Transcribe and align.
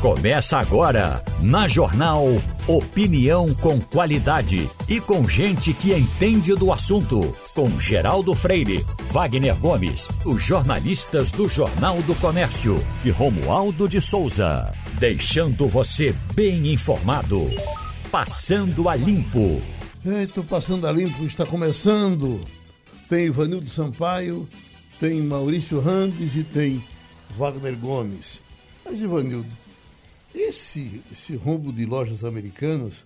Começa 0.00 0.56
agora, 0.56 1.22
na 1.42 1.68
Jornal 1.68 2.24
Opinião 2.66 3.54
com 3.56 3.78
qualidade 3.78 4.66
e 4.88 4.98
com 4.98 5.28
gente 5.28 5.74
que 5.74 5.92
entende 5.92 6.54
do 6.54 6.72
assunto. 6.72 7.36
Com 7.54 7.78
Geraldo 7.78 8.34
Freire, 8.34 8.82
Wagner 9.10 9.54
Gomes, 9.58 10.08
os 10.24 10.42
jornalistas 10.42 11.30
do 11.30 11.46
Jornal 11.50 12.00
do 12.04 12.14
Comércio 12.14 12.82
e 13.04 13.10
Romualdo 13.10 13.86
de 13.86 14.00
Souza. 14.00 14.72
Deixando 14.98 15.68
você 15.68 16.14
bem 16.32 16.72
informado. 16.72 17.50
Passando 18.10 18.88
a 18.88 18.96
Limpo. 18.96 19.60
Eita, 20.02 20.42
Passando 20.42 20.86
a 20.86 20.92
Limpo 20.92 21.24
está 21.24 21.44
começando. 21.44 22.40
Tem 23.06 23.26
Ivanildo 23.26 23.68
Sampaio, 23.68 24.48
tem 24.98 25.20
Maurício 25.20 25.78
Randes 25.78 26.34
e 26.36 26.42
tem 26.42 26.82
Wagner 27.36 27.76
Gomes. 27.76 28.40
Mas, 28.82 29.02
Ivanildo, 29.02 29.46
esse, 30.34 31.02
esse 31.12 31.34
rombo 31.36 31.72
de 31.72 31.84
lojas 31.84 32.24
americanas, 32.24 33.04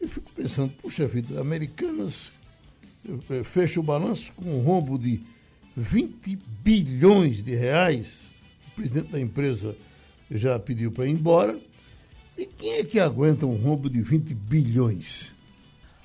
eu 0.00 0.08
fico 0.08 0.30
pensando, 0.32 0.72
puxa 0.80 1.06
vida, 1.06 1.40
americanas 1.40 2.32
fecha 3.44 3.80
o 3.80 3.82
balanço 3.82 4.32
com 4.36 4.44
um 4.44 4.62
rombo 4.62 4.98
de 4.98 5.20
20 5.76 6.38
bilhões 6.62 7.42
de 7.42 7.54
reais. 7.54 8.24
O 8.68 8.76
presidente 8.76 9.08
da 9.10 9.20
empresa 9.20 9.76
já 10.30 10.58
pediu 10.58 10.92
para 10.92 11.06
ir 11.06 11.12
embora. 11.12 11.58
E 12.36 12.46
quem 12.46 12.74
é 12.74 12.84
que 12.84 12.98
aguenta 12.98 13.46
um 13.46 13.56
rombo 13.56 13.88
de 13.88 14.00
20 14.00 14.34
bilhões? 14.34 15.30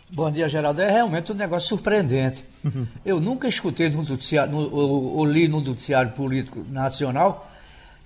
Bom 0.09 0.32
dia, 0.32 0.48
Geraldo. 0.48 0.82
É 0.82 0.92
realmente 0.92 1.32
um 1.32 1.36
negócio 1.36 1.70
surpreendente. 1.70 2.44
Uhum. 2.64 2.88
Eu 3.06 3.20
nunca 3.20 3.48
escutei 3.48 3.90
no 3.90 4.04
noticiário, 4.04 4.52
no, 4.52 4.73
ou, 4.73 5.18
ou 5.18 5.26
li 5.26 5.48
no 5.48 5.62
noticiário 5.62 6.12
político 6.12 6.66
nacional 6.70 7.52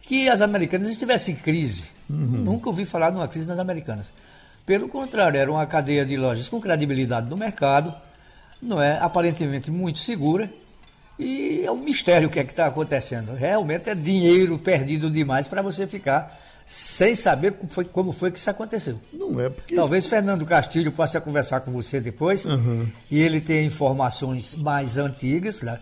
que 0.02 0.30
as 0.30 0.42
americanas 0.42 0.92
estivessem 0.92 1.36
em 1.36 1.38
crise. 1.38 1.99
Uhum. 2.10 2.44
Nunca 2.44 2.70
ouvi 2.70 2.86
falar 2.86 3.12
de 3.12 3.18
uma 3.18 3.28
crise 3.28 3.48
nas 3.48 3.60
americanas. 3.60 4.12
Pelo 4.66 4.88
contrário, 4.88 5.40
era 5.40 5.52
uma 5.52 5.66
cadeia 5.66 6.06
de 6.06 6.16
lojas 6.18 6.50
com 6.50 6.60
credibilidade 6.60 7.30
no 7.30 7.38
mercado, 7.38 7.94
não 8.62 8.82
é 8.82 8.98
aparentemente 9.00 9.72
muito 9.72 10.00
segura. 10.00 10.52
E 11.18 11.64
é 11.66 11.72
um 11.72 11.78
mistério 11.78 12.30
o 12.30 12.32
que 12.32 12.40
é 12.40 12.44
que 12.44 12.52
está 12.52 12.66
acontecendo. 12.66 13.34
Realmente 13.34 13.90
é 13.90 13.96
dinheiro 13.96 14.58
perdido 14.58 15.10
demais 15.12 15.48
para 15.48 15.62
você 15.62 15.86
ficar 15.86 16.40
sem 16.68 17.16
saber 17.16 17.54
como 17.54 17.72
foi, 17.72 17.86
como 17.86 18.12
foi 18.12 18.32
que 18.32 18.40
isso 18.40 18.50
aconteceu. 18.50 19.00
Não 19.12 19.40
é 19.40 19.50
porque. 19.50 19.76
Talvez 19.76 20.06
isso... 20.06 20.10
Fernando 20.12 20.46
Castilho 20.46 20.92
possa 20.92 21.20
conversar 21.20 21.62
com 21.62 21.72
você 21.72 22.00
depois 22.00 22.46
uhum. 22.46 22.88
e 23.12 23.20
ele 23.20 23.42
tem 23.42 23.66
informações 23.66 24.56
mais 24.56 24.98
antigas, 24.98 25.62
né? 25.62 25.80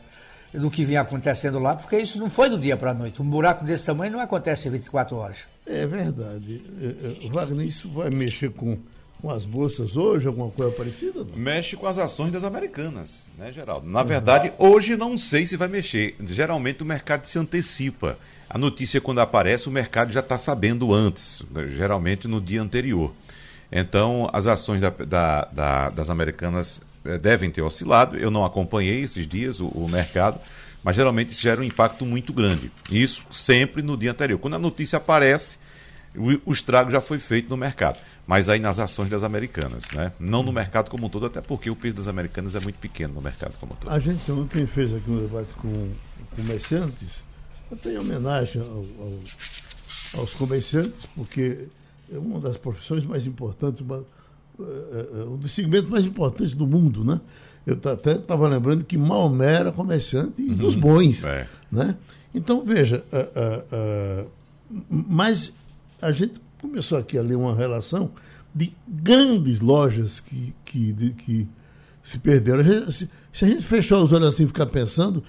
do 0.54 0.72
que 0.72 0.86
vinha 0.86 1.02
acontecendo 1.02 1.60
lá, 1.60 1.76
porque 1.76 1.98
isso 1.98 2.18
não 2.20 2.30
foi 2.30 2.50
do 2.50 2.58
dia 2.58 2.78
para 2.78 2.92
a 2.92 2.94
noite. 2.94 3.22
Um 3.22 3.30
buraco 3.30 3.66
desse 3.66 3.86
tamanho 3.86 4.14
não 4.14 4.22
acontece 4.22 4.68
em 4.68 4.72
24 4.72 5.16
horas. 5.16 5.40
É 5.68 5.86
verdade. 5.86 6.62
É, 6.82 7.26
é, 7.26 7.30
Wagner, 7.30 7.66
isso 7.66 7.90
vai 7.90 8.10
mexer 8.10 8.52
com, 8.52 8.78
com 9.22 9.30
as 9.30 9.46
bolsas 9.46 9.98
hoje, 9.98 10.28
alguma 10.28 10.50
coisa 10.50 10.72
parecida? 10.72 11.24
Não? 11.24 11.36
Mexe 11.36 11.76
com 11.76 11.86
as 11.86 11.98
ações 11.98 12.32
das 12.32 12.44
americanas, 12.44 13.24
né, 13.38 13.52
Geraldo? 13.52 13.88
Na 13.88 14.04
verdade, 14.04 14.54
hoje 14.58 14.96
não 14.96 15.18
sei 15.18 15.46
se 15.46 15.58
vai 15.58 15.68
mexer. 15.68 16.16
Geralmente 16.22 16.84
o 16.84 16.86
mercado 16.86 17.26
se 17.26 17.38
antecipa. 17.38 18.18
A 18.50 18.58
notícia, 18.58 19.02
quando 19.02 19.20
aparece, 19.20 19.68
o 19.68 19.72
mercado 19.72 20.12
já 20.12 20.22
está 20.22 20.38
sabendo 20.38 20.94
antes, 20.94 21.42
geralmente 21.76 22.28
no 22.28 22.40
dia 22.40 22.62
anterior. 22.62 23.14
Então, 23.70 24.30
as 24.32 24.48
ações 24.48 24.80
da, 24.80 24.90
da, 24.90 25.46
da, 25.52 25.90
das 25.90 26.10
americanas 26.10 26.82
eh, 27.04 27.18
devem 27.18 27.52
ter 27.52 27.62
oscilado. 27.62 28.18
Eu 28.18 28.32
não 28.32 28.46
acompanhei 28.46 29.02
esses 29.02 29.28
dias 29.28 29.60
o, 29.60 29.68
o 29.68 29.90
mercado, 29.90 30.40
mas 30.84 30.96
geralmente 30.96 31.32
isso 31.32 31.42
gera 31.42 31.62
um 31.62 31.64
impacto 31.64 32.06
muito 32.06 32.32
grande. 32.34 32.72
Isso 32.90 33.24
sempre 33.32 33.82
no 33.82 33.98
dia 33.98 34.12
anterior. 34.12 34.40
Quando 34.40 34.56
a 34.56 34.60
notícia 34.60 34.98
aparece, 34.98 35.58
o, 36.46 36.52
estrago 36.52 36.90
já 36.90 37.00
foi 37.00 37.20
feito 37.20 37.50
no 37.50 37.58
mercado. 37.58 38.00
Mas 38.26 38.50
aí 38.50 38.60
nas 38.60 38.80
ações 38.80 39.10
das 39.10 39.24
americanas, 39.24 39.90
né? 39.92 40.12
Não 40.20 40.44
no 40.44 40.52
mercado 40.52 40.90
como 40.90 41.06
um 41.06 41.10
todo, 41.10 41.28
até 41.28 41.40
porque 41.40 41.70
o 41.70 41.76
peso 41.76 41.96
das 41.96 42.08
americanas 42.08 42.56
é 42.56 42.60
muito 42.60 42.78
pequeno 42.78 43.14
no 43.14 43.22
mercado 43.22 43.58
como 43.60 43.74
um 43.74 43.76
todo. 43.76 43.92
A 43.92 44.00
gente 44.00 44.30
ontem 44.32 44.66
fez 44.66 44.94
aqui 44.94 45.10
um 45.10 45.22
debate 45.22 45.54
com 45.54 45.92
comerciantes, 46.36 47.24
até 47.72 47.94
em 47.94 47.98
homenagem 47.98 48.62
ao, 48.62 48.68
ao, 48.68 50.22
aos 50.22 50.34
comerciantes, 50.34 51.06
porque 51.16 51.68
é 52.12 52.18
uma 52.18 52.40
das 52.40 52.58
profissões 52.58 53.06
mais 53.06 53.26
importantes, 53.26 53.80
uma, 53.80 54.04
é, 54.60 54.64
é, 54.64 55.22
é, 55.22 55.24
um 55.24 55.38
dos 55.38 55.52
segmentos 55.52 55.90
mais 55.90 56.06
importantes 56.06 56.54
do 56.54 56.68
mundo, 56.68 57.06
né? 57.06 57.22
Eu 57.68 57.78
até 57.92 58.14
estava 58.14 58.48
lembrando 58.48 58.86
que 58.86 58.98
Maomé 58.98 59.56
era 59.56 59.72
comerciante 59.74 60.42
e 60.42 60.52
uhum. 60.52 60.56
dos 60.56 60.74
bons, 60.74 61.26
é. 61.26 61.46
né? 61.70 61.98
Então, 62.34 62.64
veja, 62.64 63.04
uh, 63.12 64.24
uh, 64.24 64.26
uh, 64.26 64.32
mas 64.90 65.52
a 66.02 66.14
gente 66.14 66.40
começou 66.62 66.98
aqui 66.98 67.18
a 67.18 67.22
ler 67.22 67.36
uma 67.36 67.54
relação 67.54 68.10
de 68.56 68.72
grandes 68.88 69.60
lojas 69.60 70.22
que, 70.22 70.54
que, 70.64 70.94
de, 70.94 71.12
que 71.12 71.46
se 72.02 72.18
perderam. 72.18 72.90
Se, 72.90 73.10
se, 73.34 73.44
a 73.46 73.48
gente 73.50 73.66
fechar 73.66 73.98
os 73.98 74.14
olhos 74.14 74.30
assim 74.30 74.46
e 74.46 74.48
ficar 74.48 74.68
pensando, 74.68 75.22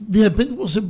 de 0.00 0.20
repente 0.20 0.54
você 0.54 0.82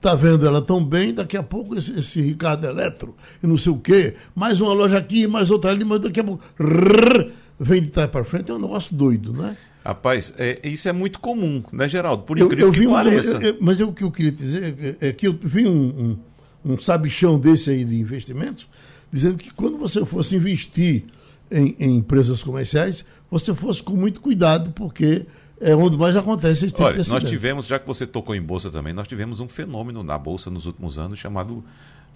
Tá 0.00 0.14
vendo 0.14 0.46
ela 0.46 0.62
tão 0.62 0.84
bem, 0.84 1.12
daqui 1.12 1.36
a 1.36 1.42
pouco 1.42 1.76
esse, 1.76 1.98
esse 1.98 2.20
Ricardo 2.20 2.64
Eletro 2.64 3.16
e 3.42 3.46
não 3.48 3.56
sei 3.56 3.72
o 3.72 3.78
quê, 3.78 4.14
mais 4.32 4.60
uma 4.60 4.72
loja 4.72 4.96
aqui, 4.96 5.26
mais 5.26 5.50
outra 5.50 5.72
ali, 5.72 5.84
mas 5.84 5.98
daqui 5.98 6.20
a 6.20 6.24
pouco 6.24 6.40
rrr, 6.56 7.32
vem 7.58 7.82
de 7.82 7.88
trás 7.88 8.10
para 8.10 8.24
frente, 8.24 8.50
é 8.50 8.54
um 8.54 8.58
negócio 8.58 8.94
doido, 8.94 9.32
né? 9.32 9.56
Rapaz, 9.84 10.34
é, 10.36 10.60
isso 10.64 10.88
é 10.88 10.92
muito 10.92 11.18
comum, 11.18 11.62
né, 11.72 11.88
Geraldo? 11.88 12.22
Por 12.24 12.38
incrível 12.38 12.66
eu, 12.66 12.74
eu 12.74 12.80
que 12.80 12.86
um, 12.86 12.90
pareça. 12.90 13.38
Eu, 13.38 13.56
mas 13.60 13.80
o 13.80 13.92
que 13.92 14.04
eu 14.04 14.10
queria 14.10 14.32
dizer 14.32 14.96
é, 15.00 15.08
é 15.08 15.12
que 15.12 15.26
eu 15.26 15.38
vi 15.42 15.66
um, 15.66 16.18
um, 16.64 16.72
um, 16.72 16.78
sabichão 16.78 17.38
desse 17.38 17.70
aí 17.70 17.84
de 17.84 17.98
investimentos, 17.98 18.68
dizendo 19.10 19.38
que 19.38 19.50
quando 19.52 19.78
você 19.78 20.04
fosse 20.04 20.36
investir 20.36 21.04
em, 21.50 21.74
em 21.78 21.96
empresas 21.96 22.42
comerciais, 22.42 23.04
você 23.30 23.54
fosse 23.54 23.82
com 23.82 23.94
muito 23.94 24.20
cuidado, 24.20 24.70
porque 24.72 25.24
é 25.60 25.74
onde 25.74 25.96
mais 25.96 26.16
acontece 26.16 26.66
esse 26.66 26.74
tipo 26.74 26.82
Olha, 26.82 27.02
nós 27.08 27.24
tivemos, 27.24 27.66
já 27.66 27.78
que 27.78 27.86
você 27.86 28.06
tocou 28.06 28.34
em 28.34 28.42
bolsa 28.42 28.70
também, 28.70 28.92
nós 28.92 29.08
tivemos 29.08 29.40
um 29.40 29.48
fenômeno 29.48 30.02
na 30.02 30.18
bolsa 30.18 30.50
nos 30.50 30.66
últimos 30.66 30.98
anos 30.98 31.18
chamado 31.18 31.64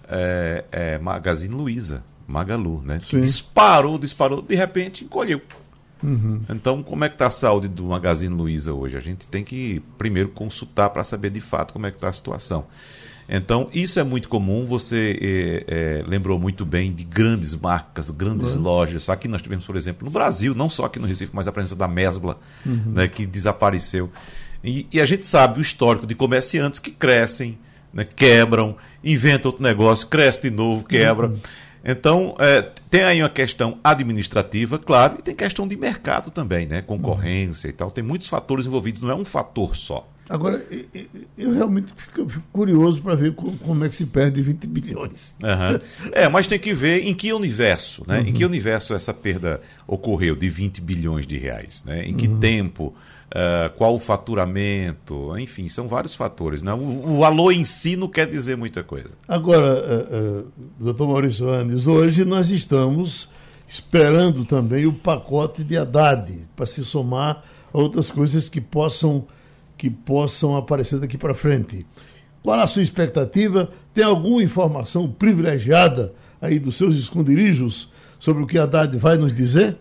é, 0.07 0.63
é, 0.71 0.97
Magazine 0.99 1.53
Luiza, 1.53 2.03
Magalu, 2.27 2.81
né? 2.81 2.99
Disparou, 2.99 3.97
disparou, 3.97 4.41
de 4.41 4.55
repente 4.55 5.03
encolheu. 5.03 5.41
Uhum. 6.03 6.41
Então, 6.49 6.83
como 6.83 7.05
é 7.05 7.09
que 7.09 7.15
está 7.15 7.27
a 7.27 7.31
saúde 7.31 7.69
do 7.69 7.85
Magazine 7.85 8.33
Luiza 8.33 8.73
hoje? 8.73 8.97
A 8.97 8.99
gente 8.99 9.25
tem 9.27 9.43
que 9.43 9.81
primeiro 9.97 10.29
consultar 10.29 10.89
para 10.89 11.03
saber 11.03 11.29
de 11.29 11.39
fato 11.39 11.73
como 11.73 11.85
é 11.85 11.91
que 11.91 11.97
está 11.97 12.09
a 12.09 12.13
situação. 12.13 12.65
Então, 13.27 13.69
isso 13.73 13.99
é 13.99 14.03
muito 14.03 14.27
comum. 14.27 14.65
Você 14.65 15.17
é, 15.21 15.63
é, 15.67 16.03
lembrou 16.05 16.37
muito 16.37 16.65
bem 16.65 16.91
de 16.91 17.05
grandes 17.05 17.55
marcas, 17.55 18.11
grandes 18.11 18.49
uhum. 18.49 18.61
lojas. 18.61 19.09
Aqui 19.09 19.29
nós 19.29 19.41
tivemos, 19.41 19.65
por 19.65 19.77
exemplo, 19.77 20.03
no 20.03 20.11
Brasil, 20.11 20.53
não 20.53 20.69
só 20.69 20.85
aqui 20.85 20.99
no 20.99 21.07
Recife, 21.07 21.31
mas 21.33 21.47
a 21.47 21.51
presença 21.51 21.75
da 21.75 21.87
Mesbla, 21.87 22.37
uhum. 22.65 22.91
né, 22.93 23.07
que 23.07 23.25
desapareceu. 23.25 24.11
E, 24.61 24.87
e, 24.91 24.99
a 24.99 25.05
gente 25.05 25.25
sabe 25.25 25.59
o 25.59 25.61
histórico 25.61 26.05
de 26.05 26.15
comerciantes 26.15 26.79
que 26.79 26.91
crescem, 26.91 27.57
né, 27.93 28.05
quebram, 28.05 28.75
inventam 29.03 29.51
outro 29.51 29.63
negócio, 29.63 30.07
cresce 30.07 30.41
de 30.41 30.51
novo, 30.51 30.83
quebra. 30.83 31.27
Uhum. 31.27 31.39
Então, 31.83 32.35
é, 32.39 32.61
tem 32.89 33.03
aí 33.03 33.21
uma 33.21 33.29
questão 33.29 33.77
administrativa, 33.83 34.79
claro, 34.79 35.17
e 35.19 35.21
tem 35.21 35.35
questão 35.35 35.67
de 35.67 35.75
mercado 35.75 36.31
também, 36.31 36.65
né? 36.65 36.81
Concorrência 36.81 37.67
e 37.67 37.73
tal. 37.73 37.91
Tem 37.91 38.03
muitos 38.03 38.27
fatores 38.27 38.65
envolvidos, 38.65 39.01
não 39.01 39.11
é 39.11 39.15
um 39.15 39.25
fator 39.25 39.75
só. 39.75 40.07
Agora, 40.29 40.65
eu 41.37 41.51
realmente 41.51 41.93
fico, 41.95 42.41
curioso 42.51 43.01
para 43.01 43.13
ver 43.13 43.33
como 43.35 43.83
é 43.83 43.89
que 43.89 43.95
se 43.95 44.05
perde 44.05 44.41
20 44.41 44.67
bilhões. 44.67 45.35
Uhum. 45.43 45.79
É, 46.13 46.29
mas 46.29 46.47
tem 46.47 46.57
que 46.57 46.73
ver 46.73 47.05
em 47.05 47.13
que 47.13 47.33
universo, 47.33 48.03
né? 48.07 48.19
Uhum. 48.19 48.27
Em 48.27 48.33
que 48.33 48.45
universo 48.45 48.93
essa 48.93 49.13
perda 49.13 49.61
ocorreu 49.85 50.35
de 50.35 50.49
20 50.49 50.79
bilhões 50.79 51.27
de 51.27 51.37
reais, 51.37 51.83
né? 51.85 52.05
Em 52.05 52.13
que 52.13 52.27
uhum. 52.27 52.39
tempo, 52.39 52.95
uh, 53.33 53.69
qual 53.75 53.95
o 53.95 53.99
faturamento, 53.99 55.37
enfim, 55.37 55.67
são 55.67 55.87
vários 55.87 56.13
fatores, 56.13 56.61
né? 56.61 56.73
O, 56.73 56.77
o, 56.77 57.19
valor 57.19 57.51
em 57.51 57.63
si 57.63 57.95
não 57.95 58.07
quer 58.07 58.27
dizer 58.27 58.55
muita 58.55 58.83
coisa. 58.83 59.09
Agora, 59.27 59.73
uh, 59.73 60.41
uh, 60.41 60.51
doutor 60.79 61.07
Maurício 61.07 61.49
Andes, 61.49 61.87
hoje 61.87 62.23
nós 62.23 62.49
estamos 62.51 63.29
esperando 63.67 64.45
também 64.45 64.85
o 64.85 64.93
pacote 64.93 65.63
de 65.63 65.77
Haddad 65.77 66.47
para 66.55 66.65
se 66.65 66.85
somar 66.85 67.43
a 67.73 67.77
outras 67.77 68.11
coisas 68.11 68.47
que 68.47 68.61
possam 68.61 69.25
que 69.75 69.89
possam 69.89 70.55
aparecer 70.55 70.99
daqui 70.99 71.17
para 71.17 71.33
frente. 71.33 71.85
Qual 72.41 72.57
a 72.57 72.67
sua 72.67 72.83
expectativa? 72.83 73.69
Tem 73.93 74.03
alguma 74.03 74.41
informação 74.41 75.09
privilegiada 75.09 76.13
aí 76.39 76.59
dos 76.59 76.77
seus 76.77 76.95
esconderijos 76.95 77.89
sobre 78.19 78.43
o 78.43 78.47
que 78.47 78.57
Haddad 78.57 78.95
vai 78.97 79.17
nos 79.17 79.35
dizer? 79.35 79.77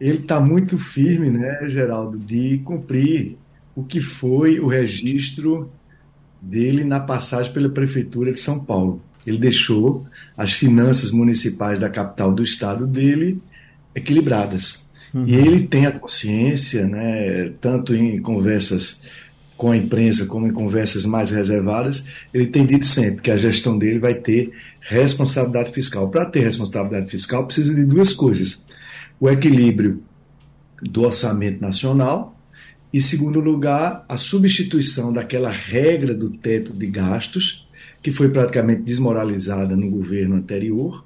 Ele 0.00 0.18
está 0.18 0.40
muito 0.40 0.78
firme, 0.78 1.30
né, 1.30 1.66
Geraldo, 1.66 2.18
de 2.18 2.58
cumprir 2.64 3.36
o 3.74 3.84
que 3.84 4.00
foi 4.00 4.58
o 4.58 4.66
registro 4.66 5.70
dele 6.40 6.84
na 6.84 7.00
passagem 7.00 7.52
pela 7.52 7.68
Prefeitura 7.68 8.32
de 8.32 8.40
São 8.40 8.58
Paulo. 8.58 9.00
Ele 9.26 9.38
deixou 9.38 10.04
as 10.36 10.52
finanças 10.52 11.12
municipais 11.12 11.78
da 11.78 11.88
capital 11.88 12.34
do 12.34 12.42
estado 12.42 12.86
dele 12.86 13.40
equilibradas. 13.94 14.88
Uhum. 15.14 15.26
E 15.26 15.34
ele 15.34 15.66
tem 15.66 15.86
a 15.86 15.92
consciência, 15.92 16.86
né, 16.86 17.52
tanto 17.60 17.94
em 17.94 18.20
conversas 18.20 19.02
com 19.62 19.70
a 19.70 19.76
imprensa, 19.76 20.26
como 20.26 20.44
em 20.44 20.52
conversas 20.52 21.06
mais 21.06 21.30
reservadas, 21.30 22.08
ele 22.34 22.46
tem 22.46 22.66
dito 22.66 22.84
sempre 22.84 23.22
que 23.22 23.30
a 23.30 23.36
gestão 23.36 23.78
dele 23.78 24.00
vai 24.00 24.14
ter 24.14 24.50
responsabilidade 24.80 25.70
fiscal. 25.70 26.10
Para 26.10 26.28
ter 26.28 26.40
responsabilidade 26.40 27.08
fiscal, 27.08 27.44
precisa 27.44 27.72
de 27.72 27.84
duas 27.84 28.12
coisas: 28.12 28.66
o 29.22 29.30
equilíbrio 29.30 30.02
do 30.82 31.02
orçamento 31.02 31.60
nacional 31.60 32.36
e, 32.92 33.00
segundo 33.00 33.38
lugar, 33.38 34.04
a 34.08 34.18
substituição 34.18 35.12
daquela 35.12 35.48
regra 35.48 36.12
do 36.12 36.28
teto 36.28 36.72
de 36.72 36.88
gastos, 36.88 37.68
que 38.02 38.10
foi 38.10 38.30
praticamente 38.30 38.82
desmoralizada 38.82 39.76
no 39.76 39.88
governo 39.88 40.34
anterior 40.34 41.04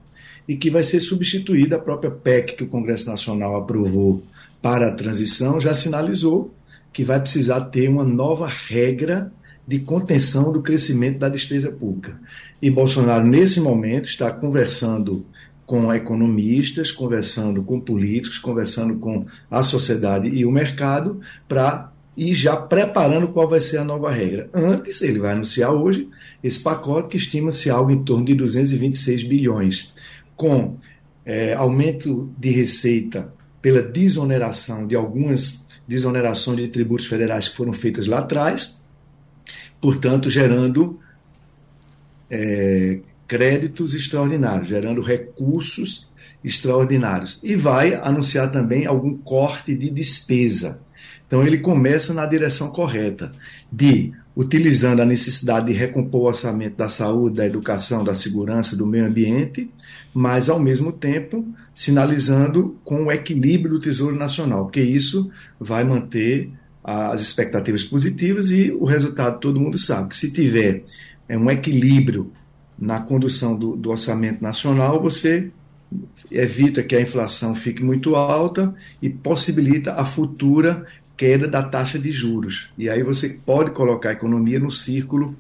e 0.48 0.56
que 0.56 0.70
vai 0.70 0.82
ser 0.82 1.00
substituída. 1.00 1.76
A 1.76 1.78
própria 1.78 2.10
PEC 2.10 2.56
que 2.56 2.64
o 2.64 2.68
Congresso 2.68 3.06
Nacional 3.06 3.54
aprovou 3.54 4.24
para 4.62 4.88
a 4.88 4.94
transição 4.94 5.60
já 5.60 5.76
sinalizou 5.76 6.54
que 6.94 7.04
vai 7.04 7.20
precisar 7.20 7.66
ter 7.66 7.86
uma 7.86 8.02
nova 8.02 8.48
regra 8.48 9.30
de 9.68 9.78
contenção 9.80 10.52
do 10.52 10.62
crescimento 10.62 11.18
da 11.18 11.28
despesa 11.28 11.70
pública. 11.70 12.18
E 12.62 12.70
Bolsonaro, 12.70 13.26
nesse 13.26 13.60
momento, 13.60 14.08
está 14.08 14.30
conversando 14.30 15.26
com 15.66 15.92
economistas, 15.92 16.92
conversando 16.92 17.62
com 17.62 17.80
políticos, 17.80 18.38
conversando 18.38 18.96
com 18.96 19.26
a 19.50 19.64
sociedade 19.64 20.28
e 20.28 20.46
o 20.46 20.50
mercado 20.50 21.20
para 21.48 21.92
ir 22.16 22.32
já 22.32 22.56
preparando 22.56 23.28
qual 23.28 23.48
vai 23.48 23.60
ser 23.60 23.78
a 23.78 23.84
nova 23.84 24.10
regra. 24.10 24.48
Antes, 24.54 25.02
ele 25.02 25.18
vai 25.18 25.32
anunciar 25.32 25.72
hoje 25.74 26.08
esse 26.42 26.60
pacote 26.60 27.08
que 27.08 27.16
estima-se 27.16 27.68
algo 27.68 27.90
em 27.90 28.02
torno 28.02 28.24
de 28.24 28.34
226 28.34 29.24
bilhões, 29.24 29.92
com 30.36 30.76
é, 31.24 31.52
aumento 31.52 32.32
de 32.38 32.50
receita 32.50 33.30
pela 33.60 33.82
desoneração 33.82 34.86
de 34.86 34.94
algumas 34.94 35.66
desonerações 35.86 36.58
de 36.58 36.68
tributos 36.68 37.06
federais 37.06 37.48
que 37.48 37.56
foram 37.56 37.72
feitas 37.72 38.06
lá 38.06 38.20
atrás, 38.20 38.84
portanto, 39.80 40.30
gerando 40.30 40.98
é, 42.30 43.00
créditos 43.26 43.94
extraordinários, 43.94 44.68
gerando 44.68 45.00
recursos 45.00 46.10
extraordinários. 46.44 47.40
E 47.42 47.56
vai 47.56 47.94
anunciar 47.94 48.50
também 48.50 48.86
algum 48.86 49.16
corte 49.16 49.74
de 49.74 49.90
despesa. 49.90 50.80
Então, 51.26 51.42
ele 51.42 51.58
começa 51.58 52.14
na 52.14 52.24
direção 52.24 52.70
correta, 52.70 53.32
de 53.70 54.12
utilizando 54.36 55.00
a 55.00 55.06
necessidade 55.06 55.66
de 55.66 55.72
recompor 55.72 56.20
o 56.20 56.26
orçamento 56.26 56.76
da 56.76 56.88
saúde, 56.88 57.36
da 57.36 57.46
educação, 57.46 58.04
da 58.04 58.14
segurança, 58.14 58.76
do 58.76 58.86
meio 58.86 59.06
ambiente, 59.06 59.70
mas 60.12 60.48
ao 60.48 60.60
mesmo 60.60 60.92
tempo 60.92 61.46
sinalizando 61.74 62.78
com 62.84 63.04
o 63.04 63.12
equilíbrio 63.12 63.70
do 63.70 63.80
Tesouro 63.80 64.14
Nacional, 64.14 64.64
porque 64.64 64.82
isso 64.82 65.30
vai 65.58 65.84
manter 65.84 66.50
as 66.84 67.20
expectativas 67.20 67.82
positivas 67.82 68.50
e 68.50 68.70
o 68.70 68.84
resultado 68.84 69.40
todo 69.40 69.58
mundo 69.58 69.76
sabe 69.76 70.10
que 70.10 70.16
se 70.16 70.32
tiver 70.32 70.84
é, 71.28 71.36
um 71.36 71.50
equilíbrio 71.50 72.30
na 72.78 73.00
condução 73.00 73.56
do, 73.56 73.76
do 73.76 73.90
orçamento 73.90 74.42
nacional, 74.42 75.00
você 75.00 75.50
evita 76.30 76.82
que 76.82 76.96
a 76.96 77.00
inflação 77.00 77.54
fique 77.54 77.82
muito 77.82 78.14
alta 78.14 78.74
e 79.00 79.08
possibilita 79.08 79.94
a 79.94 80.04
futura 80.04 80.84
queda 81.16 81.48
da 81.48 81.62
taxa 81.62 81.98
de 81.98 82.10
juros. 82.10 82.72
E 82.76 82.90
aí 82.90 83.02
você 83.02 83.40
pode 83.44 83.70
colocar 83.70 84.10
a 84.10 84.12
economia 84.12 84.58
no 84.58 84.70
círculo 84.70 85.34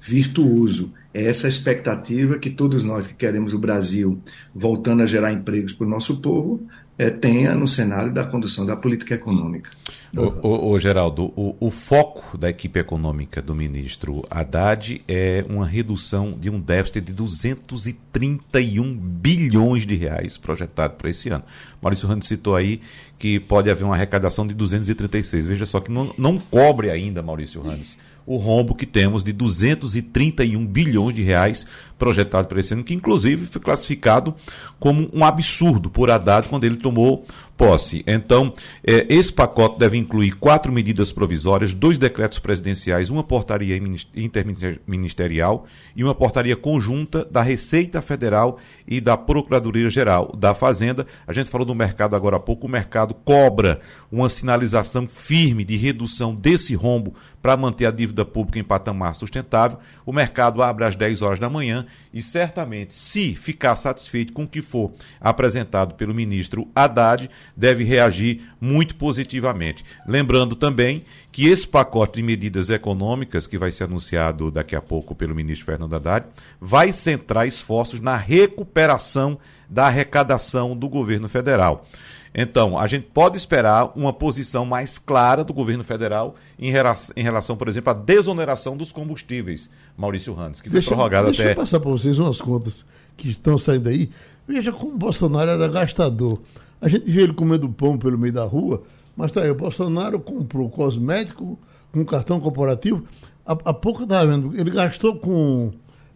virtuoso. 0.00 0.92
É 1.14 1.24
essa 1.24 1.46
expectativa 1.46 2.38
que 2.38 2.50
todos 2.50 2.82
nós 2.82 3.06
que 3.06 3.14
queremos 3.14 3.52
o 3.52 3.58
Brasil 3.58 4.20
voltando 4.54 5.02
a 5.02 5.06
gerar 5.06 5.32
empregos 5.32 5.72
para 5.72 5.86
o 5.86 5.90
nosso 5.90 6.20
povo 6.20 6.60
é, 6.98 7.10
tenha 7.10 7.54
no 7.54 7.66
cenário 7.66 8.12
da 8.12 8.24
condução 8.24 8.66
da 8.66 8.76
política 8.76 9.14
econômica. 9.14 9.70
O, 10.14 10.46
o, 10.46 10.70
o 10.72 10.78
Geraldo, 10.78 11.32
o, 11.34 11.56
o, 11.58 11.70
foco 11.70 12.36
da 12.36 12.50
equipe 12.50 12.78
econômica 12.78 13.40
do 13.40 13.54
ministro 13.54 14.22
Haddad 14.30 15.02
é 15.08 15.42
uma 15.48 15.66
redução 15.66 16.32
de 16.32 16.50
um 16.50 16.60
déficit 16.60 17.00
de 17.00 17.12
231 17.14 18.94
bilhões 18.94 19.86
de 19.86 19.94
reais 19.94 20.36
projetado 20.36 20.96
para 20.96 21.08
esse 21.08 21.30
ano. 21.30 21.44
Maurício 21.80 22.06
Rando 22.06 22.26
citou 22.26 22.54
aí 22.54 22.82
que 23.18 23.40
pode 23.40 23.70
haver 23.70 23.84
uma 23.84 23.94
arrecadação 23.94 24.46
de 24.46 24.52
236. 24.52 25.46
Veja 25.46 25.64
só 25.64 25.80
que 25.80 25.90
não, 25.90 26.12
não 26.18 26.38
cobre 26.38 26.90
ainda, 26.90 27.22
Maurício 27.22 27.62
Randes 27.62 27.96
o 28.26 28.36
rombo 28.36 28.74
que 28.74 28.86
temos 28.86 29.24
de 29.24 29.32
231 29.32 30.66
bilhões 30.66 31.14
de 31.14 31.22
reais 31.22 31.66
projetado 31.98 32.48
para 32.48 32.60
esse 32.60 32.74
ano, 32.74 32.84
que 32.84 32.94
inclusive 32.94 33.46
foi 33.46 33.60
classificado 33.60 34.34
como 34.78 35.08
um 35.12 35.24
absurdo 35.24 35.88
por 35.90 36.10
Haddad 36.10 36.48
quando 36.48 36.64
ele 36.64 36.76
tomou 36.76 37.24
posse. 37.62 38.02
Então, 38.08 38.52
é, 38.84 39.06
esse 39.08 39.32
pacote 39.32 39.78
deve 39.78 39.96
incluir 39.96 40.32
quatro 40.32 40.72
medidas 40.72 41.12
provisórias, 41.12 41.72
dois 41.72 41.96
decretos 41.96 42.40
presidenciais, 42.40 43.08
uma 43.08 43.22
portaria 43.22 43.80
interministerial 44.16 45.64
e 45.94 46.02
uma 46.02 46.12
portaria 46.12 46.56
conjunta 46.56 47.24
da 47.24 47.40
Receita 47.40 48.02
Federal 48.02 48.58
e 48.84 49.00
da 49.00 49.16
Procuradoria 49.16 49.88
Geral 49.90 50.34
da 50.36 50.56
Fazenda. 50.56 51.06
A 51.24 51.32
gente 51.32 51.50
falou 51.50 51.64
do 51.64 51.72
mercado 51.72 52.16
agora 52.16 52.34
há 52.34 52.40
pouco, 52.40 52.66
o 52.66 52.70
mercado 52.70 53.14
cobra 53.14 53.78
uma 54.10 54.28
sinalização 54.28 55.06
firme 55.06 55.62
de 55.62 55.76
redução 55.76 56.34
desse 56.34 56.74
rombo 56.74 57.14
para 57.42 57.56
manter 57.56 57.86
a 57.86 57.90
dívida 57.90 58.24
pública 58.24 58.58
em 58.58 58.64
patamar 58.64 59.14
sustentável. 59.14 59.78
O 60.06 60.12
mercado 60.12 60.62
abre 60.62 60.84
às 60.84 60.94
10 60.94 61.22
horas 61.22 61.40
da 61.40 61.50
manhã 61.50 61.86
e 62.14 62.22
certamente, 62.22 62.94
se 62.94 63.34
ficar 63.34 63.74
satisfeito 63.74 64.32
com 64.32 64.44
o 64.44 64.48
que 64.48 64.62
for 64.62 64.92
apresentado 65.20 65.94
pelo 65.94 66.14
ministro 66.14 66.68
Haddad, 66.74 67.28
deve 67.56 67.84
reagir 67.84 68.42
muito 68.60 68.94
positivamente. 68.96 69.84
Lembrando 70.06 70.54
também 70.54 71.04
que 71.30 71.48
esse 71.48 71.66
pacote 71.66 72.16
de 72.16 72.22
medidas 72.22 72.70
econômicas, 72.70 73.46
que 73.46 73.58
vai 73.58 73.72
ser 73.72 73.84
anunciado 73.84 74.50
daqui 74.50 74.76
a 74.76 74.82
pouco 74.82 75.14
pelo 75.14 75.34
ministro 75.34 75.66
Fernando 75.66 75.94
Haddad, 75.94 76.26
vai 76.60 76.92
centrar 76.92 77.46
esforços 77.46 78.00
na 78.00 78.16
recuperação 78.16 79.38
da 79.68 79.86
arrecadação 79.86 80.76
do 80.76 80.88
governo 80.88 81.28
federal. 81.28 81.86
Então, 82.34 82.78
a 82.78 82.86
gente 82.86 83.08
pode 83.12 83.36
esperar 83.36 83.92
uma 83.94 84.12
posição 84.12 84.64
mais 84.64 84.98
clara 84.98 85.44
do 85.44 85.52
governo 85.52 85.84
federal 85.84 86.34
em 86.58 86.70
relação, 86.70 87.14
em 87.16 87.22
relação 87.22 87.56
por 87.56 87.68
exemplo, 87.68 87.90
à 87.90 87.94
desoneração 87.94 88.76
dos 88.76 88.90
combustíveis, 88.90 89.70
Maurício 89.96 90.32
Randes, 90.32 90.60
que 90.60 90.70
foi 90.70 90.80
deixa, 90.80 90.94
prorrogada 90.94 91.26
deixa 91.26 91.42
até. 91.42 91.48
Deixa 91.48 91.60
eu 91.60 91.62
passar 91.62 91.80
para 91.80 91.90
vocês 91.90 92.18
umas 92.18 92.40
contas 92.40 92.86
que 93.16 93.28
estão 93.28 93.58
saindo 93.58 93.88
aí. 93.88 94.08
Veja 94.48 94.72
como 94.72 94.94
o 94.94 94.98
Bolsonaro 94.98 95.50
era 95.50 95.68
gastador. 95.68 96.40
A 96.82 96.88
gente 96.88 97.10
vê 97.10 97.22
ele 97.22 97.32
comendo 97.32 97.66
pão 97.70 97.96
pelo 97.96 98.18
meio 98.18 98.34
da 98.34 98.44
rua, 98.44 98.82
mas 99.16 99.32
tá 99.32 99.40
aí, 99.40 99.50
o 99.50 99.54
Bolsonaro 99.54 100.20
comprou 100.20 100.68
cosmético 100.68 101.58
com 101.90 102.04
cartão 102.04 102.38
corporativo. 102.38 103.04
Há, 103.46 103.52
há 103.52 103.72
pouco 103.72 104.02
estava 104.02 104.26
vendo, 104.26 104.54
ele 104.54 104.70
gastou 104.70 105.16
com 105.16 105.68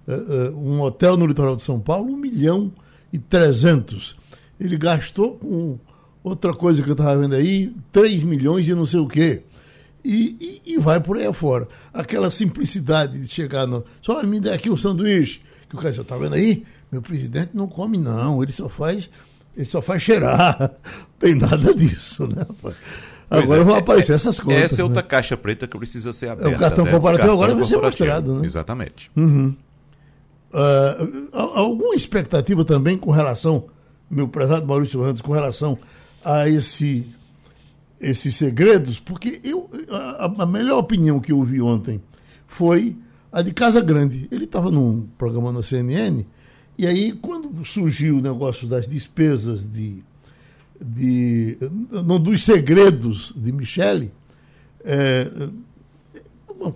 uh, 0.06 0.12
uh, 0.12 0.58
um 0.58 0.82
hotel 0.82 1.16
no 1.16 1.26
litoral 1.26 1.56
de 1.56 1.62
São 1.62 1.80
Paulo 1.80 2.12
um 2.12 2.16
milhão 2.16 2.70
e 3.10 3.18
trezentos. 3.18 4.14
Ele 4.60 4.76
gastou 4.76 5.36
com 5.38 5.78
Outra 6.26 6.52
coisa 6.52 6.82
que 6.82 6.88
eu 6.88 6.94
estava 6.94 7.16
vendo 7.16 7.36
aí, 7.36 7.72
3 7.92 8.24
milhões 8.24 8.68
e 8.68 8.74
não 8.74 8.84
sei 8.84 8.98
o 8.98 9.06
quê. 9.06 9.44
E, 10.04 10.60
e, 10.66 10.72
e, 10.72 10.76
vai 10.76 10.98
por 10.98 11.16
aí 11.16 11.24
afora. 11.24 11.68
Aquela 11.94 12.30
simplicidade 12.30 13.16
de 13.16 13.28
chegar 13.28 13.64
no. 13.64 13.84
Só 14.02 14.20
me 14.24 14.40
dê 14.40 14.50
aqui 14.50 14.68
o 14.68 14.76
sanduíche. 14.76 15.40
Que 15.68 15.76
o 15.76 15.78
cara 15.78 15.90
está 15.90 16.18
vendo 16.18 16.34
aí? 16.34 16.64
Meu 16.90 17.00
presidente 17.00 17.50
não 17.54 17.68
come, 17.68 17.96
não. 17.96 18.42
Ele 18.42 18.50
só 18.50 18.68
faz. 18.68 19.08
Ele 19.56 19.66
só 19.66 19.80
faz 19.80 20.02
cheirar. 20.02 20.56
Não 20.60 20.70
tem 21.18 21.34
nada 21.34 21.74
disso, 21.74 22.26
né, 22.28 22.46
Agora 23.28 23.60
é, 23.60 23.64
vão 23.64 23.74
aparecer 23.74 24.12
é, 24.12 24.14
essas 24.14 24.38
coisas. 24.38 24.64
Essa 24.64 24.82
é 24.82 24.84
outra 24.84 25.02
né? 25.02 25.08
caixa 25.08 25.36
preta 25.36 25.66
que 25.66 25.76
precisa 25.76 26.12
ser 26.12 26.28
aberta. 26.28 26.52
É, 26.52 26.54
o 26.54 26.58
cartão 26.58 26.84
né? 26.84 26.92
comparativo 26.92 27.32
agora 27.32 27.54
vai 27.54 27.64
ser 27.64 27.76
mostrado, 27.76 28.34
né? 28.38 28.46
Exatamente. 28.46 29.10
Uhum. 29.16 29.54
Uh, 30.52 31.28
alguma 31.32 31.96
expectativa 31.96 32.64
também 32.64 32.96
com 32.96 33.10
relação, 33.10 33.64
meu 34.08 34.28
prezado 34.28 34.64
Maurício 34.64 35.02
Randes, 35.02 35.20
com 35.20 35.32
relação 35.32 35.76
a 36.24 36.48
esse, 36.48 37.04
esses 38.00 38.36
segredos, 38.36 39.00
porque 39.00 39.40
eu, 39.42 39.68
a, 39.90 40.42
a 40.42 40.46
melhor 40.46 40.78
opinião 40.78 41.18
que 41.18 41.32
eu 41.32 41.38
ouvi 41.38 41.60
ontem 41.60 42.00
foi 42.46 42.96
a 43.32 43.42
de 43.42 43.52
Casa 43.52 43.80
Grande. 43.80 44.28
Ele 44.30 44.44
estava 44.44 44.70
num 44.70 45.06
programa 45.18 45.52
na 45.52 45.62
CNN, 45.62 46.24
e 46.78 46.86
aí, 46.86 47.12
quando 47.12 47.64
surgiu 47.64 48.18
o 48.18 48.20
negócio 48.20 48.66
das 48.68 48.86
despesas 48.86 49.64
de. 49.64 50.02
de 50.80 51.56
não, 51.90 52.20
dos 52.20 52.42
segredos 52.42 53.32
de 53.34 53.50
Michele, 53.50 54.12
é, 54.84 55.26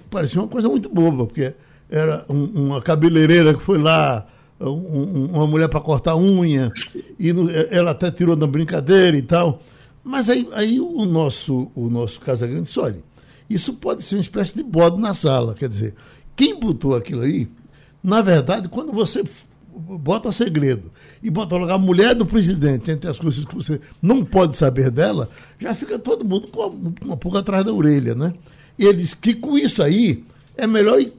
parecia 0.09 0.41
uma 0.41 0.49
coisa 0.49 0.69
muito 0.69 0.89
boba, 0.89 1.27
porque 1.27 1.55
era 1.89 2.25
um, 2.29 2.45
uma 2.45 2.81
cabeleireira 2.81 3.53
que 3.53 3.63
foi 3.63 3.79
lá 3.79 4.27
um, 4.59 5.27
uma 5.33 5.47
mulher 5.47 5.69
para 5.69 5.81
cortar 5.81 6.17
unha, 6.17 6.73
e 7.19 7.33
no, 7.33 7.51
ela 7.51 7.91
até 7.91 8.11
tirou 8.11 8.37
da 8.37 8.47
brincadeira 8.47 9.17
e 9.17 9.23
tal. 9.23 9.63
Mas 10.03 10.31
aí, 10.31 10.49
aí 10.53 10.81
o 10.81 11.05
nosso, 11.05 11.71
o 11.75 11.91
nosso 11.91 12.21
Casagrande 12.21 12.63
disse, 12.63 12.81
olha, 12.81 13.03
isso 13.49 13.75
pode 13.75 14.03
ser 14.03 14.17
uma 14.17 14.23
espécie 14.23 14.55
de 14.55 14.63
bode 14.63 14.99
na 14.99 15.13
sala. 15.13 15.55
Quer 15.55 15.69
dizer, 15.69 15.95
quem 16.35 16.59
botou 16.59 16.97
aquilo 16.97 17.23
aí, 17.23 17.49
na 18.03 18.23
verdade, 18.23 18.69
quando 18.69 18.93
você 18.93 19.23
bota 19.79 20.33
segredo 20.33 20.91
e 21.23 21.31
bota 21.31 21.57
logo 21.57 21.73
a 21.73 21.79
mulher 21.79 22.15
do 22.15 22.27
presidente 22.27 22.91
entre 22.91 23.11
as 23.11 23.19
coisas 23.19 23.45
que 23.45 23.55
você 23.55 23.81
não 24.03 24.25
pode 24.25 24.57
saber 24.57 24.91
dela, 24.91 25.29
já 25.59 25.75
fica 25.75 25.99
todo 25.99 26.25
mundo 26.25 26.49
com 26.49 26.95
uma 27.05 27.17
pulga 27.17 27.41
atrás 27.41 27.65
da 27.65 27.73
orelha, 27.73 28.15
né? 28.15 28.35
eles 28.79 29.15
que 29.15 29.35
com 29.35 29.59
isso 29.59 29.83
aí 29.83 30.25
é 30.57 30.67
melhor 30.67 31.01
ir, 31.01 31.13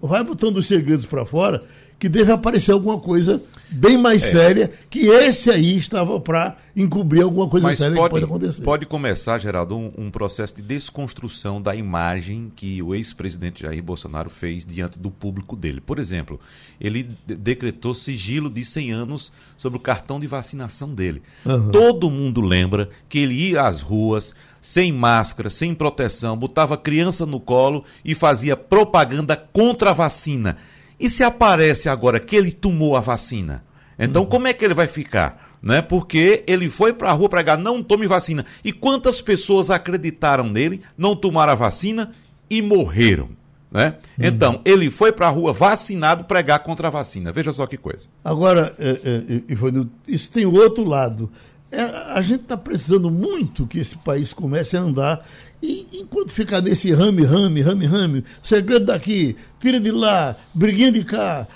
vai 0.00 0.22
botando 0.22 0.58
os 0.58 0.66
segredos 0.66 1.06
para 1.06 1.24
fora 1.24 1.62
que 2.04 2.08
deve 2.10 2.30
aparecer 2.30 2.70
alguma 2.70 3.00
coisa 3.00 3.42
bem 3.70 3.96
mais 3.96 4.22
é. 4.24 4.30
séria, 4.30 4.70
que 4.90 5.06
esse 5.06 5.50
aí 5.50 5.78
estava 5.78 6.20
para 6.20 6.54
encobrir 6.76 7.22
alguma 7.22 7.48
coisa 7.48 7.66
Mas 7.66 7.78
séria 7.78 7.96
pode, 7.96 8.08
que 8.08 8.20
pode 8.20 8.24
acontecer. 8.26 8.62
Pode 8.62 8.84
começar, 8.84 9.38
Geraldo, 9.38 9.74
um, 9.74 9.90
um 9.96 10.10
processo 10.10 10.54
de 10.56 10.60
desconstrução 10.60 11.62
da 11.62 11.74
imagem 11.74 12.52
que 12.54 12.82
o 12.82 12.94
ex-presidente 12.94 13.62
Jair 13.62 13.82
Bolsonaro 13.82 14.28
fez 14.28 14.66
diante 14.66 14.98
do 14.98 15.10
público 15.10 15.56
dele. 15.56 15.80
Por 15.80 15.98
exemplo, 15.98 16.38
ele 16.78 17.08
decretou 17.26 17.94
sigilo 17.94 18.50
de 18.50 18.62
100 18.66 18.92
anos 18.92 19.32
sobre 19.56 19.78
o 19.78 19.80
cartão 19.80 20.20
de 20.20 20.26
vacinação 20.26 20.94
dele. 20.94 21.22
Uhum. 21.46 21.70
Todo 21.70 22.10
mundo 22.10 22.42
lembra 22.42 22.90
que 23.08 23.20
ele 23.20 23.32
ia 23.32 23.62
às 23.62 23.80
ruas 23.80 24.34
sem 24.60 24.92
máscara, 24.92 25.48
sem 25.48 25.74
proteção, 25.74 26.36
botava 26.36 26.76
criança 26.76 27.24
no 27.24 27.40
colo 27.40 27.82
e 28.04 28.14
fazia 28.14 28.56
propaganda 28.56 29.36
contra 29.36 29.90
a 29.90 29.94
vacina. 29.94 30.58
E 30.98 31.08
se 31.08 31.22
aparece 31.22 31.88
agora 31.88 32.20
que 32.20 32.36
ele 32.36 32.52
tomou 32.52 32.96
a 32.96 33.00
vacina? 33.00 33.64
Então, 33.98 34.22
uhum. 34.22 34.28
como 34.28 34.48
é 34.48 34.52
que 34.52 34.64
ele 34.64 34.74
vai 34.74 34.86
ficar? 34.86 35.52
Né? 35.62 35.80
Porque 35.80 36.44
ele 36.46 36.68
foi 36.68 36.92
para 36.92 37.10
a 37.10 37.12
rua 37.12 37.28
pregar, 37.28 37.56
não 37.56 37.82
tome 37.82 38.06
vacina. 38.06 38.44
E 38.62 38.72
quantas 38.72 39.20
pessoas 39.20 39.70
acreditaram 39.70 40.44
nele, 40.48 40.82
não 40.96 41.16
tomaram 41.16 41.52
a 41.52 41.56
vacina 41.56 42.12
e 42.50 42.60
morreram? 42.60 43.30
Né? 43.70 43.96
Uhum. 44.18 44.26
Então, 44.26 44.60
ele 44.64 44.90
foi 44.90 45.10
para 45.10 45.26
a 45.26 45.30
rua 45.30 45.52
vacinado 45.52 46.24
pregar 46.24 46.60
contra 46.60 46.88
a 46.88 46.90
vacina. 46.90 47.32
Veja 47.32 47.52
só 47.52 47.66
que 47.66 47.76
coisa. 47.76 48.08
Agora, 48.24 48.74
é, 48.78 48.88
é, 48.88 49.34
é 49.52 49.86
isso 50.06 50.30
tem 50.30 50.46
o 50.46 50.54
outro 50.54 50.84
lado. 50.84 51.30
É, 51.72 51.80
a 51.80 52.20
gente 52.20 52.42
está 52.42 52.56
precisando 52.56 53.10
muito 53.10 53.66
que 53.66 53.80
esse 53.80 53.98
país 53.98 54.32
comece 54.32 54.76
a 54.76 54.80
andar 54.80 55.26
e 55.64 56.00
enquanto 56.02 56.30
ficar 56.30 56.60
nesse 56.60 56.92
rame, 56.92 57.24
rame, 57.24 57.62
rame, 57.62 57.86
rame, 57.86 58.24
segredo 58.42 58.84
daqui, 58.84 59.34
tira 59.58 59.80
de 59.80 59.90
lá, 59.90 60.36
briguinha 60.52 60.92
de 60.92 61.02
cá, 61.02 61.48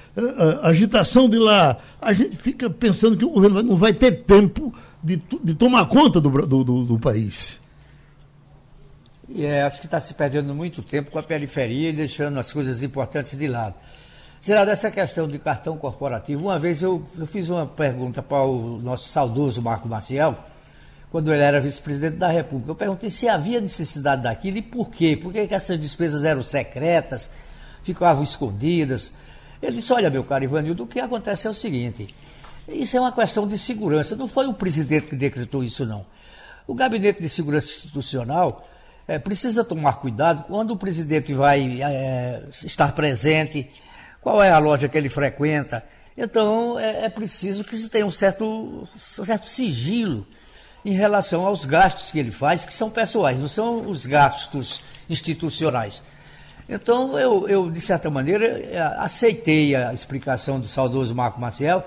agitação 0.63 1.29
de 1.29 1.37
lá, 1.37 1.77
a 2.01 2.15
gente 2.15 2.35
fica 2.37 2.71
pensando 2.71 3.19
que 3.19 3.25
o 3.25 3.31
governo 3.31 3.63
não 3.63 3.77
vai 3.77 3.93
ter 3.93 4.23
tempo 4.23 4.75
de, 5.03 5.21
de 5.45 5.55
tomar 5.55 5.85
conta 5.87 6.21
do, 6.21 6.31
do, 6.31 6.65
do, 6.65 6.85
do 6.85 6.99
país. 6.99 7.61
E 9.29 9.45
é, 9.45 9.63
acho 9.63 9.81
que 9.81 9.87
está 9.87 10.01
se 10.01 10.15
perdendo 10.15 10.55
muito 10.55 10.81
tempo 10.81 11.11
com 11.11 11.19
a 11.19 11.23
periferia 11.23 11.91
e 11.91 11.93
deixando 11.93 12.39
as 12.39 12.51
coisas 12.51 12.83
importantes 12.83 13.37
de 13.37 13.47
lado. 13.47 13.75
Geraldo, 14.41 14.71
essa 14.71 14.91
questão 14.91 15.29
de 15.29 15.39
cartão 15.39 15.77
corporativo, 15.77 16.45
uma 16.45 16.59
vez 16.59 16.81
eu, 16.81 17.05
eu 17.19 17.27
fiz 17.27 17.51
uma 17.51 17.67
pergunta 17.67 18.23
para 18.23 18.47
o 18.47 18.79
nosso 18.79 19.07
saudoso 19.09 19.61
Marco 19.61 19.87
Maciel, 19.87 20.39
quando 21.11 21.33
ele 21.33 21.43
era 21.43 21.61
vice-presidente 21.61 22.17
da 22.17 22.29
República. 22.29 22.71
Eu 22.71 22.75
perguntei 22.75 23.11
se 23.11 23.29
havia 23.29 23.61
necessidade 23.61 24.23
daquilo 24.23 24.59
e 24.59 24.63
por 24.63 24.91
quê. 24.91 25.17
Por 25.17 25.33
que, 25.33 25.47
que 25.47 25.55
essas 25.55 25.79
despesas 25.79 26.25
eram 26.25 26.43
secretas, 26.43 27.31
ficavam 27.83 28.23
escondidas? 28.23 29.15
Ele 29.63 29.77
disse: 29.77 29.93
Olha, 29.93 30.11
meu 30.11 30.25
caro 30.25 30.45
Ivanildo, 30.45 30.85
o 30.85 30.87
que 30.87 31.01
acontece 31.01 31.47
é 31.47 31.51
o 31.51 31.55
seguinte: 31.55 32.07
isso 32.69 32.97
é 32.97 33.01
uma 33.01 33.13
questão 33.13 33.47
de 33.47 33.59
segurança. 33.59 34.15
Não 34.15 34.29
foi 34.29 34.47
o 34.47 34.55
presidente 34.55 35.09
que 35.09 35.17
decretou 35.17 35.65
isso, 35.65 35.87
não. 35.87 36.05
O 36.67 36.75
Gabinete 36.75 37.23
de 37.23 37.29
Segurança 37.31 37.69
Institucional 37.69 38.69
é, 39.07 39.19
precisa 39.19 39.65
tomar 39.65 39.95
cuidado 39.95 40.45
quando 40.45 40.73
o 40.73 40.77
presidente 40.77 41.33
vai 41.33 41.81
é, 41.83 42.43
estar 42.53 42.93
presente, 42.93 43.71
qual 44.21 44.43
é 44.43 44.51
a 44.51 44.59
loja 44.59 44.87
que 44.87 44.99
ele 44.99 45.09
frequenta. 45.09 45.83
Então, 46.15 46.79
é, 46.79 47.07
é 47.07 47.09
preciso 47.09 47.65
que 47.65 47.75
se 47.75 47.89
tenha 47.89 48.05
um 48.05 48.11
certo, 48.11 48.45
um 48.45 49.25
certo 49.25 49.47
sigilo 49.47 50.27
em 50.89 50.93
relação 50.93 51.47
aos 51.47 51.67
gastos 51.67 52.11
que 52.11 52.19
ele 52.19 52.31
faz, 52.31 52.65
que 52.65 52.73
são 52.73 52.89
pessoais, 52.89 53.39
não 53.39 53.47
são 53.47 53.87
os 53.87 54.07
gastos 54.07 54.85
institucionais. 55.09 56.03
Então, 56.67 57.19
eu, 57.19 57.47
eu 57.47 57.71
de 57.71 57.81
certa 57.81 58.11
maneira, 58.11 58.47
eh, 58.47 58.95
aceitei 58.97 59.75
a 59.75 59.93
explicação 59.93 60.59
do 60.59 60.67
saudoso 60.67 61.15
Marco 61.15 61.39
Maciel, 61.39 61.85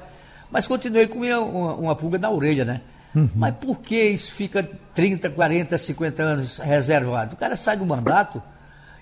mas 0.52 0.68
continuei 0.68 1.08
com 1.08 1.20
uma, 1.20 1.40
uma, 1.40 1.76
uma 1.76 1.96
pulga 1.96 2.20
na 2.20 2.30
orelha, 2.30 2.64
né? 2.64 2.82
Uhum. 3.16 3.30
Mas 3.36 3.56
por 3.56 3.80
que 3.80 4.00
isso 4.00 4.32
fica 4.32 4.68
30, 4.94 5.32
40, 5.32 5.78
50 5.78 6.24
anos 6.24 6.58
reservado? 6.60 7.34
O 7.34 7.38
cara 7.38 7.56
sai 7.56 7.78
do 7.78 7.86
mandato 7.86 8.42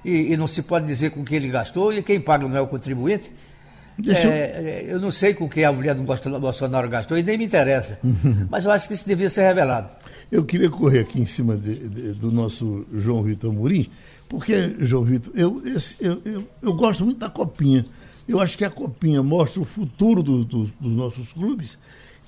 e, 0.03 0.31
e 0.31 0.37
não 0.37 0.47
se 0.47 0.63
pode 0.63 0.85
dizer 0.85 1.11
com 1.11 1.25
que 1.25 1.35
ele 1.35 1.49
gastou, 1.49 1.91
e 1.91 2.01
quem 2.01 2.21
paga 2.21 2.47
não 2.47 2.55
é 2.55 2.61
o 2.61 2.67
contribuinte. 2.67 3.31
É, 4.07 4.25
eu... 4.25 4.31
É, 4.31 4.85
eu 4.93 4.99
não 4.99 5.11
sei 5.11 5.33
com 5.33 5.49
que 5.49 5.63
a 5.63 5.71
mulher 5.71 5.95
do 5.95 6.03
Bolsonaro 6.03 6.89
gastou 6.89 7.17
e 7.17 7.23
nem 7.23 7.37
me 7.37 7.45
interessa. 7.45 7.99
Mas 8.49 8.65
eu 8.65 8.71
acho 8.71 8.87
que 8.87 8.93
isso 8.93 9.07
devia 9.07 9.29
ser 9.29 9.43
revelado. 9.43 9.89
Eu 10.31 10.45
queria 10.45 10.69
correr 10.69 10.99
aqui 10.99 11.19
em 11.19 11.25
cima 11.25 11.55
de, 11.57 11.89
de, 11.89 12.13
do 12.13 12.31
nosso 12.31 12.85
João 12.93 13.23
Vitor 13.23 13.51
Murim, 13.51 13.87
porque, 14.27 14.75
João 14.79 15.03
Vitor, 15.03 15.33
eu, 15.35 15.61
esse, 15.65 15.95
eu, 15.99 16.21
eu, 16.23 16.47
eu, 16.61 16.73
gosto 16.73 17.03
muito 17.03 17.17
da 17.17 17.29
Copinha. 17.31 17.83
Eu 18.27 18.39
acho 18.39 18.55
que 18.55 18.63
a 18.63 18.69
Copinha 18.69 19.23
mostra 19.23 19.59
o 19.59 19.65
futuro 19.65 20.21
do, 20.21 20.45
do, 20.45 20.65
dos 20.79 20.91
nossos 20.91 21.33
clubes. 21.33 21.79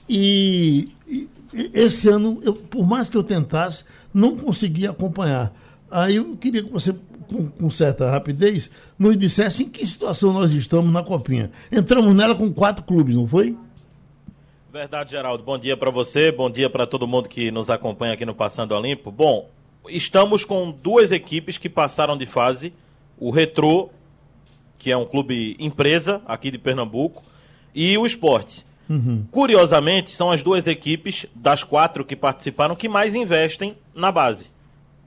E, 0.09 0.89
e 1.07 1.29
esse 1.73 2.09
ano, 2.09 2.39
eu, 2.41 2.53
por 2.53 2.87
mais 2.87 3.07
que 3.07 3.15
eu 3.15 3.21
tentasse, 3.21 3.83
não 4.11 4.35
consegui 4.35 4.87
acompanhar. 4.87 5.53
Aí 5.91 6.15
eu 6.15 6.35
queria 6.37 6.63
que 6.63 6.71
você 6.71 6.95
com, 7.31 7.47
com, 7.47 7.69
certa 7.69 8.11
rapidez, 8.11 8.69
nos 8.99 9.17
dissesse 9.17 9.63
em 9.63 9.69
que 9.69 9.85
situação 9.85 10.33
nós 10.33 10.51
estamos 10.51 10.91
na 10.91 11.01
Copinha. 11.01 11.49
Entramos 11.71 12.13
nela 12.13 12.35
com 12.35 12.51
quatro 12.51 12.83
clubes, 12.83 13.15
não 13.15 13.27
foi? 13.27 13.57
Verdade, 14.71 15.11
Geraldo. 15.11 15.43
Bom 15.43 15.57
dia 15.57 15.77
para 15.77 15.89
você, 15.89 16.31
bom 16.31 16.49
dia 16.49 16.69
para 16.69 16.85
todo 16.85 17.07
mundo 17.07 17.29
que 17.29 17.49
nos 17.49 17.69
acompanha 17.69 18.13
aqui 18.13 18.25
no 18.25 18.35
Passando 18.35 18.73
Olimpo. 18.73 19.11
Bom, 19.11 19.49
estamos 19.87 20.43
com 20.43 20.71
duas 20.71 21.11
equipes 21.11 21.57
que 21.57 21.69
passaram 21.69 22.17
de 22.17 22.25
fase: 22.25 22.73
o 23.17 23.31
Retrô, 23.31 23.89
que 24.77 24.91
é 24.91 24.97
um 24.97 25.05
clube 25.05 25.55
empresa 25.59 26.21
aqui 26.25 26.51
de 26.51 26.57
Pernambuco, 26.57 27.23
e 27.73 27.97
o 27.97 28.05
Esporte. 28.05 28.65
Uhum. 28.89 29.25
Curiosamente, 29.31 30.09
são 30.09 30.31
as 30.31 30.43
duas 30.43 30.67
equipes 30.67 31.25
das 31.33 31.63
quatro 31.63 32.03
que 32.03 32.15
participaram 32.15 32.75
que 32.75 32.89
mais 32.89 33.15
investem 33.15 33.77
na 33.95 34.11
base 34.11 34.50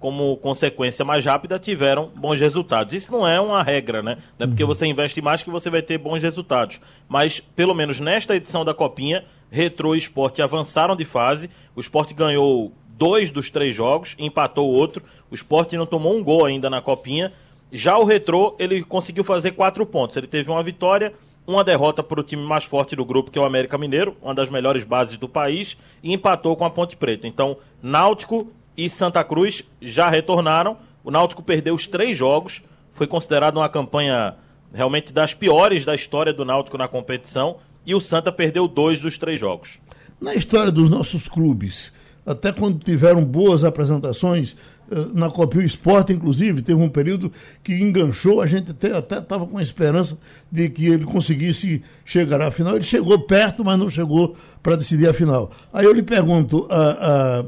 como 0.04 0.36
consequência 0.36 1.02
mais 1.02 1.24
rápida, 1.24 1.58
tiveram 1.58 2.10
bons 2.14 2.38
resultados. 2.38 2.92
Isso 2.92 3.10
não 3.10 3.26
é 3.26 3.40
uma 3.40 3.62
regra, 3.62 4.02
né? 4.02 4.18
Não 4.38 4.44
é 4.44 4.46
porque 4.46 4.62
uhum. 4.62 4.68
você 4.68 4.84
investe 4.84 5.22
mais 5.22 5.42
que 5.42 5.48
você 5.48 5.70
vai 5.70 5.80
ter 5.80 5.96
bons 5.96 6.22
resultados. 6.22 6.78
Mas, 7.08 7.40
pelo 7.40 7.72
menos 7.72 8.00
nesta 8.00 8.36
edição 8.36 8.66
da 8.66 8.74
Copinha, 8.74 9.24
Retro 9.50 9.94
e 9.94 9.98
Esporte 9.98 10.42
avançaram 10.42 10.94
de 10.94 11.06
fase. 11.06 11.48
O 11.74 11.80
Esporte 11.80 12.12
ganhou 12.12 12.70
dois 12.98 13.30
dos 13.30 13.48
três 13.48 13.74
jogos, 13.74 14.14
empatou 14.18 14.70
o 14.70 14.76
outro. 14.76 15.02
O 15.30 15.34
Esporte 15.34 15.74
não 15.74 15.86
tomou 15.86 16.14
um 16.14 16.22
gol 16.22 16.44
ainda 16.44 16.68
na 16.68 16.82
Copinha. 16.82 17.32
Já 17.72 17.96
o 17.96 18.04
Retro, 18.04 18.54
ele 18.58 18.84
conseguiu 18.84 19.24
fazer 19.24 19.52
quatro 19.52 19.86
pontos. 19.86 20.18
Ele 20.18 20.26
teve 20.26 20.50
uma 20.50 20.62
vitória, 20.62 21.14
uma 21.46 21.64
derrota 21.64 22.02
para 22.02 22.20
o 22.20 22.22
time 22.22 22.42
mais 22.42 22.64
forte 22.64 22.94
do 22.94 23.06
grupo, 23.06 23.30
que 23.30 23.38
é 23.38 23.40
o 23.40 23.46
América 23.46 23.78
Mineiro, 23.78 24.18
uma 24.20 24.34
das 24.34 24.50
melhores 24.50 24.84
bases 24.84 25.16
do 25.16 25.30
país, 25.30 25.78
e 26.02 26.12
empatou 26.12 26.54
com 26.56 26.66
a 26.66 26.70
Ponte 26.70 26.94
Preta. 26.94 27.26
Então, 27.26 27.56
Náutico 27.82 28.52
e 28.76 28.88
Santa 28.88 29.22
Cruz 29.22 29.62
já 29.80 30.08
retornaram. 30.08 30.76
O 31.02 31.10
Náutico 31.10 31.42
perdeu 31.42 31.74
os 31.74 31.86
três 31.86 32.16
jogos. 32.16 32.62
Foi 32.92 33.06
considerado 33.06 33.56
uma 33.56 33.68
campanha 33.68 34.36
realmente 34.72 35.12
das 35.12 35.34
piores 35.34 35.84
da 35.84 35.94
história 35.94 36.32
do 36.32 36.44
Náutico 36.44 36.78
na 36.78 36.88
competição. 36.88 37.56
E 37.86 37.94
o 37.94 38.00
Santa 38.00 38.32
perdeu 38.32 38.66
dois 38.66 39.00
dos 39.00 39.18
três 39.18 39.38
jogos. 39.38 39.80
Na 40.20 40.34
história 40.34 40.72
dos 40.72 40.88
nossos 40.88 41.28
clubes, 41.28 41.92
até 42.24 42.50
quando 42.50 42.78
tiveram 42.78 43.22
boas 43.22 43.62
apresentações, 43.62 44.56
eh, 44.90 44.94
na 45.12 45.28
Copa 45.28 45.58
o 45.58 45.62
Esporte, 45.62 46.12
inclusive, 46.12 46.62
teve 46.62 46.80
um 46.80 46.88
período 46.88 47.30
que 47.62 47.74
enganchou, 47.74 48.40
a 48.40 48.46
gente 48.46 48.70
até 48.70 49.18
estava 49.18 49.46
com 49.46 49.58
a 49.58 49.62
esperança 49.62 50.18
de 50.50 50.70
que 50.70 50.86
ele 50.86 51.04
conseguisse 51.04 51.82
chegar 52.04 52.40
à 52.40 52.50
final. 52.50 52.74
Ele 52.74 52.84
chegou 52.84 53.18
perto, 53.20 53.62
mas 53.62 53.78
não 53.78 53.90
chegou 53.90 54.34
para 54.62 54.76
decidir 54.76 55.08
a 55.08 55.12
final. 55.12 55.50
Aí 55.72 55.84
eu 55.84 55.92
lhe 55.92 56.02
pergunto, 56.02 56.66
a 56.70 57.44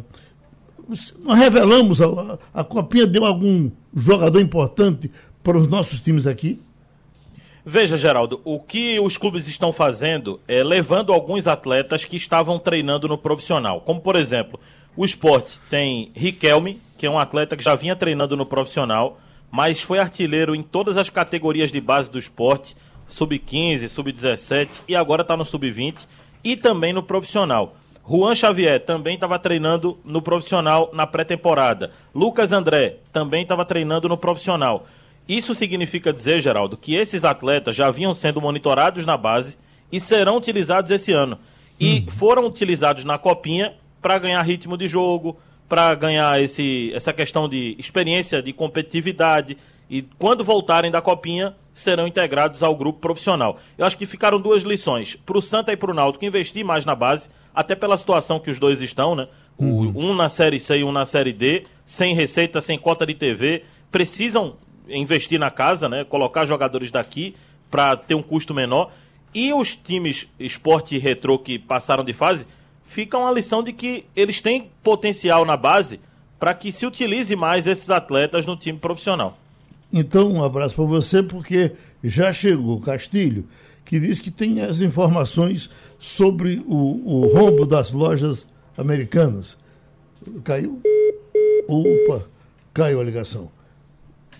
nós 0.89 1.39
revelamos, 1.39 2.01
a, 2.01 2.39
a 2.55 2.65
Copinha 2.65 3.07
deu 3.07 3.25
algum 3.25 3.71
jogador 3.95 4.41
importante 4.41 5.11
para 5.43 5.59
os 5.59 5.67
nossos 5.67 6.01
times 6.01 6.27
aqui? 6.27 6.61
Veja, 7.65 7.97
Geraldo, 7.97 8.41
o 8.45 8.61
que 8.61 9.01
os 9.01 9.19
clubes 9.19 9.49
estão 9.49 9.73
fazendo 9.73 10.41
é 10.47 10.63
levando 10.63 11.13
alguns 11.13 11.49
atletas 11.49 12.05
que 12.05 12.17
estavam 12.17 12.61
treinando 12.61 13.09
no 13.09 13.19
profissional. 13.19 13.81
Como, 13.81 14.01
por 14.01 14.15
exemplo, 14.15 14.61
o 14.97 15.05
esporte 15.05 15.59
tem 15.69 16.13
Riquelme, 16.15 16.81
que 16.97 17.07
é 17.07 17.11
um 17.11 17.19
atleta 17.19 17.57
que 17.57 17.65
já 17.65 17.75
vinha 17.75 17.97
treinando 17.97 18.37
no 18.37 18.47
profissional, 18.47 19.19
mas 19.51 19.81
foi 19.81 19.99
artilheiro 19.99 20.55
em 20.55 20.63
todas 20.63 20.97
as 20.97 21.11
categorias 21.11 21.73
de 21.73 21.81
base 21.81 22.09
do 22.09 22.19
esporte, 22.19 22.77
sub-15, 23.09 23.89
sub-17 23.89 24.69
e 24.87 24.95
agora 24.95 25.23
está 25.23 25.37
no 25.37 25.45
sub-20 25.45 26.07
e 26.45 26.57
também 26.57 26.93
no 26.93 27.03
profissional. 27.03 27.77
Juan 28.09 28.35
Xavier 28.35 28.85
também 28.85 29.15
estava 29.15 29.39
treinando 29.39 29.99
no 30.05 30.23
profissional 30.23 30.91
na 30.93 31.07
pré-temporada. 31.07 31.91
Lucas 32.15 32.53
André 32.53 32.99
também 33.13 33.43
estava 33.43 33.65
treinando 33.65 34.09
no 34.09 34.17
profissional. 34.17 34.87
Isso 35.29 35.55
significa 35.55 36.13
dizer, 36.13 36.41
Geraldo, 36.41 36.77
que 36.77 36.95
esses 36.95 37.25
atletas 37.25 37.75
já 37.75 37.91
vinham 37.91 38.15
sendo 38.15 38.41
monitorados 38.41 39.05
na 39.05 39.17
base 39.17 39.59
e 39.91 39.99
serão 39.99 40.37
utilizados 40.37 40.91
esse 40.93 41.13
ano. 41.13 41.37
E 41.81 42.07
hum. 42.07 42.11
foram 42.11 42.47
utilizados 42.47 43.05
na 43.05 43.19
copinha 43.19 43.75
para 44.01 44.19
ganhar 44.19 44.41
ritmo 44.43 44.77
de 44.77 44.87
jogo, 44.87 45.37
para 45.69 45.93
ganhar 45.97 46.41
esse, 46.41 46.93
essa 46.95 47.13
questão 47.13 47.49
de 47.49 47.75
experiência, 47.77 48.41
de 48.41 48.53
competitividade 48.53 49.57
e 49.89 50.03
quando 50.03 50.45
voltarem 50.45 50.91
da 50.91 51.01
copinha 51.01 51.55
serão 51.73 52.07
integrados 52.07 52.63
ao 52.63 52.75
grupo 52.75 53.01
profissional. 53.01 53.59
Eu 53.77 53.87
acho 53.87 53.97
que 53.97 54.07
ficaram 54.07 54.41
duas 54.41 54.63
lições 54.63 55.15
para 55.15 55.39
o 55.39 55.43
Santa 55.43 55.73
e 55.73 55.77
para 55.77 55.91
o 55.91 55.95
Náutico 55.95 56.25
investir 56.25 56.65
mais 56.65 56.85
na 56.85 56.95
base, 56.95 57.29
até 57.57 57.75
pela 57.75 57.97
situação 57.97 58.39
que 58.39 58.51
os 58.51 58.61
dois 58.61 58.83
estão, 58.83 59.17
né? 59.17 59.27
Uhum. 59.59 59.93
Um 59.97 60.15
na 60.15 60.29
série 60.29 60.61
C 60.61 60.77
e 60.77 60.85
um 60.85 60.93
na 60.93 61.07
série 61.07 61.33
D, 61.33 61.65
sem 61.87 62.15
receita, 62.15 62.61
sem 62.61 62.79
cota 62.79 63.07
de 63.07 63.15
TV, 63.15 63.65
precisam 63.91 64.57
investir 64.87 65.41
na 65.41 65.51
casa, 65.51 65.89
né? 65.89 66.05
Colocar 66.05 66.45
jogadores 66.45 66.91
daqui 66.91 67.35
para 67.71 67.97
ter 67.97 68.15
um 68.15 68.23
custo 68.23 68.53
menor. 68.53 68.93
E 69.33 69.55
os 69.55 69.75
times 69.75 70.29
esporte 70.39 70.97
e 70.97 70.99
retrô 70.99 71.39
que 71.39 71.59
passaram 71.59 72.05
de 72.05 72.13
fase, 72.13 72.47
fica 72.85 73.17
uma 73.17 73.33
lição 73.33 73.63
de 73.63 73.73
que 73.73 74.05
eles 74.15 74.43
têm 74.43 74.71
potencial 74.83 75.47
na 75.47 75.57
base 75.57 75.99
para 76.39 76.53
que 76.53 76.71
se 76.71 76.85
utilize 76.85 77.35
mais 77.35 77.67
esses 77.67 77.89
atletas 77.89 78.45
no 78.45 78.55
time 78.55 78.79
profissional. 78.79 79.39
Então, 79.91 80.31
um 80.31 80.45
abraço 80.45 80.75
para 80.75 80.85
você, 80.85 81.23
porque 81.23 81.73
já 82.05 82.33
chegou 82.35 82.81
Castilho, 82.81 83.47
que 83.83 83.99
diz 83.99 84.21
que 84.21 84.31
tem 84.31 84.61
as 84.61 84.83
informações 84.83 85.71
sobre 85.99 86.63
o, 86.67 86.75
o 87.05 87.27
rombo 87.29 87.67
das 87.67 87.93
lojas 87.93 88.47
americanas. 88.77 89.57
Caiu? 90.45 90.81
Opa, 91.69 92.25
caiu 92.73 93.01
a 93.01 93.05
ligação. 93.05 93.51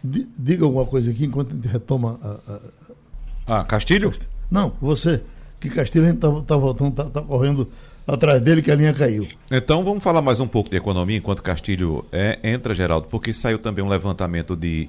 Diga 0.05 0.65
alguma 0.65 0.85
coisa 0.85 1.11
aqui 1.11 1.25
enquanto 1.25 1.53
a 1.53 1.55
gente 1.55 1.69
retoma 1.69 2.19
a. 2.23 2.53
a... 2.53 3.61
Ah, 3.61 3.65
Castilho? 3.65 4.13
Não, 4.51 4.73
você. 4.81 5.23
Que 5.59 5.71
Castilho 5.71 6.05
a 6.05 6.09
gente 6.09 6.17
está 6.17 6.31
tá 6.43 6.57
voltando, 6.57 6.91
está 6.91 7.05
tá 7.11 7.23
correndo 7.23 7.69
atrás 8.07 8.41
dele 8.41 8.63
que 8.63 8.71
a 8.71 8.75
linha 8.75 8.93
caiu. 8.93 9.27
Então 9.51 9.83
vamos 9.83 10.03
falar 10.05 10.23
mais 10.23 10.39
um 10.39 10.47
pouco 10.47 10.71
de 10.71 10.77
economia 10.77 11.17
enquanto 11.17 11.43
Castilho 11.43 12.05
é, 12.13 12.39
entra, 12.45 12.75
Geraldo, 12.75 13.09
porque 13.09 13.33
saiu 13.35 13.59
também 13.59 13.85
um 13.85 13.89
levantamento 13.89 14.55
de, 14.55 14.89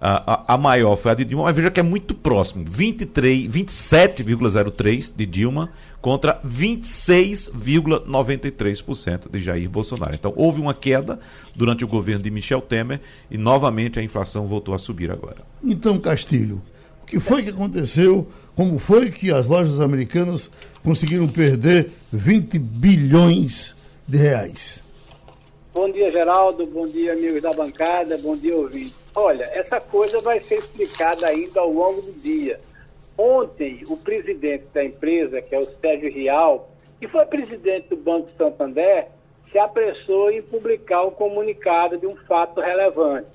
a, 0.00 0.54
a, 0.54 0.56
maior 0.56 0.96
foi 0.96 1.10
a 1.10 1.14
de 1.14 1.26
Dilma, 1.26 1.44
mas 1.44 1.54
veja 1.54 1.70
que 1.70 1.78
é 1.78 1.82
muito 1.82 2.14
próximo, 2.14 2.64
27,03% 2.64 5.12
de 5.14 5.26
Dilma 5.26 5.70
contra 6.00 6.40
26,93% 6.40 9.30
de 9.30 9.42
Jair 9.42 9.68
Bolsonaro. 9.68 10.14
Então 10.14 10.32
houve 10.34 10.58
uma 10.58 10.72
queda 10.72 11.20
durante 11.54 11.84
o 11.84 11.88
governo 11.88 12.22
de 12.22 12.30
Michel 12.30 12.62
Temer 12.62 13.02
e 13.30 13.36
novamente 13.36 14.00
a 14.00 14.02
inflação 14.02 14.46
voltou 14.46 14.74
a 14.74 14.78
subir 14.78 15.10
agora. 15.10 15.42
Então, 15.62 16.00
Castilho, 16.00 16.62
o 17.02 17.06
que 17.06 17.20
foi 17.20 17.42
que 17.42 17.50
aconteceu? 17.50 18.26
Como 18.56 18.78
foi 18.78 19.10
que 19.10 19.30
as 19.30 19.46
lojas 19.46 19.80
americanas 19.80 20.50
conseguiram 20.82 21.28
perder 21.28 21.90
20 22.10 22.58
bilhões 22.58 23.76
de 24.08 24.16
reais? 24.16 24.82
Bom 25.74 25.92
dia, 25.92 26.10
Geraldo. 26.10 26.64
Bom 26.66 26.86
dia, 26.86 27.12
amigos 27.12 27.42
da 27.42 27.52
bancada. 27.52 28.16
Bom 28.18 28.36
dia, 28.36 28.56
ouvinte. 28.56 28.99
Olha, 29.14 29.44
essa 29.52 29.80
coisa 29.80 30.20
vai 30.20 30.40
ser 30.40 30.56
explicada 30.56 31.26
ainda 31.26 31.60
ao 31.60 31.70
longo 31.70 32.00
do 32.00 32.12
dia. 32.12 32.60
Ontem, 33.18 33.82
o 33.88 33.96
presidente 33.96 34.66
da 34.72 34.84
empresa, 34.84 35.42
que 35.42 35.54
é 35.54 35.58
o 35.58 35.66
Sérgio 35.80 36.12
Rial, 36.12 36.70
que 36.98 37.08
foi 37.08 37.26
presidente 37.26 37.88
do 37.88 37.96
Banco 37.96 38.30
Santander, 38.38 39.08
se 39.50 39.58
apressou 39.58 40.30
em 40.30 40.42
publicar 40.42 41.04
um 41.04 41.10
comunicado 41.10 41.98
de 41.98 42.06
um 42.06 42.16
fato 42.16 42.60
relevante. 42.60 43.28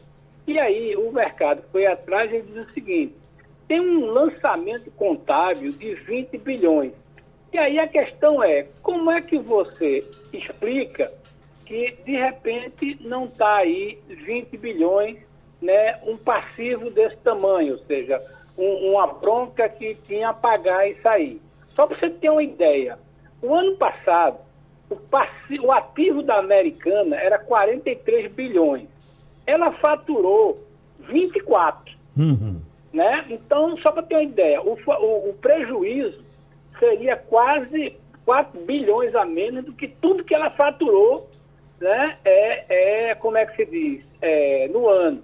E 0.47 0.57
aí 0.57 0.95
o 0.95 1.11
mercado 1.11 1.63
foi 1.71 1.85
atrás 1.85 2.31
e 2.31 2.41
diz 2.41 2.67
o 2.67 2.73
seguinte: 2.73 3.13
tem 3.67 3.81
um 3.81 4.05
lançamento 4.05 4.89
contábil 4.91 5.71
de 5.71 5.95
20 5.95 6.37
bilhões. 6.37 6.93
E 7.51 7.57
aí 7.57 7.79
a 7.79 7.87
questão 7.87 8.43
é, 8.43 8.67
como 8.81 9.11
é 9.11 9.21
que 9.21 9.37
você 9.37 10.03
explica 10.31 11.11
que 11.65 11.95
de 12.05 12.11
repente 12.11 12.97
não 13.01 13.25
está 13.25 13.57
aí 13.57 13.99
20 14.07 14.57
bilhões 14.57 15.17
né, 15.61 15.99
um 16.03 16.17
passivo 16.17 16.89
desse 16.91 17.17
tamanho, 17.17 17.73
ou 17.73 17.79
seja, 17.85 18.21
um, 18.57 18.91
uma 18.91 19.07
bronca 19.07 19.67
que 19.69 19.95
tinha 20.07 20.29
a 20.29 20.33
pagar 20.33 20.89
e 20.89 21.01
sair. 21.01 21.41
Só 21.75 21.87
para 21.87 21.97
você 21.97 22.09
ter 22.09 22.29
uma 22.29 22.43
ideia, 22.43 22.97
o 23.41 23.53
ano 23.53 23.75
passado, 23.77 24.37
o, 24.89 24.95
passivo, 24.95 25.67
o 25.67 25.71
ativo 25.71 26.21
da 26.21 26.37
Americana 26.37 27.15
era 27.15 27.37
43 27.39 28.31
bilhões. 28.31 28.87
Ela 29.45 29.71
faturou 29.73 30.63
24. 30.99 31.95
Uhum. 32.17 32.61
Né? 32.93 33.25
Então, 33.29 33.77
só 33.77 33.91
para 33.91 34.03
ter 34.03 34.15
uma 34.15 34.23
ideia, 34.23 34.61
o, 34.61 34.77
o, 34.87 35.29
o 35.29 35.33
prejuízo 35.41 36.23
seria 36.79 37.17
quase 37.17 37.97
4 38.25 38.59
bilhões 38.61 39.13
a 39.15 39.25
menos 39.25 39.65
do 39.65 39.73
que 39.73 39.87
tudo 39.87 40.23
que 40.23 40.33
ela 40.33 40.49
faturou 40.51 41.29
né, 41.79 42.17
é, 42.23 43.09
é 43.09 43.15
como 43.15 43.37
é 43.37 43.45
que 43.45 43.55
se 43.57 43.65
diz, 43.65 44.05
é, 44.21 44.67
no 44.69 44.87
ano. 44.87 45.21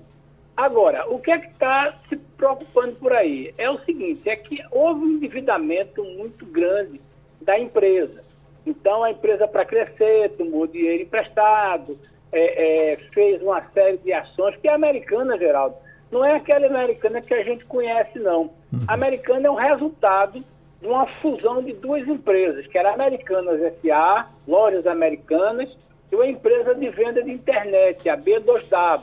Agora, 0.55 1.09
o 1.09 1.19
que 1.19 1.31
é 1.31 1.39
que 1.39 1.47
está 1.47 1.93
se 2.07 2.17
preocupando 2.37 2.95
por 2.95 3.13
aí? 3.13 3.53
É 3.57 3.69
o 3.69 3.79
seguinte, 3.79 4.29
é 4.29 4.35
que 4.35 4.61
houve 4.71 5.05
um 5.05 5.11
endividamento 5.13 6.03
muito 6.03 6.45
grande 6.45 7.01
da 7.41 7.57
empresa. 7.57 8.23
Então, 8.65 9.03
a 9.03 9.11
empresa, 9.11 9.47
para 9.47 9.65
crescer, 9.65 10.29
tomou 10.37 10.67
dinheiro 10.67 11.03
emprestado, 11.03 11.97
é, 12.31 12.93
é, 12.93 12.97
fez 13.13 13.41
uma 13.41 13.61
série 13.71 13.97
de 13.97 14.13
ações, 14.13 14.55
que 14.57 14.67
a 14.67 14.75
americana, 14.75 15.37
Geraldo, 15.37 15.75
não 16.11 16.23
é 16.23 16.35
aquela 16.35 16.67
americana 16.67 17.21
que 17.21 17.33
a 17.33 17.43
gente 17.43 17.65
conhece, 17.65 18.19
não. 18.19 18.41
Uhum. 18.71 18.79
A 18.87 18.93
americana 18.93 19.47
é 19.47 19.51
um 19.51 19.55
resultado 19.55 20.43
de 20.81 20.87
uma 20.87 21.07
fusão 21.21 21.63
de 21.63 21.73
duas 21.73 22.07
empresas, 22.07 22.67
que 22.67 22.77
era 22.77 22.93
Americanas 22.93 23.59
SA, 23.81 24.27
lojas 24.47 24.85
americanas, 24.85 25.69
e 26.11 26.15
uma 26.15 26.27
empresa 26.27 26.75
de 26.75 26.89
venda 26.89 27.23
de 27.23 27.31
internet, 27.31 28.09
a 28.09 28.17
B2W. 28.17 29.01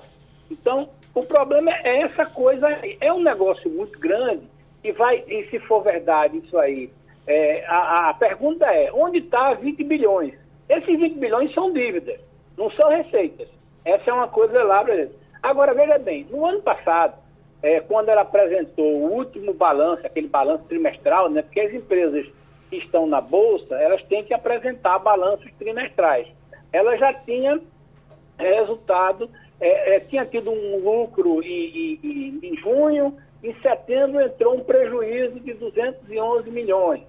Então, 0.50 0.88
o 1.14 1.25
problema 1.25 1.71
é 1.85 2.03
essa 2.03 2.27
coisa 2.27 2.66
aí. 2.66 2.97
É 3.01 3.12
um 3.12 3.23
negócio 3.23 3.71
muito 3.71 3.99
grande 3.99 4.42
e 4.85 4.92
vai, 4.92 5.25
e 5.27 5.44
se 5.51 5.59
for 5.61 5.83
verdade 5.83 6.38
isso 6.38 6.57
aí, 6.59 6.90
é, 7.27 7.64
a, 7.66 8.11
a, 8.11 8.14
pergunta 8.14 8.66
é, 8.73 8.90
onde 8.92 9.18
está 9.18 9.55
20 9.55 9.85
bilhões? 9.85 10.35
Esses 10.68 10.99
20 10.99 11.18
bilhões 11.18 11.53
são 11.53 11.73
dívidas, 11.73 12.21
não 12.57 12.71
são 12.71 12.88
receitas. 12.90 13.49
Essa 13.85 14.11
é 14.11 14.12
uma 14.12 14.29
coisa 14.29 14.62
lá, 14.62 14.85
Agora, 15.42 15.73
veja 15.73 15.99
bem, 15.99 16.27
no 16.31 16.44
ano 16.44 16.61
passado, 16.62 17.14
é, 17.62 17.81
quando 17.81 18.09
ela 18.09 18.23
apresentou 18.23 18.85
o 18.85 19.12
último 19.12 19.53
balanço, 19.53 20.07
aquele 20.07 20.29
balanço 20.29 20.64
trimestral, 20.64 21.31
né, 21.31 21.42
porque 21.42 21.61
as 21.61 21.73
empresas 21.73 22.27
que 22.68 22.77
estão 22.77 23.07
na 23.07 23.21
Bolsa, 23.21 23.75
elas 23.77 24.03
têm 24.05 24.25
que 24.25 24.35
apresentar 24.35 24.99
balanços 24.99 25.51
trimestrais. 25.59 26.27
Ela 26.73 26.97
já 26.97 27.12
tinha 27.14 27.61
resultado 28.38 29.31
é, 29.61 29.97
é, 29.97 30.01
tinha 30.01 30.25
tido 30.25 30.51
um 30.51 30.79
lucro 30.79 31.42
em, 31.42 31.99
em, 32.03 32.38
em, 32.42 32.57
junho, 32.57 33.16
em 33.42 33.55
setembro 33.61 34.21
entrou 34.21 34.55
um 34.55 34.64
prejuízo 34.64 35.40
de 35.40 35.53
211 35.55 36.51
milhões. 36.51 37.03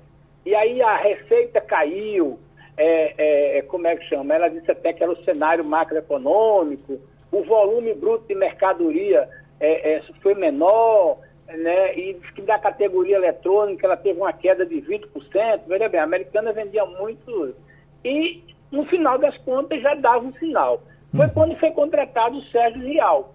E 0.46 0.56
aí 0.56 0.82
a 0.82 0.98
receita 0.98 1.62
caiu, 1.62 2.40
é, 2.76 3.58
é, 3.58 3.62
como 3.64 3.88
é 3.88 3.96
que 3.96 4.06
chama? 4.06 4.34
Ela 4.34 4.48
disse 4.50 4.72
até 4.72 4.94
que 4.94 5.04
era 5.04 5.12
o 5.12 5.24
cenário 5.24 5.64
macroeconômico, 5.64 7.00
o 7.32 7.44
volume 7.44 7.94
bruto 7.94 8.28
de 8.28 8.34
mercadoria 8.34 9.30
é, 9.60 9.98
é, 9.98 10.02
foi 10.22 10.34
menor, 10.34 11.20
né? 11.48 11.96
e 11.96 12.16
que 12.34 12.42
da 12.42 12.58
categoria 12.58 13.18
eletrônica 13.18 13.86
ela 13.86 13.98
teve 13.98 14.20
uma 14.20 14.34
queda 14.34 14.66
de 14.66 14.82
20%. 14.82 15.62
Veja 15.68 15.88
bem, 15.88 16.00
a 16.00 16.04
americana 16.04 16.52
vendia 16.52 16.86
muito. 16.86 17.56
E 18.04 18.44
no 18.72 18.86
final 18.86 19.20
das 19.20 19.38
contas 19.40 19.82
já 19.82 19.94
dava 19.94 20.26
um 20.26 20.34
sinal 20.34 20.82
foi 21.15 21.30
quando 21.30 21.56
foi 21.58 21.72
contratado 21.72 22.38
o 22.38 22.43
Sérgio 22.45 22.82
Rial. 22.82 23.34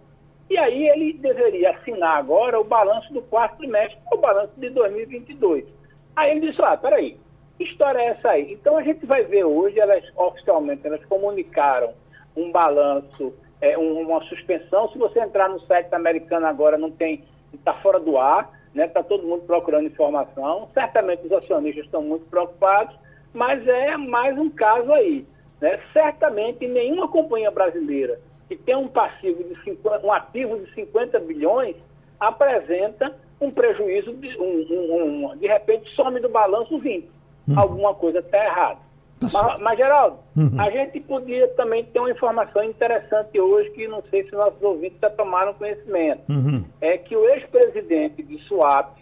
E 0.49 0.59
aí 0.59 0.89
ele 0.89 1.15
deveria 1.15 1.71
assinar 1.71 2.19
agora 2.19 2.61
o 2.61 2.65
balanço 2.65 3.13
do 3.13 3.23
quarto 3.23 3.57
trimestre, 3.59 3.99
o 4.13 4.19
balanço 4.19 4.53
de 4.57 4.69
2022. 4.71 5.65
Aí 6.15 6.33
ele 6.33 6.51
disse, 6.51 6.61
ah, 6.63 6.77
peraí, 6.77 7.19
que 7.57 7.65
história 7.65 7.99
é 7.99 8.07
essa 8.09 8.31
aí? 8.31 8.53
Então 8.53 8.77
a 8.77 8.83
gente 8.83 9.05
vai 9.07 9.25
ver 9.25 9.45
hoje, 9.45 9.81
elas 9.81 10.05
oficialmente, 10.17 10.87
elas 10.87 11.05
comunicaram 11.07 11.93
um 12.37 12.53
balanço, 12.53 13.33
é, 13.61 13.77
uma 13.79 14.23
suspensão. 14.25 14.91
Se 14.91 14.99
você 14.99 15.21
entrar 15.21 15.49
no 15.49 15.61
site 15.61 15.93
americano 15.95 16.47
agora, 16.47 16.77
não 16.77 16.91
tem, 16.91 17.25
está 17.53 17.73
fora 17.75 17.99
do 17.99 18.19
ar, 18.19 18.51
né? 18.75 18.87
Está 18.87 19.03
todo 19.03 19.27
mundo 19.27 19.45
procurando 19.47 19.87
informação. 19.87 20.69
Certamente 20.75 21.25
os 21.25 21.33
acionistas 21.33 21.85
estão 21.85 22.03
muito 22.03 22.27
preocupados, 22.27 22.95
mas 23.33 23.67
é 23.67 23.97
mais 23.97 24.37
um 24.37 24.51
caso 24.51 24.93
aí. 24.93 25.27
Né? 25.61 25.81
Certamente 25.93 26.67
nenhuma 26.67 27.09
companhia 27.09 27.51
brasileira 27.51 28.21
que 28.49 28.57
tem 28.57 28.77
um 28.77 28.89
passivo 28.89 29.43
de 29.45 29.63
50, 29.63 30.07
um 30.07 30.13
ativo 30.13 30.59
de 30.59 30.73
50 30.75 31.19
bilhões 31.21 31.77
apresenta 32.21 33.15
um 33.41 33.51
prejuízo 33.51 34.15
de, 34.15 34.37
um, 34.39 34.67
um, 34.71 35.31
um, 35.31 35.37
de 35.37 35.47
repente 35.47 35.91
some 35.95 36.21
do 36.21 36.29
balanço 36.29 36.79
20. 36.79 37.09
Uhum. 37.49 37.59
Alguma 37.59 37.95
coisa 37.95 38.21
está 38.21 38.45
errada. 38.45 38.81
Tá 39.21 39.29
mas, 39.33 39.61
mas, 39.61 39.79
Geraldo, 39.79 40.19
uhum. 40.37 40.61
a 40.61 40.71
gente 40.71 41.01
podia 41.01 41.49
também 41.49 41.85
ter 41.85 41.99
uma 41.99 42.11
informação 42.11 42.63
interessante 42.65 43.39
hoje 43.41 43.71
que 43.71 43.89
não 43.89 44.03
sei 44.11 44.25
se 44.25 44.33
nossos 44.33 44.61
ouvintes 44.63 44.99
já 45.01 45.11
tomaram 45.11 45.55
conhecimento. 45.55 46.23
Uhum. 46.29 46.65
É 46.81 46.99
que 46.99 47.17
o 47.17 47.29
ex-presidente 47.29 48.23
de 48.23 48.39
SUAP, 48.45 48.99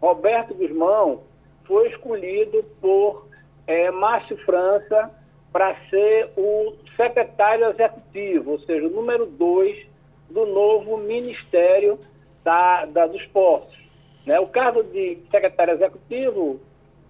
Roberto 0.00 0.54
Guzmão, 0.54 1.20
foi 1.64 1.88
escolhido 1.88 2.64
por 2.80 3.28
é, 3.66 3.90
Márcio 3.90 4.36
França 4.44 5.10
para 5.52 5.76
ser 5.90 6.30
o 6.36 6.74
secretário 6.96 7.66
executivo, 7.66 8.52
ou 8.52 8.60
seja, 8.60 8.86
o 8.86 8.90
número 8.90 9.26
dois 9.26 9.86
do 10.30 10.46
novo 10.46 10.96
Ministério 10.96 11.98
da, 12.42 12.86
da, 12.86 13.06
dos 13.06 13.24
Portos. 13.26 13.76
Né? 14.26 14.40
O 14.40 14.46
cargo 14.46 14.82
de 14.82 15.18
secretário 15.30 15.74
executivo, 15.74 16.60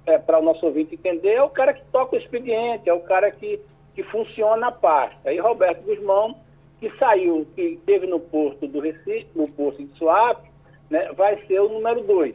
é, 0.07 0.19
para 0.19 0.39
o 0.39 0.43
nosso 0.43 0.67
ouvinte 0.67 0.95
entender, 0.95 1.35
é 1.35 1.43
o 1.43 1.51
cara 1.51 1.73
que 1.73 1.85
toca 1.93 2.17
o 2.17 2.19
expediente, 2.19 2.89
é 2.89 2.93
o 2.93 3.01
cara 3.01 3.31
que, 3.31 3.61
que 3.95 4.03
funciona 4.03 4.69
a 4.69 4.73
pasta. 4.73 5.33
E 5.33 5.39
Roberto 5.39 5.83
Guzmão, 5.85 6.37
que 6.81 6.91
saiu, 6.99 7.47
que 7.55 7.79
teve 7.87 8.07
no 8.07 8.19
porto 8.19 8.67
do 8.67 8.81
Recife, 8.81 9.29
no 9.35 9.47
porto 9.49 9.83
de 9.83 9.97
Suape, 9.97 10.51
né, 10.91 11.13
vai 11.13 11.41
ser 11.47 11.61
o 11.61 11.69
número 11.69 12.03
dois. 12.03 12.35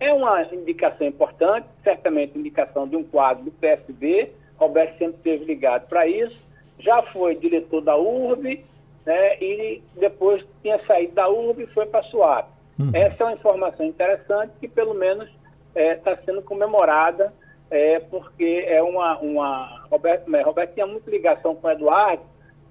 É 0.00 0.12
uma 0.12 0.42
indicação 0.54 1.06
importante, 1.06 1.66
certamente 1.82 2.38
indicação 2.38 2.86
de 2.86 2.94
um 2.94 3.02
quadro 3.02 3.44
do 3.44 3.50
PSB. 3.50 4.30
Roberto 4.58 4.98
sempre 4.98 5.16
esteve 5.16 5.44
ligado 5.44 5.88
para 5.88 6.06
isso. 6.06 6.36
Já 6.78 7.02
foi 7.04 7.34
diretor 7.34 7.80
da 7.80 7.96
URB 7.96 8.64
né, 9.04 9.36
e 9.40 9.82
depois 9.96 10.44
tinha 10.62 10.78
saído 10.86 11.14
da 11.14 11.28
URB 11.28 11.64
e 11.64 11.66
foi 11.68 11.86
para 11.86 12.00
a 12.00 12.04
SUAP. 12.04 12.48
Uhum. 12.78 12.90
Essa 12.94 13.22
é 13.22 13.26
uma 13.26 13.32
informação 13.32 13.86
interessante 13.86 14.52
que, 14.60 14.68
pelo 14.68 14.94
menos, 14.94 15.28
está 15.74 15.80
é, 15.80 15.94
tá 15.96 16.16
sendo 16.24 16.42
comemorada, 16.42 17.32
é, 17.70 17.98
porque 18.00 18.64
é 18.66 18.82
uma. 18.82 19.18
uma 19.18 19.86
Roberto, 19.90 20.30
né, 20.30 20.42
Roberto 20.42 20.74
tinha 20.74 20.86
muita 20.86 21.10
ligação 21.10 21.54
com 21.54 21.66
o 21.66 21.70
Eduardo, 21.70 22.22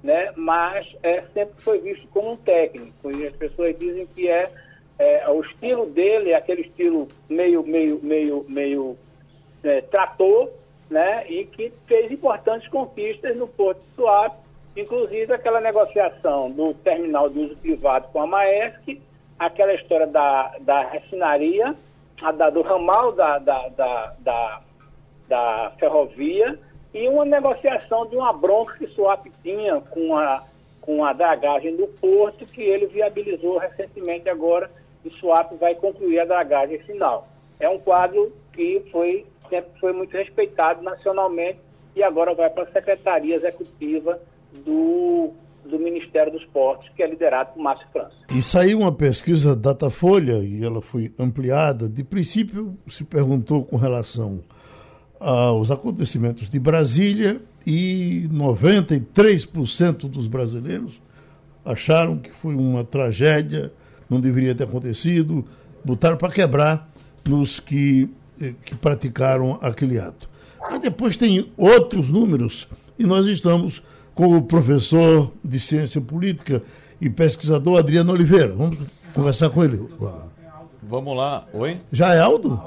né, 0.02 0.32
mas 0.36 0.88
é, 1.04 1.24
sempre 1.34 1.62
foi 1.62 1.80
visto 1.80 2.08
como 2.08 2.32
um 2.32 2.38
técnico. 2.38 3.12
E 3.12 3.28
as 3.28 3.36
pessoas 3.36 3.78
dizem 3.78 4.08
que 4.08 4.30
é 4.30 4.50
é, 5.00 5.30
o 5.30 5.42
estilo 5.42 5.86
dele 5.88 6.32
é 6.32 6.36
aquele 6.36 6.62
estilo 6.62 7.08
meio, 7.30 7.64
meio, 7.64 8.00
meio, 8.02 8.46
meio 8.48 8.98
é, 9.64 9.82
trator, 9.82 10.50
né? 10.90 11.26
E 11.30 11.46
que 11.46 11.72
fez 11.88 12.12
importantes 12.12 12.68
conquistas 12.70 13.36
no 13.36 13.48
Porto 13.48 13.80
de 13.80 13.96
Suape, 13.96 14.38
inclusive 14.76 15.34
aquela 15.34 15.60
negociação 15.60 16.52
do 16.52 16.74
terminal 16.74 17.30
de 17.30 17.40
uso 17.40 17.58
privado 17.58 18.08
com 18.12 18.22
a 18.22 18.28
Maersk, 18.28 19.00
aquela 19.38 19.74
história 19.74 20.08
da, 20.08 20.56
da 20.60 20.84
refinaria, 20.84 21.76
a 22.22 22.32
da, 22.32 22.50
do 22.50 22.62
ramal 22.62 23.12
da, 23.12 23.38
da, 23.40 23.68
da, 23.70 24.14
da, 24.20 24.62
da 25.28 25.72
ferrovia 25.80 26.58
e 26.94 27.08
uma 27.08 27.26
negociação 27.26 28.08
de 28.08 28.16
uma 28.16 28.34
bronca 28.34 28.76
que 28.78 28.88
Suape 28.88 29.32
tinha 29.44 29.80
com 29.82 30.18
a, 30.18 30.44
com 30.82 31.04
a 31.04 31.14
dragagem 31.14 31.76
do 31.76 31.88
porto, 31.88 32.46
que 32.46 32.62
ele 32.62 32.88
viabilizou 32.88 33.58
recentemente 33.58 34.30
agora 34.30 34.70
e 35.08 35.10
SWAP 35.12 35.56
vai 35.56 35.76
concluir 35.76 36.20
a 36.20 36.26
dragagem 36.26 36.80
final. 36.80 37.28
É 37.60 37.70
um 37.70 37.80
quadro 37.80 38.32
que 38.54 38.84
foi, 38.92 39.26
sempre 39.50 39.80
foi 39.80 39.94
muito 39.94 40.12
respeitado 40.16 40.82
nacionalmente 40.82 41.60
e 41.96 42.04
agora 42.04 42.34
vai 42.34 42.50
para 42.50 42.64
a 42.64 42.72
Secretaria 42.72 43.36
Executiva 43.36 44.20
do, 44.66 45.32
do 45.66 45.80
Ministério 45.80 46.32
dos 46.32 46.46
Portos, 46.46 46.90
que 46.96 47.02
é 47.02 47.08
liderado 47.08 47.54
por 47.54 47.62
Márcio 47.62 47.88
França. 47.92 48.16
E 48.34 48.42
saiu 48.42 48.80
uma 48.80 48.92
pesquisa 48.92 49.56
Datafolha, 49.56 50.38
e 50.40 50.64
ela 50.64 50.82
foi 50.82 51.12
ampliada. 51.20 51.90
De 51.90 52.04
princípio, 52.04 52.78
se 52.88 53.04
perguntou 53.04 53.64
com 53.64 53.78
relação 53.78 54.44
aos 55.20 55.72
acontecimentos 55.72 56.50
de 56.50 56.60
Brasília 56.60 57.42
e 57.66 58.30
93% 58.32 60.08
dos 60.08 60.28
brasileiros 60.28 61.02
acharam 61.66 62.18
que 62.18 62.30
foi 62.32 62.56
uma 62.56 62.84
tragédia 62.84 63.74
não 64.10 64.20
deveria 64.20 64.56
ter 64.56 64.64
acontecido, 64.64 65.46
botaram 65.84 66.18
para 66.18 66.32
quebrar 66.32 66.90
nos 67.28 67.60
que, 67.60 68.10
que 68.64 68.76
praticaram 68.76 69.58
aquele 69.62 70.00
ato. 70.00 70.30
Mas 70.70 70.80
depois 70.80 71.18
tem 71.18 71.52
outros 71.58 72.10
números, 72.10 72.68
e 72.98 73.06
nós 73.06 73.26
estamos 73.28 73.82
com 74.14 74.36
o 74.36 74.42
professor 74.42 75.32
de 75.44 75.60
ciência 75.60 76.02
política 76.02 76.62
e 77.00 77.10
pesquisador 77.10 77.78
Adriano 77.78 78.12
Oliveira. 78.12 78.54
Vamos 78.54 78.80
conversar 79.14 79.50
com 79.50 79.64
ele. 79.64 79.88
Vamos 80.82 81.16
lá. 81.16 81.46
Oi? 81.54 81.80
Já 81.92 82.14
é 82.14 82.20
Aldo? 82.20 82.60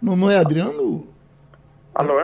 Não, 0.00 0.14
não 0.14 0.30
é 0.30 0.38
Adriano? 0.38 1.06
Alô? 1.94 2.20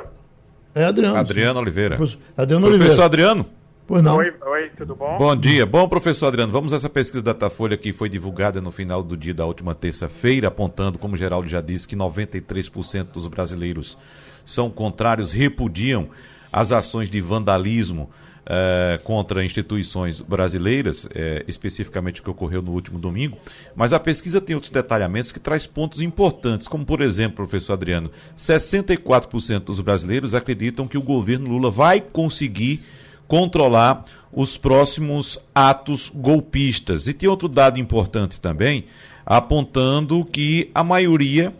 É 0.74 0.84
Adriano. 0.84 1.16
Adriano 1.16 1.60
Oliveira. 1.60 1.94
Adriano 2.36 2.66
Professor 2.66 2.68
Oliveira. 2.68 3.04
Adriano? 3.04 3.46
Pois 3.86 4.02
não. 4.02 4.16
Oi, 4.16 4.32
oi, 4.40 4.70
tudo 4.76 4.94
bom? 4.94 5.18
Bom 5.18 5.36
dia. 5.36 5.66
Bom, 5.66 5.88
professor 5.88 6.26
Adriano, 6.26 6.52
vamos 6.52 6.72
a 6.72 6.76
essa 6.76 6.88
pesquisa 6.88 7.22
da 7.22 7.32
Datafolha 7.32 7.76
que 7.76 7.92
foi 7.92 8.08
divulgada 8.08 8.60
no 8.60 8.70
final 8.70 9.02
do 9.02 9.16
dia 9.16 9.34
da 9.34 9.44
última 9.44 9.74
terça-feira, 9.74 10.48
apontando, 10.48 10.98
como 10.98 11.14
o 11.14 11.16
Geraldo 11.16 11.48
já 11.48 11.60
disse, 11.60 11.88
que 11.88 11.96
93% 11.96 13.08
dos 13.12 13.26
brasileiros 13.26 13.98
são 14.44 14.70
contrários, 14.70 15.32
repudiam 15.32 16.08
as 16.52 16.70
ações 16.70 17.10
de 17.10 17.20
vandalismo 17.20 18.08
eh, 18.44 19.00
contra 19.04 19.44
instituições 19.44 20.20
brasileiras, 20.20 21.08
eh, 21.14 21.44
especificamente 21.46 22.20
o 22.20 22.24
que 22.24 22.30
ocorreu 22.30 22.60
no 22.60 22.72
último 22.72 22.98
domingo. 22.98 23.38
Mas 23.74 23.92
a 23.92 24.00
pesquisa 24.00 24.40
tem 24.40 24.54
outros 24.54 24.70
detalhamentos 24.70 25.32
que 25.32 25.40
traz 25.40 25.66
pontos 25.66 26.00
importantes, 26.00 26.66
como 26.66 26.84
por 26.84 27.00
exemplo, 27.00 27.36
professor 27.36 27.74
Adriano, 27.74 28.10
64% 28.36 29.60
dos 29.60 29.80
brasileiros 29.80 30.34
acreditam 30.34 30.88
que 30.88 30.98
o 30.98 31.02
governo 31.02 31.48
Lula 31.48 31.70
vai 31.70 32.00
conseguir 32.00 32.82
controlar 33.26 34.04
os 34.32 34.56
próximos 34.56 35.38
atos 35.54 36.10
golpistas. 36.14 37.06
E 37.06 37.12
tem 37.12 37.28
outro 37.28 37.48
dado 37.48 37.78
importante 37.78 38.40
também, 38.40 38.86
apontando 39.26 40.24
que 40.24 40.70
a 40.74 40.82
maioria, 40.82 41.54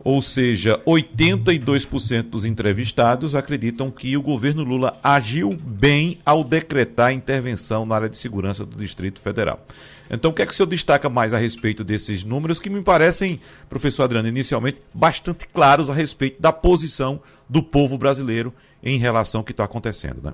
ou 0.00 0.20
seja, 0.20 0.80
82% 0.86 2.22
dos 2.24 2.44
entrevistados 2.44 3.34
acreditam 3.34 3.90
que 3.90 4.16
o 4.16 4.22
governo 4.22 4.64
Lula 4.64 4.98
agiu 5.02 5.56
bem 5.56 6.18
ao 6.24 6.42
decretar 6.42 7.08
a 7.08 7.12
intervenção 7.12 7.86
na 7.86 7.94
área 7.94 8.08
de 8.08 8.16
segurança 8.16 8.64
do 8.64 8.76
Distrito 8.76 9.20
Federal. 9.20 9.64
Então, 10.10 10.30
o 10.30 10.34
que 10.34 10.42
é 10.42 10.46
que 10.46 10.52
o 10.52 10.54
senhor 10.54 10.68
destaca 10.68 11.08
mais 11.10 11.34
a 11.34 11.38
respeito 11.38 11.82
desses 11.82 12.22
números 12.22 12.60
que 12.60 12.70
me 12.70 12.82
parecem, 12.82 13.40
professor 13.68 14.04
Adriano, 14.04 14.28
inicialmente 14.28 14.80
bastante 14.94 15.48
claros 15.48 15.90
a 15.90 15.94
respeito 15.94 16.40
da 16.40 16.52
posição 16.52 17.20
do 17.48 17.62
povo 17.62 17.98
brasileiro 17.98 18.54
em 18.82 18.98
relação 18.98 19.40
ao 19.40 19.44
que 19.44 19.52
está 19.52 19.64
acontecendo, 19.64 20.20
né? 20.22 20.32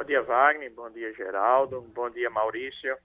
Bom 0.00 0.04
dia, 0.06 0.22
Wagner. 0.22 0.72
Bom 0.74 0.88
dia, 0.88 1.12
Geraldo. 1.12 1.82
Bom 1.94 2.08
dia, 2.08 2.30
Maurício. 2.30 2.96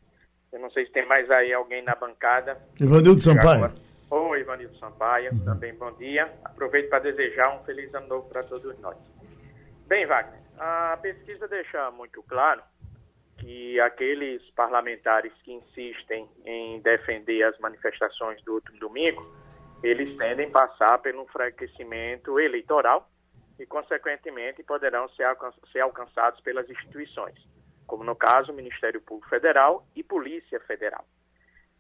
Eu 0.49 0.61
não 0.61 0.71
sei 0.71 0.85
se 0.85 0.93
tem 0.93 1.05
mais 1.05 1.29
aí 1.29 1.51
alguém 1.51 1.83
na 1.83 1.93
bancada. 1.93 2.57
Ivanildo 2.79 3.19
Sampaio. 3.19 3.73
Oi, 4.09 4.39
Ivanildo 4.39 4.77
Sampaio. 4.77 5.33
Uhum. 5.33 5.43
Também 5.43 5.75
bom 5.75 5.91
dia. 5.97 6.33
Aproveito 6.45 6.87
para 6.87 6.99
desejar 6.99 7.53
um 7.53 7.65
feliz 7.65 7.93
ano 7.93 8.07
novo 8.07 8.29
para 8.29 8.43
todos 8.43 8.79
nós. 8.79 8.95
Bem, 9.87 10.05
Wagner, 10.05 10.39
a 10.57 10.97
pesquisa 11.01 11.49
deixa 11.49 11.91
muito 11.91 12.23
claro 12.23 12.61
que 13.39 13.77
aqueles 13.81 14.41
parlamentares 14.51 15.33
que 15.43 15.51
insistem 15.51 16.29
em 16.45 16.79
defender 16.79 17.43
as 17.43 17.59
manifestações 17.59 18.41
do 18.45 18.53
último 18.53 18.79
domingo, 18.79 19.21
eles 19.83 20.15
tendem 20.15 20.47
a 20.47 20.51
passar 20.51 20.97
pelo 20.99 21.23
enfraquecimento 21.23 22.39
eleitoral 22.39 23.11
e, 23.59 23.65
consequentemente, 23.65 24.63
poderão 24.63 25.07
ser, 25.09 25.23
alcan 25.23 25.51
ser 25.71 25.79
alcançados 25.79 26.39
pelas 26.41 26.69
instituições, 26.69 27.35
como 27.87 28.03
no 28.03 28.15
caso 28.15 28.51
o 28.51 28.55
Ministério 28.55 29.01
Público 29.01 29.29
Federal 29.29 29.85
e 29.95 30.03
Polícia 30.03 30.59
Federal. 30.61 31.05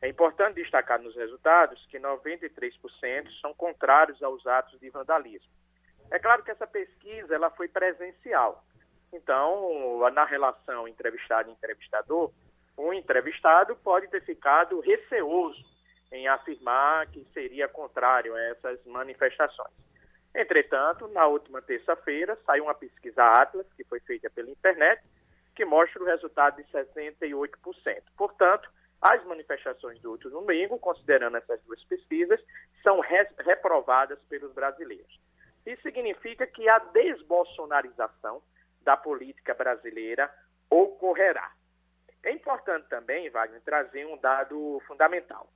É 0.01 0.07
importante 0.07 0.61
destacar 0.61 1.01
nos 1.01 1.15
resultados 1.15 1.85
que 1.87 1.99
93% 1.99 3.31
são 3.41 3.53
contrários 3.53 4.21
aos 4.21 4.45
atos 4.45 4.79
de 4.79 4.89
vandalismo. 4.89 5.49
É 6.11 6.19
claro 6.19 6.43
que 6.43 6.51
essa 6.51 6.67
pesquisa 6.67 7.33
ela 7.33 7.49
foi 7.49 7.67
presencial. 7.67 8.63
Então, 9.11 9.99
na 10.11 10.25
relação 10.25 10.87
entrevistado 10.87 11.49
entrevistador, 11.49 12.31
o 12.77 12.93
entrevistado 12.93 13.75
pode 13.77 14.07
ter 14.09 14.21
ficado 14.23 14.79
receoso 14.81 15.63
em 16.11 16.27
afirmar 16.27 17.07
que 17.07 17.25
seria 17.33 17.67
contrário 17.67 18.35
a 18.35 18.41
essas 18.41 18.85
manifestações. 18.85 19.73
Entretanto, 20.35 21.07
na 21.07 21.25
última 21.27 21.61
terça-feira, 21.61 22.37
saiu 22.45 22.65
uma 22.65 22.75
pesquisa 22.75 23.23
Atlas, 23.23 23.65
que 23.77 23.85
foi 23.85 24.01
feita 24.01 24.29
pela 24.29 24.49
internet, 24.49 25.01
que 25.55 25.63
mostra 25.63 26.03
o 26.03 26.05
resultado 26.05 26.57
de 26.57 26.63
68%. 26.69 28.03
Portanto, 28.17 28.69
as 29.01 29.23
manifestações 29.25 29.99
do 30.01 30.11
último 30.11 30.31
domingo, 30.31 30.77
considerando 30.77 31.37
essas 31.37 31.61
duas 31.63 31.81
pesquisas, 31.85 32.39
são 32.83 32.99
reprovadas 32.99 34.19
pelos 34.27 34.51
brasileiros. 34.53 35.19
Isso 35.65 35.81
significa 35.81 36.45
que 36.45 36.67
a 36.67 36.79
desbolsonarização 36.79 38.41
da 38.81 38.97
política 38.97 39.53
brasileira 39.53 40.29
ocorrerá. 40.69 41.51
É 42.23 42.31
importante 42.31 42.87
também, 42.89 43.29
Wagner, 43.29 43.61
trazer 43.61 44.05
um 44.05 44.17
dado 44.17 44.81
fundamental. 44.85 45.47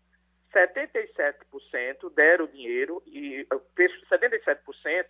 77% 0.54 2.14
deram 2.14 2.48
dinheiro 2.48 3.02
e 3.06 3.46
77% 4.10 5.06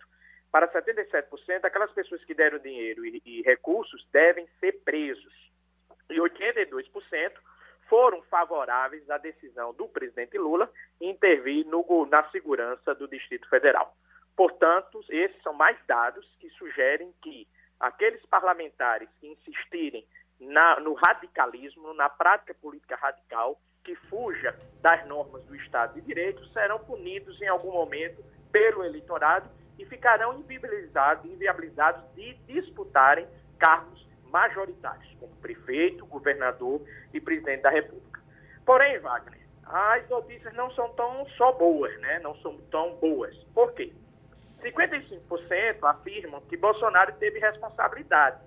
para 0.50 0.68
77% 0.68 1.64
aquelas 1.64 1.92
pessoas 1.92 2.24
que 2.24 2.34
deram 2.34 2.58
dinheiro 2.58 3.04
e, 3.04 3.22
e 3.24 3.42
recursos 3.42 4.06
devem 4.12 4.46
ser 4.58 4.72
presos. 4.84 5.32
E 6.10 6.16
82% 6.18 7.32
foram 7.88 8.22
favoráveis 8.22 9.08
à 9.10 9.18
decisão 9.18 9.72
do 9.74 9.88
presidente 9.88 10.38
Lula 10.38 10.70
intervir 11.00 11.66
no, 11.66 12.06
na 12.06 12.28
segurança 12.30 12.94
do 12.94 13.08
Distrito 13.08 13.48
Federal. 13.48 13.94
Portanto, 14.36 15.04
esses 15.08 15.40
são 15.42 15.52
mais 15.52 15.76
dados 15.86 16.26
que 16.38 16.48
sugerem 16.50 17.12
que 17.22 17.46
aqueles 17.78 18.24
parlamentares 18.26 19.08
que 19.20 19.28
insistirem 19.28 20.06
na, 20.38 20.80
no 20.80 20.94
radicalismo, 20.94 21.92
na 21.94 22.08
prática 22.08 22.54
política 22.54 22.96
radical, 22.96 23.60
que 23.84 23.94
fuja 23.94 24.54
das 24.80 25.06
normas 25.06 25.42
do 25.44 25.54
Estado 25.56 25.94
de 25.94 26.00
Direito, 26.02 26.44
serão 26.48 26.78
punidos 26.78 27.40
em 27.40 27.48
algum 27.48 27.72
momento 27.72 28.22
pelo 28.52 28.84
eleitorado 28.84 29.48
e 29.78 29.84
ficarão 29.84 30.38
inviabilizados, 30.38 31.24
inviabilizados 31.30 32.02
de 32.14 32.34
disputarem 32.46 33.26
cargos 33.58 34.06
majoritários, 34.24 35.12
como 35.18 35.34
prefeito, 35.36 36.06
governador 36.06 36.80
e 37.12 37.20
presidente 37.20 37.62
da 37.62 37.70
República. 37.70 38.20
Porém, 38.64 38.98
Wagner, 38.98 39.40
as 39.64 40.08
notícias 40.08 40.54
não 40.54 40.70
são 40.72 40.88
tão 40.94 41.26
só 41.36 41.52
boas, 41.52 41.98
né? 42.00 42.18
Não 42.20 42.34
são 42.36 42.58
tão 42.70 42.94
boas. 42.96 43.34
Por 43.54 43.72
quê? 43.72 43.92
55% 44.62 45.78
afirmam 45.82 46.40
que 46.42 46.56
Bolsonaro 46.56 47.12
teve 47.14 47.38
responsabilidade. 47.38 48.38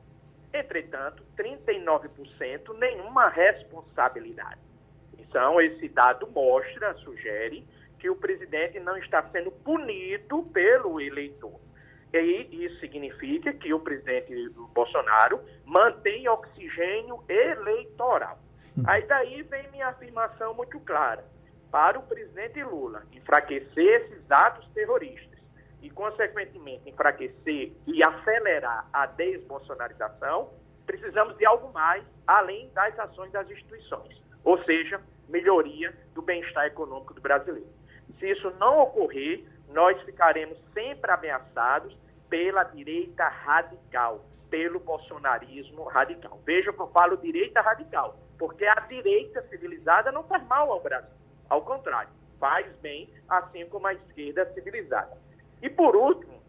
Entretanto, 0.54 1.24
39% 1.36 2.78
nenhuma 2.78 3.30
responsabilidade. 3.30 4.60
Então, 5.34 5.60
esse 5.60 5.90
dado 5.90 6.28
mostra, 6.28 6.94
sugere, 7.00 7.66
que 7.98 8.08
o 8.08 8.16
presidente 8.16 8.80
não 8.80 8.96
está 8.98 9.24
sendo 9.32 9.50
punido 9.50 10.44
pelo 10.54 11.02
eleitor. 11.02 11.60
E 12.14 12.66
isso 12.66 12.80
significa 12.80 13.52
que 13.52 13.74
o 13.74 13.80
presidente 13.80 14.32
Bolsonaro 14.76 15.42
mantém 15.66 16.30
oxigênio 16.30 17.24
eleitoral. 17.28 18.38
Hum. 18.78 18.84
Aí 18.86 19.02
daí 19.08 19.42
vem 19.42 19.72
minha 19.72 19.88
afirmação 19.88 20.54
muito 20.54 20.80
clara. 20.82 21.26
Para 21.72 21.98
o 21.98 22.04
presidente 22.04 22.62
Lula 22.62 23.02
enfraquecer 23.12 24.04
esses 24.04 24.30
atos 24.30 24.68
terroristas 24.76 25.40
e, 25.82 25.90
consequentemente, 25.90 26.88
enfraquecer 26.88 27.72
e 27.88 28.04
acelerar 28.08 28.88
a 28.94 29.08
desbolsonarização, 29.08 30.52
precisamos 30.86 31.36
de 31.40 31.46
algo 31.48 31.74
mais 31.74 32.04
além 32.28 32.70
das 32.76 33.00
ações 33.00 33.32
das 33.32 33.50
instituições, 33.50 34.22
ou 34.44 34.62
seja, 34.64 35.02
melhoria 35.30 35.94
do 36.14 36.22
bem-estar 36.22 36.66
econômico 36.66 37.14
do 37.14 37.22
brasileiro. 37.22 37.70
Se 38.20 38.30
isso 38.30 38.52
não 38.60 38.80
ocorrer, 38.82 39.44
nós 39.70 40.00
ficaremos 40.04 40.58
sempre 40.74 41.12
ameaçados 41.12 41.98
pela 42.30 42.64
direita 42.64 43.28
radical, 43.28 44.26
pelo 44.50 44.80
bolsonarismo 44.80 45.84
radical. 45.86 46.40
Veja 46.46 46.72
que 46.72 46.80
eu 46.80 46.88
falo 46.88 47.18
direita 47.18 47.62
radical, 47.62 48.18
porque 48.38 48.66
a 48.66 48.80
direita 48.82 49.42
civilizada 49.50 50.12
não 50.12 50.24
faz 50.24 50.46
mal 50.48 50.72
ao 50.72 50.82
Brasil. 50.82 51.10
Ao 51.50 51.62
contrário, 51.62 52.10
faz 52.40 52.68
bem, 52.78 53.10
assim 53.30 53.66
como 53.68 53.88
a 53.88 53.94
esquerda 53.94 54.52
civilizada. 54.54 55.18
E 55.62 55.70
por 55.70 55.96
último, 55.96 56.42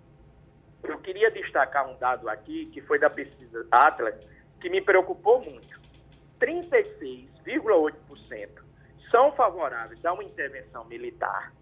eu 0.83 0.99
queria 0.99 1.31
destacar 1.31 1.89
um 1.89 1.97
dado 1.97 2.29
aqui, 2.29 2.67
que 2.67 2.81
foi 2.83 2.99
da 2.99 3.09
pesquisa 3.09 3.67
Atlas, 3.71 4.15
que 4.61 4.69
me 4.69 4.81
preocupou 4.81 5.41
muito. 5.43 5.81
36,8% 7.45 8.63
são 9.11 9.33
favoráveis 9.33 10.05
a 10.05 10.13
uma 10.13 10.25
intervenção 10.25 10.85
militar 10.87 11.53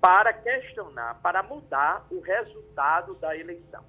para 0.00 0.32
questionar, 0.32 1.20
para 1.22 1.42
mudar 1.42 2.06
o 2.10 2.20
resultado 2.20 3.14
da 3.16 3.36
eleição. 3.36 3.84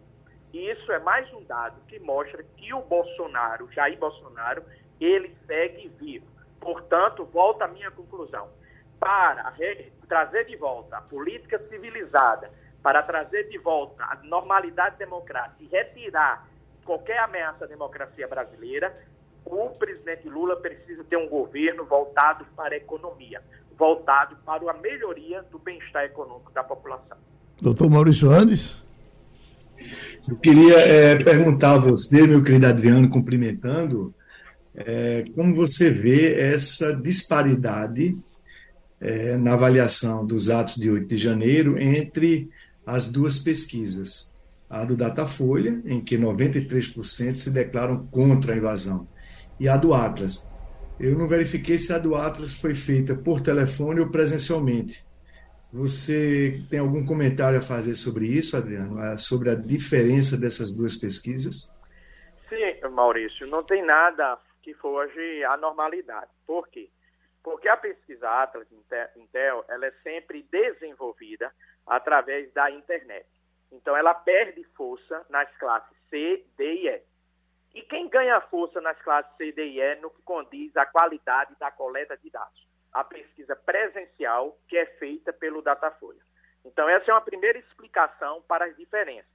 E 0.52 0.70
isso 0.70 0.92
é 0.92 1.00
mais 1.00 1.32
um 1.34 1.44
dado 1.44 1.82
que 1.88 2.00
mostra 2.00 2.44
que 2.44 2.72
o 2.74 2.82
Bolsonaro, 2.82 3.72
Jair 3.72 3.98
Bolsonaro, 3.98 4.63
ele 5.00 5.36
segue 5.48 5.88
vivo. 6.00 6.28
Portanto, 6.60 7.26
volta 7.26 7.66
à 7.66 7.68
minha 7.68 7.89
conclusão. 7.89 8.50
Para 9.00 9.52
trazer 10.08 10.46
de 10.46 10.56
volta 10.56 10.98
a 10.98 11.02
política 11.02 11.58
civilizada, 11.68 12.52
para 12.84 13.02
trazer 13.02 13.50
de 13.50 13.58
volta 13.58 14.04
a 14.04 14.16
normalidade 14.24 14.98
democrática 14.98 15.63
e 15.63 15.68
retirar 15.68 16.48
qualquer 16.86 17.18
ameaça 17.20 17.66
à 17.66 17.68
democracia 17.68 18.28
brasileira, 18.28 18.96
o 19.45 19.69
presidente 19.69 20.27
Lula 20.27 20.56
precisa 20.58 21.03
ter 21.03 21.17
um 21.17 21.27
governo 21.27 21.86
voltado 21.86 22.45
para 22.56 22.75
a 22.75 22.77
economia, 22.77 23.41
voltado 23.77 24.36
para 24.45 24.71
a 24.71 24.73
melhoria 24.73 25.43
do 25.51 25.60
bem-estar 25.60 26.06
econômico 26.06 26.51
da 26.53 26.63
população. 26.63 27.17
Doutor 27.62 27.89
Maurício 27.89 28.29
Andes? 28.29 28.82
Eu 30.27 30.38
queria 30.38 30.77
é, 30.79 31.15
perguntar 31.15 31.73
a 31.73 31.77
você, 31.77 32.25
meu 32.25 32.41
querido 32.41 32.67
Adriano, 32.67 33.10
cumprimentando, 33.10 34.13
é, 34.75 35.25
como 35.36 35.53
você 35.53 35.91
vê 35.91 36.34
essa 36.39 36.93
disparidade 36.93 38.17
é, 38.99 39.36
na 39.38 39.53
avaliação 39.53 40.25
dos 40.25 40.49
atos 40.49 40.75
de 40.75 40.89
8 40.89 41.08
de 41.08 41.17
janeiro 41.17 41.77
entre 41.77 42.49
as 42.86 43.12
duas 43.12 43.39
pesquisas. 43.39 44.32
A 44.69 44.86
do 44.86 44.95
Datafolha, 44.95 45.82
em 45.86 46.01
que 46.01 46.17
93% 46.17 47.36
se 47.36 47.51
declaram 47.51 48.08
contra 48.08 48.53
a 48.53 48.58
invasão, 48.58 49.08
e 49.63 49.69
a 49.69 49.78
do 49.78 49.93
Atlas. 49.93 50.45
Eu 50.99 51.17
não 51.17 51.26
verifiquei 51.26 51.80
se 51.80 51.93
a 51.93 51.97
do 51.97 52.15
Atlas 52.15 52.54
foi 52.54 52.76
feita 52.76 53.15
por 53.15 53.39
telefone 53.39 54.02
ou 54.02 54.12
presencialmente. 54.12 55.08
Você 55.71 56.62
tem 56.69 56.80
algum 56.80 57.06
comentário 57.06 57.58
a 57.58 57.62
fazer 57.62 57.95
sobre 57.95 58.28
isso, 58.28 58.58
Adriano? 58.58 59.02
É, 59.02 59.15
sobre 59.15 59.49
a 59.49 59.56
diferença 59.56 60.38
dessas 60.38 60.76
duas 60.76 60.97
pesquisas? 60.97 61.71
Sim, 62.49 62.89
Maurício, 62.89 63.47
não 63.47 63.63
tem 63.63 63.82
nada 63.86 64.38
que 64.62 64.73
foge 64.73 65.45
à 65.45 65.56
normalidade. 65.56 66.30
Por 66.45 66.67
quê? 66.67 66.89
Porque 67.41 67.69
a 67.69 67.78
pesquisa 67.78 68.28
Atlas 68.28 68.67
Intel, 69.15 69.63
ela 69.69 69.86
é 69.86 69.93
sempre 70.04 70.45
desenvolvida 70.52 71.49
através 71.88 72.52
da 72.52 72.69
internet. 72.69 73.26
Então, 73.71 73.95
ela 73.95 74.13
perde 74.13 74.62
força 74.76 75.26
nas 75.30 75.49
classes 75.58 75.97
C, 76.10 76.45
D 76.58 76.63
e 76.65 76.89
E. 76.89 77.12
E 77.74 77.82
quem 77.82 78.08
ganha 78.08 78.40
força 78.42 78.80
nas 78.82 79.00
classes 79.02 79.36
C, 79.36 79.52
D 79.52 79.66
e 79.66 79.82
E 79.82 79.96
no 79.96 80.12
que 80.12 80.22
condiz 80.22 80.76
à 80.78 80.86
qualidade 80.86 81.56
da 81.56 81.72
coleta 81.72 82.16
de 82.18 82.30
dados? 82.30 82.68
A 82.94 83.04
pesquisa 83.04 83.56
presencial 83.56 84.58
que 84.68 84.78
é 84.78 84.86
feita 84.98 85.34
pelo 85.34 85.62
Datafolha. 85.62 86.22
Então, 86.64 86.88
essa 86.88 87.10
é 87.10 87.14
uma 87.14 87.22
primeira 87.22 87.58
explicação 87.58 88.42
para 88.44 88.66
as 88.66 88.76
diferenças. 88.78 89.32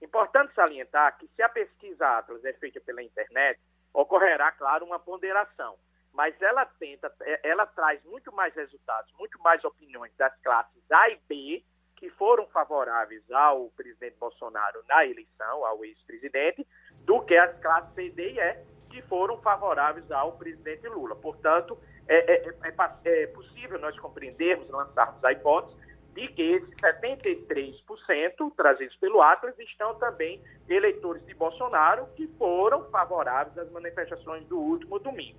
Importante 0.00 0.54
salientar 0.54 1.16
que 1.18 1.28
se 1.28 1.42
a 1.42 1.48
pesquisa 1.48 2.18
Atlas 2.18 2.44
é 2.44 2.52
feita 2.54 2.80
pela 2.80 3.02
internet, 3.02 3.60
ocorrerá, 3.92 4.50
claro, 4.52 4.84
uma 4.84 4.98
ponderação. 4.98 5.76
Mas 6.12 6.40
ela 6.40 6.64
tenta, 6.64 7.12
ela 7.42 7.66
traz 7.66 8.02
muito 8.04 8.32
mais 8.32 8.54
resultados, 8.54 9.12
muito 9.18 9.38
mais 9.42 9.64
opiniões 9.64 10.14
das 10.16 10.34
classes 10.42 10.82
A 10.90 11.10
e 11.10 11.20
B, 11.28 11.64
que 11.96 12.10
foram 12.10 12.46
favoráveis 12.48 13.22
ao 13.30 13.70
presidente 13.70 14.16
Bolsonaro 14.18 14.82
na 14.88 15.06
eleição, 15.06 15.64
ao 15.64 15.84
ex-presidente, 15.84 16.66
do 17.04 17.20
que 17.20 17.34
as 17.34 17.56
classes 17.60 17.92
C, 17.94 18.10
D 18.10 18.32
e 18.32 18.40
E, 18.40 18.56
que 18.90 19.02
foram 19.02 19.38
favoráveis 19.38 20.10
ao 20.10 20.32
presidente 20.32 20.88
Lula. 20.88 21.16
Portanto, 21.16 21.76
é, 22.06 22.16
é, 22.16 22.48
é, 22.48 22.74
é, 23.04 23.22
é 23.22 23.26
possível 23.28 23.78
nós 23.78 23.98
compreendermos, 23.98 24.68
lançarmos 24.68 25.22
a 25.24 25.32
hipótese 25.32 25.76
de 26.14 26.28
que 26.28 26.42
esses 26.42 26.70
73% 26.76 28.52
trazidos 28.56 28.96
pelo 28.96 29.20
Atlas 29.20 29.58
estão 29.58 29.96
também 29.96 30.40
eleitores 30.68 31.24
de 31.26 31.34
Bolsonaro 31.34 32.06
que 32.14 32.28
foram 32.38 32.84
favoráveis 32.90 33.58
às 33.58 33.70
manifestações 33.72 34.46
do 34.46 34.58
último 34.58 34.98
domingo. 35.00 35.38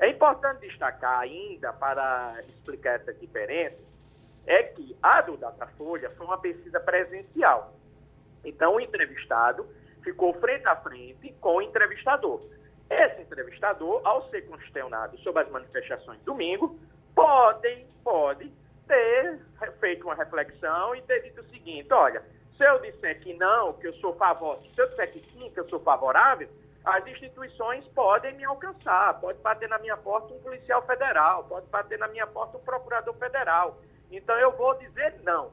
É 0.00 0.08
importante 0.08 0.66
destacar 0.66 1.20
ainda, 1.20 1.72
para 1.74 2.42
explicar 2.48 2.94
essa 2.94 3.12
diferença, 3.12 3.76
é 4.46 4.62
que 4.62 4.96
a 5.02 5.20
do 5.20 5.36
Datafolha 5.36 6.08
foi 6.10 6.26
uma 6.26 6.38
pesquisa 6.38 6.80
presencial. 6.80 7.74
Então, 8.44 8.76
o 8.76 8.80
entrevistado 8.80 9.68
ficou 10.08 10.32
frente 10.34 10.66
a 10.66 10.76
frente 10.76 11.32
com 11.40 11.56
o 11.56 11.62
entrevistador. 11.62 12.40
Esse 12.88 13.20
entrevistador, 13.20 14.00
ao 14.04 14.28
ser 14.30 14.42
questionado 14.42 15.18
sobre 15.18 15.42
as 15.42 15.50
manifestações 15.50 16.18
de 16.18 16.24
domingo, 16.24 16.78
pode, 17.14 17.86
pode 18.02 18.50
ter 18.86 19.38
feito 19.78 20.04
uma 20.04 20.14
reflexão 20.14 20.94
e 20.94 21.02
ter 21.02 21.20
dito 21.22 21.42
o 21.42 21.48
seguinte: 21.50 21.92
olha, 21.92 22.22
se 22.56 22.64
eu 22.64 22.80
disser 22.80 23.20
que 23.20 23.34
não, 23.34 23.74
que 23.74 23.88
eu 23.88 23.94
sou 23.94 24.14
favorável, 24.16 24.62
se 24.74 24.80
eu 24.80 24.88
disser 24.88 25.12
que 25.12 25.20
sim, 25.32 25.50
que 25.50 25.60
eu 25.60 25.68
sou 25.68 25.80
favorável, 25.80 26.48
as 26.84 27.06
instituições 27.06 27.86
podem 27.88 28.34
me 28.34 28.44
alcançar, 28.44 29.20
pode 29.20 29.38
bater 29.40 29.68
na 29.68 29.78
minha 29.78 29.96
porta 29.98 30.32
um 30.32 30.40
policial 30.40 30.80
federal, 30.86 31.44
pode 31.44 31.66
bater 31.66 31.98
na 31.98 32.08
minha 32.08 32.26
porta 32.26 32.56
um 32.56 32.62
procurador 32.62 33.14
federal. 33.16 33.78
Então 34.10 34.38
eu 34.38 34.52
vou 34.52 34.74
dizer 34.78 35.20
não. 35.22 35.50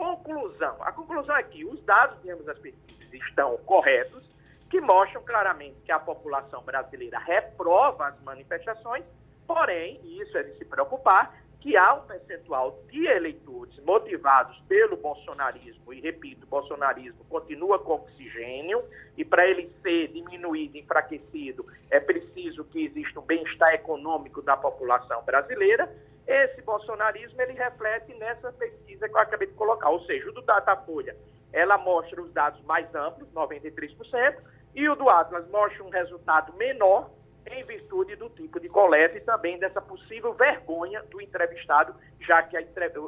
Conclusão? 0.00 0.76
A 0.80 0.92
conclusão 0.92 1.36
é 1.36 1.42
que 1.42 1.62
os 1.62 1.82
dados 1.84 2.20
de 2.22 2.30
ambas 2.30 2.48
as 2.48 2.58
pesquisas 2.58 3.12
estão 3.12 3.58
corretos, 3.58 4.24
que 4.70 4.80
mostram 4.80 5.22
claramente 5.22 5.76
que 5.84 5.92
a 5.92 5.98
população 5.98 6.62
brasileira 6.62 7.18
reprova 7.18 8.06
as 8.06 8.22
manifestações, 8.22 9.04
porém, 9.46 10.00
e 10.02 10.22
isso 10.22 10.38
é 10.38 10.42
de 10.42 10.56
se 10.56 10.64
preocupar, 10.64 11.38
que 11.60 11.76
há 11.76 11.92
um 11.92 12.06
percentual 12.06 12.78
de 12.88 13.06
eleitores 13.06 13.78
motivados 13.84 14.58
pelo 14.66 14.96
bolsonarismo, 14.96 15.92
e 15.92 16.00
repito, 16.00 16.46
o 16.46 16.48
bolsonarismo 16.48 17.22
continua 17.28 17.78
com 17.78 17.96
oxigênio, 17.96 18.82
e 19.18 19.24
para 19.24 19.46
ele 19.46 19.70
ser 19.82 20.08
diminuído, 20.08 20.78
enfraquecido, 20.78 21.66
é 21.90 22.00
preciso 22.00 22.64
que 22.64 22.86
exista 22.86 23.20
um 23.20 23.24
bem-estar 23.24 23.74
econômico 23.74 24.40
da 24.40 24.56
população 24.56 25.22
brasileira. 25.24 25.94
Esse 26.30 26.62
bolsonarismo 26.62 27.42
ele 27.42 27.54
reflete 27.54 28.14
nessa 28.14 28.52
pesquisa 28.52 29.08
que 29.08 29.14
eu 29.16 29.18
acabei 29.18 29.48
de 29.48 29.54
colocar, 29.54 29.90
ou 29.90 30.00
seja, 30.04 30.30
o 30.30 30.32
do 30.32 30.42
Datafolha, 30.42 31.16
ela 31.52 31.76
mostra 31.76 32.22
os 32.22 32.32
dados 32.32 32.62
mais 32.62 32.86
amplos, 32.94 33.28
93%, 33.34 34.36
e 34.76 34.88
o 34.88 34.94
do 34.94 35.10
Atlas 35.10 35.44
mostra 35.50 35.82
um 35.82 35.90
resultado 35.90 36.56
menor, 36.56 37.10
em 37.50 37.64
virtude 37.64 38.14
do 38.14 38.28
tipo 38.28 38.60
de 38.60 38.68
coleta 38.68 39.16
e 39.16 39.20
também 39.22 39.58
dessa 39.58 39.80
possível 39.80 40.32
vergonha 40.34 41.02
do 41.10 41.20
entrevistado, 41.20 41.92
já 42.20 42.44
que 42.44 42.56
a, 42.56 42.62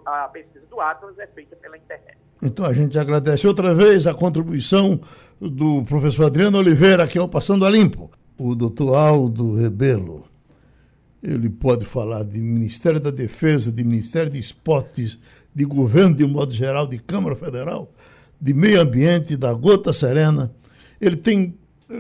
a 0.07 0.29
pesquisa 0.29 0.67
do 0.67 0.81
Atlas 0.81 1.17
é 1.21 1.29
feita 1.29 1.55
pela 1.55 1.77
internet. 1.77 2.19
Então 2.43 2.67
a 2.67 2.73
gente 2.73 2.99
agradece 2.99 3.47
outra 3.47 3.73
vez 3.73 4.09
a 4.09 4.15
contribuição 4.15 5.01
do 5.41 5.85
professor 5.85 6.27
Adriano 6.27 6.59
Oliveira, 6.59 7.07
que 7.07 7.19
é 7.19 7.23
o 7.23 7.29
Passando 7.29 7.65
a 7.65 7.71
Limpo, 7.71 8.11
o 8.37 8.57
doutor 8.57 8.97
Aldo 8.97 9.55
Rebelo. 9.55 10.32
Ele 11.23 11.49
pode 11.49 11.85
falar 11.85 12.25
de 12.25 12.41
Ministério 12.41 12.99
da 12.99 13.11
Defesa, 13.11 13.71
de 13.71 13.85
Ministério 13.85 14.31
de 14.31 14.39
Esportes, 14.39 15.19
de 15.55 15.65
governo 15.65 16.15
de 16.15 16.27
modo 16.27 16.53
geral, 16.53 16.87
de 16.87 16.99
Câmara 16.99 17.37
Federal, 17.37 17.93
de 18.41 18.53
meio 18.53 18.81
ambiente, 18.81 19.37
da 19.37 19.53
gota 19.53 19.93
serena. 19.93 20.53
Ele 21.01 21.17
tem 21.17 21.55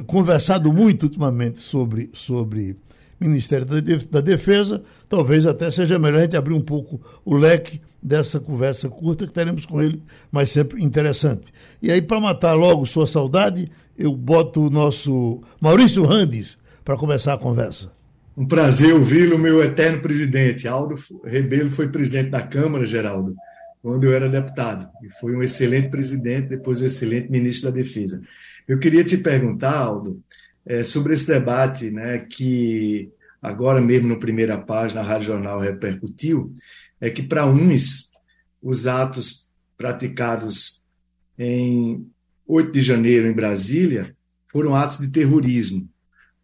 conversado 0.06 0.72
muito 0.72 1.04
ultimamente 1.04 1.60
sobre, 1.60 2.10
sobre 2.12 2.76
Ministério 3.20 3.66
da 4.10 4.20
Defesa, 4.20 4.82
talvez 5.08 5.46
até 5.46 5.70
seja 5.70 5.98
melhor 5.98 6.18
a 6.18 6.22
gente 6.22 6.36
abrir 6.36 6.54
um 6.54 6.60
pouco 6.60 7.00
o 7.24 7.36
leque 7.36 7.80
dessa 8.02 8.40
conversa 8.40 8.88
curta 8.88 9.26
que 9.26 9.32
teremos 9.32 9.64
com 9.64 9.80
ele, 9.80 10.02
mas 10.30 10.50
sempre 10.50 10.82
interessante. 10.82 11.46
E 11.80 11.92
aí, 11.92 12.02
para 12.02 12.18
matar 12.18 12.54
logo 12.54 12.84
sua 12.84 13.06
saudade, 13.06 13.70
eu 13.96 14.12
boto 14.16 14.66
o 14.66 14.70
nosso 14.70 15.40
Maurício 15.60 16.04
Randes 16.04 16.58
para 16.84 16.96
começar 16.96 17.34
a 17.34 17.38
conversa. 17.38 17.92
Um 18.34 18.46
prazer 18.46 18.94
ouvi-lo, 18.94 19.38
meu 19.38 19.62
eterno 19.62 20.00
presidente. 20.00 20.66
Aldo 20.66 20.94
Rebelo 21.22 21.68
foi 21.68 21.88
presidente 21.88 22.30
da 22.30 22.40
Câmara, 22.40 22.86
Geraldo, 22.86 23.36
quando 23.82 24.04
eu 24.04 24.14
era 24.14 24.28
deputado. 24.28 24.88
E 25.04 25.10
foi 25.20 25.36
um 25.36 25.42
excelente 25.42 25.90
presidente, 25.90 26.48
depois 26.48 26.80
um 26.80 26.86
excelente 26.86 27.30
ministro 27.30 27.70
da 27.70 27.76
Defesa. 27.76 28.22
Eu 28.66 28.78
queria 28.78 29.04
te 29.04 29.18
perguntar, 29.18 29.76
Aldo, 29.76 30.22
é, 30.64 30.82
sobre 30.82 31.12
esse 31.12 31.26
debate 31.26 31.90
né, 31.90 32.20
que 32.20 33.10
agora 33.40 33.82
mesmo 33.82 34.08
no 34.08 34.18
primeira 34.18 34.56
página 34.56 35.02
a 35.02 35.04
Rádio 35.04 35.26
Jornal 35.26 35.60
repercutiu, 35.60 36.54
é 37.00 37.10
que 37.10 37.22
para 37.22 37.44
uns 37.44 38.12
os 38.62 38.86
atos 38.86 39.50
praticados 39.76 40.80
em 41.38 42.06
8 42.46 42.72
de 42.72 42.80
janeiro 42.80 43.26
em 43.26 43.32
Brasília 43.32 44.16
foram 44.50 44.74
atos 44.74 44.98
de 44.98 45.10
terrorismo. 45.10 45.88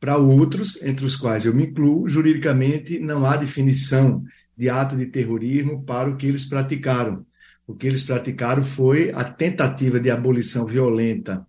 Para 0.00 0.16
outros, 0.16 0.80
entre 0.82 1.04
os 1.04 1.16
quais 1.16 1.44
eu 1.44 1.54
me 1.54 1.64
incluo, 1.66 2.08
juridicamente 2.08 2.98
não 2.98 3.26
há 3.26 3.36
definição 3.36 4.24
de 4.56 4.68
ato 4.68 4.96
de 4.96 5.06
terrorismo 5.06 5.82
para 5.82 6.10
o 6.10 6.16
que 6.16 6.26
eles 6.26 6.44
praticaram. 6.44 7.24
O 7.66 7.74
que 7.74 7.86
eles 7.86 8.02
praticaram 8.02 8.62
foi 8.62 9.10
a 9.12 9.24
tentativa 9.24 10.00
de 10.00 10.10
abolição 10.10 10.64
violenta 10.64 11.46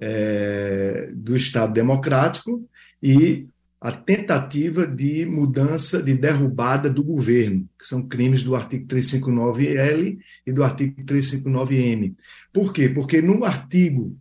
é, 0.00 1.10
do 1.12 1.34
Estado 1.34 1.72
Democrático 1.72 2.66
e 3.02 3.46
a 3.80 3.90
tentativa 3.90 4.86
de 4.86 5.24
mudança, 5.24 6.02
de 6.02 6.14
derrubada 6.14 6.90
do 6.90 7.02
governo, 7.02 7.66
que 7.78 7.86
são 7.86 8.06
crimes 8.06 8.42
do 8.42 8.54
artigo 8.54 8.86
359L 8.86 10.18
e 10.46 10.52
do 10.52 10.62
artigo 10.62 11.02
359M. 11.02 12.14
Por 12.52 12.74
quê? 12.74 12.90
Porque 12.90 13.22
no 13.22 13.42
artigo 13.42 14.14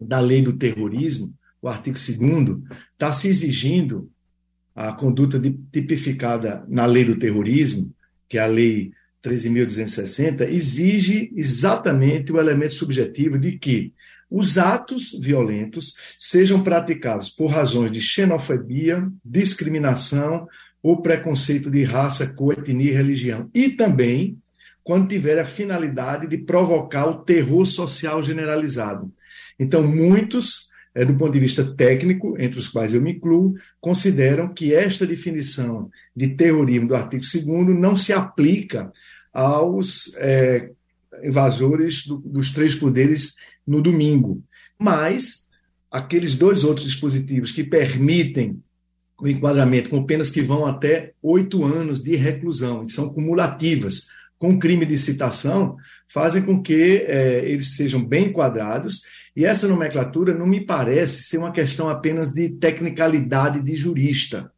da 0.00 0.20
lei 0.20 0.40
do 0.40 0.52
terrorismo, 0.52 1.34
o 1.62 1.68
artigo 1.68 1.96
2 1.96 2.58
está 2.92 3.12
se 3.12 3.28
exigindo 3.28 4.10
a 4.74 4.92
conduta 4.92 5.38
de, 5.38 5.56
tipificada 5.72 6.64
na 6.68 6.84
lei 6.84 7.04
do 7.04 7.16
terrorismo, 7.16 7.94
que 8.28 8.36
é 8.36 8.42
a 8.42 8.46
lei 8.46 8.92
13.260, 9.22 10.48
exige 10.50 11.32
exatamente 11.36 12.32
o 12.32 12.40
elemento 12.40 12.74
subjetivo 12.74 13.38
de 13.38 13.56
que 13.56 13.92
os 14.28 14.58
atos 14.58 15.12
violentos 15.20 15.94
sejam 16.18 16.62
praticados 16.62 17.30
por 17.30 17.46
razões 17.46 17.92
de 17.92 18.00
xenofobia, 18.00 19.06
discriminação 19.24 20.48
ou 20.82 21.00
preconceito 21.00 21.70
de 21.70 21.84
raça, 21.84 22.34
cor, 22.34 22.58
etnia 22.58 22.90
e 22.90 22.94
religião. 22.94 23.48
E 23.54 23.68
também 23.68 24.38
quando 24.82 25.08
tiver 25.08 25.38
a 25.38 25.44
finalidade 25.44 26.26
de 26.26 26.38
provocar 26.38 27.06
o 27.06 27.22
terror 27.22 27.64
social 27.64 28.20
generalizado. 28.22 29.12
Então, 29.58 29.86
muitos, 29.86 30.71
é, 30.94 31.04
do 31.04 31.14
ponto 31.14 31.32
de 31.32 31.40
vista 31.40 31.64
técnico, 31.64 32.36
entre 32.38 32.58
os 32.58 32.68
quais 32.68 32.92
eu 32.92 33.00
me 33.00 33.12
incluo, 33.12 33.54
consideram 33.80 34.52
que 34.52 34.74
esta 34.74 35.06
definição 35.06 35.90
de 36.14 36.28
terrorismo 36.28 36.88
do 36.88 36.96
artigo 36.96 37.22
2 37.22 37.46
não 37.78 37.96
se 37.96 38.12
aplica 38.12 38.92
aos 39.32 40.14
é, 40.16 40.70
invasores 41.22 42.06
do, 42.06 42.18
dos 42.18 42.50
três 42.50 42.74
poderes 42.74 43.36
no 43.66 43.80
domingo. 43.80 44.42
Mas 44.78 45.50
aqueles 45.90 46.34
dois 46.34 46.64
outros 46.64 46.86
dispositivos 46.86 47.52
que 47.52 47.64
permitem 47.64 48.60
o 49.20 49.28
enquadramento 49.28 49.88
com 49.88 50.04
penas 50.04 50.30
que 50.30 50.42
vão 50.42 50.66
até 50.66 51.12
oito 51.22 51.64
anos 51.64 52.02
de 52.02 52.16
reclusão, 52.16 52.82
e 52.82 52.90
são 52.90 53.12
cumulativas, 53.12 54.08
com 54.36 54.58
crime 54.58 54.84
de 54.84 54.98
citação, 54.98 55.76
fazem 56.08 56.42
com 56.42 56.60
que 56.60 57.04
é, 57.06 57.48
eles 57.48 57.74
sejam 57.76 58.04
bem 58.04 58.26
enquadrados. 58.26 59.02
E 59.34 59.44
essa 59.44 59.66
nomenclatura 59.66 60.34
não 60.34 60.46
me 60.46 60.60
parece 60.60 61.22
ser 61.22 61.38
uma 61.38 61.52
questão 61.52 61.88
apenas 61.88 62.30
de 62.30 62.50
tecnicalidade 62.50 63.62
de 63.62 63.74
jurista, 63.74 64.52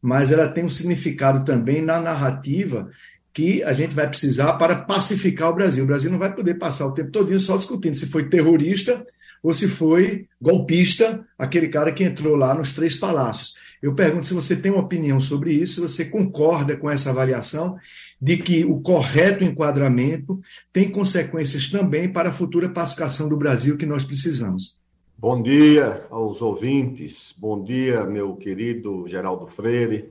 mas 0.00 0.30
ela 0.30 0.48
tem 0.48 0.64
um 0.64 0.70
significado 0.70 1.44
também 1.44 1.82
na 1.82 2.00
narrativa 2.00 2.88
que 3.32 3.62
a 3.62 3.72
gente 3.72 3.94
vai 3.94 4.08
precisar 4.08 4.54
para 4.54 4.76
pacificar 4.76 5.50
o 5.50 5.54
Brasil. 5.54 5.84
O 5.84 5.86
Brasil 5.86 6.10
não 6.10 6.18
vai 6.18 6.34
poder 6.34 6.54
passar 6.54 6.86
o 6.86 6.94
tempo 6.94 7.10
todo 7.10 7.38
só 7.38 7.56
discutindo 7.56 7.94
se 7.94 8.06
foi 8.06 8.28
terrorista 8.28 9.04
ou 9.42 9.52
se 9.54 9.68
foi 9.68 10.26
golpista, 10.40 11.24
aquele 11.38 11.68
cara 11.68 11.92
que 11.92 12.04
entrou 12.04 12.36
lá 12.36 12.54
nos 12.54 12.72
três 12.72 12.96
palácios. 12.96 13.54
Eu 13.82 13.94
pergunto 13.94 14.26
se 14.26 14.34
você 14.34 14.54
tem 14.54 14.70
uma 14.70 14.82
opinião 14.82 15.20
sobre 15.20 15.52
isso, 15.52 15.74
se 15.74 15.80
você 15.80 16.04
concorda 16.04 16.76
com 16.76 16.90
essa 16.90 17.10
avaliação 17.10 17.76
de 18.20 18.36
que 18.36 18.64
o 18.64 18.80
correto 18.80 19.42
enquadramento 19.42 20.38
tem 20.72 20.90
consequências 20.90 21.70
também 21.70 22.12
para 22.12 22.28
a 22.28 22.32
futura 22.32 22.68
pacificação 22.68 23.28
do 23.28 23.36
Brasil 23.36 23.76
que 23.76 23.86
nós 23.86 24.04
precisamos. 24.04 24.80
Bom 25.16 25.42
dia 25.42 26.06
aos 26.10 26.40
ouvintes, 26.40 27.34
bom 27.38 27.62
dia, 27.62 28.04
meu 28.04 28.36
querido 28.36 29.06
Geraldo 29.08 29.46
Freire, 29.46 30.10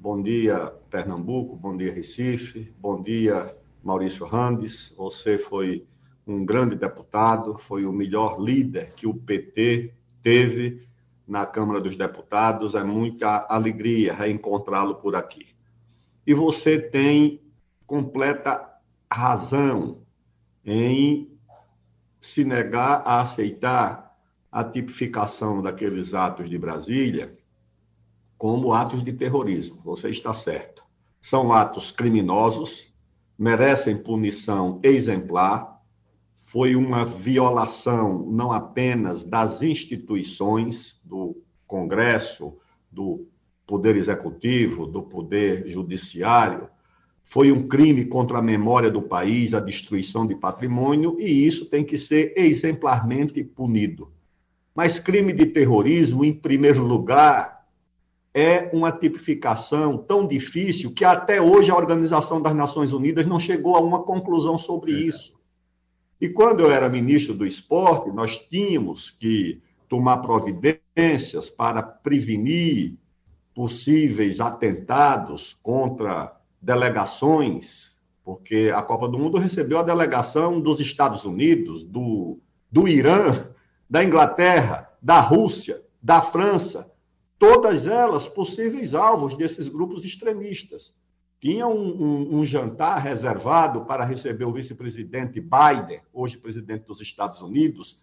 Bom 0.00 0.22
dia, 0.22 0.72
Pernambuco. 0.88 1.56
Bom 1.56 1.76
dia, 1.76 1.92
Recife. 1.92 2.72
Bom 2.78 3.02
dia, 3.02 3.52
Maurício 3.82 4.24
Randes. 4.24 4.94
Você 4.96 5.36
foi 5.36 5.84
um 6.24 6.44
grande 6.44 6.76
deputado, 6.76 7.58
foi 7.58 7.84
o 7.84 7.92
melhor 7.92 8.40
líder 8.40 8.92
que 8.94 9.08
o 9.08 9.14
PT 9.14 9.92
teve 10.22 10.87
na 11.28 11.44
Câmara 11.44 11.80
dos 11.80 11.96
Deputados. 11.96 12.74
É 12.74 12.82
muita 12.82 13.46
alegria 13.48 14.14
reencontrá-lo 14.14 14.96
por 14.96 15.14
aqui. 15.14 15.46
E 16.26 16.34
você 16.34 16.80
tem 16.80 17.40
completa 17.86 18.68
razão 19.10 20.02
em 20.64 21.30
se 22.20 22.44
negar 22.44 23.02
a 23.04 23.20
aceitar 23.20 24.16
a 24.50 24.64
tipificação 24.64 25.62
daqueles 25.62 26.14
atos 26.14 26.48
de 26.48 26.58
Brasília 26.58 27.36
como 28.36 28.72
atos 28.72 29.04
de 29.04 29.12
terrorismo. 29.12 29.80
Você 29.84 30.10
está 30.10 30.32
certo. 30.32 30.84
São 31.20 31.52
atos 31.52 31.90
criminosos, 31.90 32.92
merecem 33.38 33.96
punição 33.96 34.80
exemplar. 34.82 35.77
Foi 36.50 36.74
uma 36.74 37.04
violação 37.04 38.24
não 38.26 38.50
apenas 38.52 39.22
das 39.22 39.62
instituições 39.62 40.98
do 41.04 41.36
Congresso, 41.66 42.56
do 42.90 43.26
Poder 43.66 43.96
Executivo, 43.96 44.86
do 44.86 45.02
Poder 45.02 45.68
Judiciário, 45.68 46.70
foi 47.22 47.52
um 47.52 47.68
crime 47.68 48.06
contra 48.06 48.38
a 48.38 48.42
memória 48.42 48.90
do 48.90 49.02
país, 49.02 49.52
a 49.52 49.60
destruição 49.60 50.26
de 50.26 50.34
patrimônio, 50.34 51.18
e 51.20 51.46
isso 51.46 51.66
tem 51.66 51.84
que 51.84 51.98
ser 51.98 52.32
exemplarmente 52.34 53.44
punido. 53.44 54.10
Mas 54.74 54.98
crime 54.98 55.34
de 55.34 55.44
terrorismo, 55.44 56.24
em 56.24 56.32
primeiro 56.32 56.82
lugar, 56.82 57.66
é 58.32 58.70
uma 58.72 58.90
tipificação 58.90 59.98
tão 59.98 60.26
difícil 60.26 60.94
que 60.94 61.04
até 61.04 61.42
hoje 61.42 61.70
a 61.70 61.76
Organização 61.76 62.40
das 62.40 62.54
Nações 62.54 62.90
Unidas 62.90 63.26
não 63.26 63.38
chegou 63.38 63.76
a 63.76 63.80
uma 63.80 64.02
conclusão 64.02 64.56
sobre 64.56 64.92
isso. 64.92 65.37
E 66.20 66.28
quando 66.28 66.60
eu 66.60 66.70
era 66.70 66.88
ministro 66.88 67.34
do 67.34 67.46
esporte, 67.46 68.10
nós 68.10 68.36
tínhamos 68.36 69.10
que 69.10 69.62
tomar 69.88 70.18
providências 70.18 71.48
para 71.48 71.82
prevenir 71.82 72.96
possíveis 73.54 74.40
atentados 74.40 75.56
contra 75.62 76.36
delegações, 76.60 78.00
porque 78.24 78.72
a 78.74 78.82
Copa 78.82 79.08
do 79.08 79.18
Mundo 79.18 79.38
recebeu 79.38 79.78
a 79.78 79.82
delegação 79.82 80.60
dos 80.60 80.80
Estados 80.80 81.24
Unidos, 81.24 81.84
do, 81.84 82.38
do 82.70 82.86
Irã, 82.86 83.48
da 83.88 84.04
Inglaterra, 84.04 84.92
da 85.00 85.20
Rússia, 85.20 85.82
da 86.02 86.20
França, 86.20 86.90
todas 87.38 87.86
elas 87.86 88.28
possíveis 88.28 88.92
alvos 88.92 89.36
desses 89.36 89.68
grupos 89.68 90.04
extremistas. 90.04 90.94
Tinha 91.40 91.68
um, 91.68 92.02
um, 92.02 92.38
um 92.38 92.44
jantar 92.44 92.98
reservado 92.98 93.84
para 93.84 94.04
receber 94.04 94.44
o 94.44 94.52
vice-presidente 94.52 95.40
Biden, 95.40 96.00
hoje 96.12 96.36
presidente 96.36 96.84
dos 96.84 97.00
Estados 97.00 97.40
Unidos, 97.40 97.98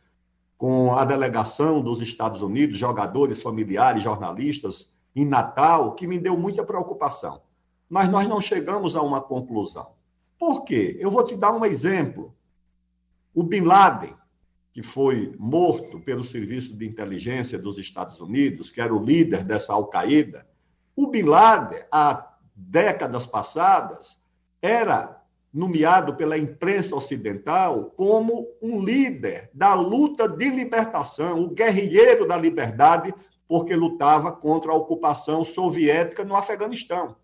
com 0.58 0.96
a 0.96 1.04
delegação 1.04 1.82
dos 1.82 2.02
Estados 2.02 2.42
Unidos, 2.42 2.78
jogadores, 2.78 3.42
familiares, 3.42 4.04
jornalistas, 4.04 4.90
em 5.14 5.26
Natal, 5.26 5.96
que 5.96 6.08
me 6.08 6.18
deu 6.18 6.38
muita 6.38 6.64
preocupação. 6.64 7.42
Mas 7.90 8.10
nós 8.10 8.28
não 8.28 8.40
chegamos 8.40 8.96
a 8.96 9.02
uma 9.02 9.22
conclusão. 9.22 9.90
Por 10.40 10.64
quê? 10.64 10.98
Eu 11.00 11.12
vou 11.12 11.24
te 11.24 11.36
dar 11.36 11.52
um 11.52 11.66
exemplo. 11.66 12.34
O 13.34 13.44
Bin 13.44 13.62
Laden, 13.62 14.14
que 14.72 14.82
foi 14.82 15.36
morto 15.38 16.00
pelo 16.00 16.24
Serviço 16.24 16.76
de 16.76 16.88
Inteligência 16.88 17.60
dos 17.60 17.78
Estados 17.78 18.20
Unidos, 18.20 18.72
que 18.72 18.82
era 18.82 18.94
o 18.94 19.04
líder 19.04 19.44
dessa 19.44 19.74
Al-Qaeda, 19.74 20.48
o 20.96 21.08
Bin 21.08 21.24
Laden, 21.24 21.84
há 21.92 22.35
décadas 22.56 23.26
passadas, 23.26 24.22
era 24.62 25.22
nomeado 25.54 26.16
pela 26.16 26.38
imprensa 26.38 26.96
ocidental 26.96 27.86
como 27.96 28.48
um 28.62 28.82
líder 28.82 29.50
da 29.54 29.74
luta 29.74 30.28
de 30.28 30.50
libertação, 30.50 31.40
o 31.40 31.50
guerrilheiro 31.50 32.28
da 32.28 32.36
liberdade, 32.36 33.14
porque 33.48 33.76
lutava 33.76 34.32
contra 34.32 34.72
a 34.72 34.76
ocupação 34.76 35.44
soviética 35.44 36.26
no 36.26 36.36
Afeganistão. 36.36 37.16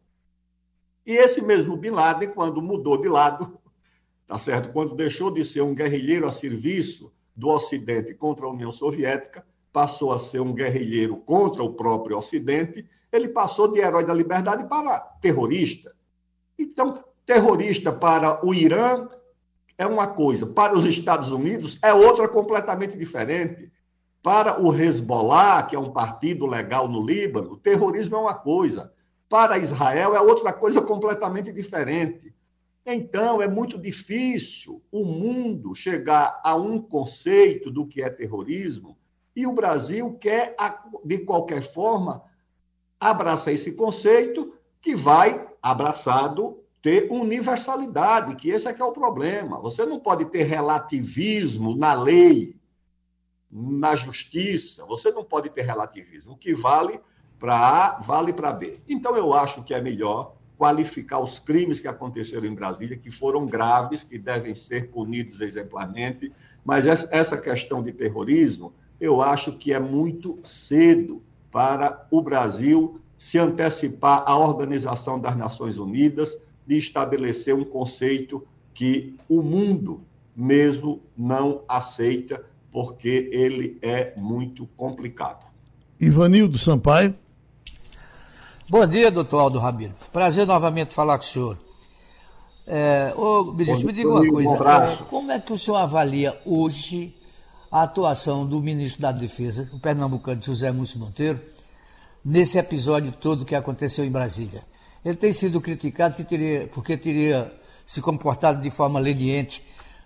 E 1.05 1.13
esse 1.13 1.41
mesmo 1.41 1.75
Bin 1.75 1.89
Laden, 1.89 2.29
quando 2.29 2.61
mudou 2.61 3.01
de 3.01 3.09
lado, 3.09 3.59
tá 4.27 4.37
certo? 4.37 4.71
Quando 4.71 4.95
deixou 4.95 5.31
de 5.31 5.43
ser 5.43 5.61
um 5.61 5.75
guerrilheiro 5.75 6.27
a 6.27 6.31
serviço 6.31 7.11
do 7.35 7.49
Ocidente 7.49 8.13
contra 8.13 8.45
a 8.45 8.49
União 8.49 8.71
Soviética, 8.71 9.45
passou 9.71 10.11
a 10.11 10.19
ser 10.19 10.41
um 10.41 10.53
guerrilheiro 10.53 11.17
contra 11.17 11.63
o 11.63 11.73
próprio 11.73 12.17
Ocidente, 12.17 12.87
ele 13.11 13.29
passou 13.29 13.67
de 13.67 13.79
herói 13.79 14.05
da 14.05 14.13
liberdade 14.13 14.65
para 14.67 14.99
terrorista. 15.21 15.93
Então, 16.57 16.93
terrorista 17.25 17.91
para 17.91 18.45
o 18.45 18.53
Irã 18.53 19.07
é 19.77 19.85
uma 19.85 20.07
coisa, 20.07 20.45
para 20.45 20.75
os 20.75 20.85
Estados 20.85 21.31
Unidos 21.31 21.79
é 21.81 21.93
outra 21.93 22.27
completamente 22.27 22.97
diferente. 22.97 23.71
Para 24.23 24.61
o 24.61 24.73
Hezbollah, 24.73 25.63
que 25.63 25.75
é 25.75 25.79
um 25.79 25.91
partido 25.91 26.45
legal 26.45 26.87
no 26.87 27.03
Líbano, 27.03 27.57
terrorismo 27.57 28.15
é 28.15 28.19
uma 28.19 28.35
coisa. 28.35 28.93
Para 29.27 29.57
Israel 29.57 30.15
é 30.15 30.21
outra 30.21 30.53
coisa 30.53 30.81
completamente 30.81 31.51
diferente. 31.51 32.31
Então, 32.85 33.41
é 33.41 33.47
muito 33.47 33.77
difícil 33.77 34.81
o 34.91 35.03
mundo 35.03 35.73
chegar 35.73 36.39
a 36.43 36.55
um 36.55 36.79
conceito 36.79 37.71
do 37.71 37.85
que 37.85 38.01
é 38.01 38.09
terrorismo 38.09 38.97
e 39.35 39.47
o 39.47 39.53
Brasil 39.53 40.17
quer, 40.19 40.55
de 41.03 41.19
qualquer 41.19 41.61
forma, 41.61 42.23
abraçar 42.99 43.53
esse 43.53 43.73
conceito 43.73 44.53
que 44.81 44.95
vai 44.95 45.47
abraçado 45.61 46.61
ter 46.81 47.07
universalidade, 47.11 48.35
que 48.35 48.49
esse 48.49 48.67
é 48.67 48.73
que 48.73 48.81
é 48.81 48.85
o 48.85 48.91
problema. 48.91 49.59
Você 49.59 49.85
não 49.85 49.99
pode 49.99 50.25
ter 50.25 50.43
relativismo 50.43 51.75
na 51.75 51.93
lei, 51.93 52.55
na 53.51 53.95
justiça, 53.95 54.85
você 54.85 55.11
não 55.11 55.23
pode 55.23 55.49
ter 55.49 55.61
relativismo. 55.61 56.33
O 56.33 56.37
que 56.37 56.53
vale 56.53 56.99
para 57.37 57.55
A, 57.55 57.99
vale 57.99 58.33
para 58.33 58.51
B. 58.51 58.79
Então, 58.87 59.15
eu 59.15 59.33
acho 59.33 59.63
que 59.63 59.73
é 59.73 59.81
melhor 59.81 60.35
qualificar 60.57 61.19
os 61.19 61.39
crimes 61.39 61.79
que 61.79 61.87
aconteceram 61.87 62.45
em 62.45 62.53
Brasília, 62.53 62.97
que 62.97 63.09
foram 63.09 63.45
graves, 63.45 64.03
que 64.03 64.17
devem 64.17 64.53
ser 64.53 64.91
punidos 64.91 65.41
exemplarmente, 65.41 66.31
mas 66.63 66.85
essa 66.85 67.37
questão 67.37 67.81
de 67.81 67.91
terrorismo, 67.91 68.73
eu 69.01 69.19
acho 69.19 69.53
que 69.53 69.73
é 69.73 69.79
muito 69.79 70.37
cedo 70.43 71.23
para 71.51 72.07
o 72.11 72.21
Brasil 72.21 73.01
se 73.17 73.39
antecipar 73.39 74.23
à 74.27 74.37
Organização 74.37 75.19
das 75.19 75.35
Nações 75.35 75.77
Unidas, 75.77 76.37
de 76.65 76.77
estabelecer 76.77 77.55
um 77.55 77.65
conceito 77.65 78.45
que 78.75 79.15
o 79.27 79.41
mundo 79.41 80.01
mesmo 80.35 81.01
não 81.17 81.63
aceita, 81.67 82.45
porque 82.71 83.29
ele 83.31 83.79
é 83.81 84.13
muito 84.15 84.67
complicado. 84.77 85.45
Ivanildo 85.99 86.57
Sampaio. 86.59 87.15
Bom 88.69 88.85
dia, 88.85 89.11
doutor 89.11 89.39
Aldo 89.39 89.59
Rabino. 89.59 89.95
Prazer 90.13 90.45
novamente 90.45 90.93
falar 90.93 91.17
com 91.17 91.23
o 91.23 91.27
senhor. 91.27 91.57
É, 92.67 93.13
ô, 93.17 93.45
ministro, 93.51 93.87
me 93.87 93.93
diga 93.93 94.09
uma 94.09 94.27
coisa. 94.27 94.49
Um 94.49 94.55
abraço. 94.55 95.03
Como 95.05 95.31
é 95.31 95.39
que 95.39 95.51
o 95.51 95.57
senhor 95.57 95.77
avalia 95.77 96.39
hoje 96.45 97.13
a 97.71 97.83
atuação 97.83 98.45
do 98.45 98.61
ministro 98.61 99.01
da 99.01 99.11
Defesa, 99.11 99.69
o 99.71 99.79
pernambucano 99.79 100.43
José 100.43 100.71
Múcio 100.71 100.99
Monteiro, 100.99 101.39
nesse 102.23 102.57
episódio 102.57 103.11
todo 103.13 103.45
que 103.45 103.55
aconteceu 103.55 104.03
em 104.03 104.11
Brasília? 104.11 104.61
Ele 105.03 105.15
tem 105.15 105.31
sido 105.31 105.61
criticado 105.61 106.15
que 106.15 106.23
teria, 106.23 106.67
porque 106.67 106.97
teria 106.97 107.51
se 107.85 108.01
comportado 108.01 108.61
de 108.61 108.69
forma 108.69 108.99
leniente, 108.99 109.63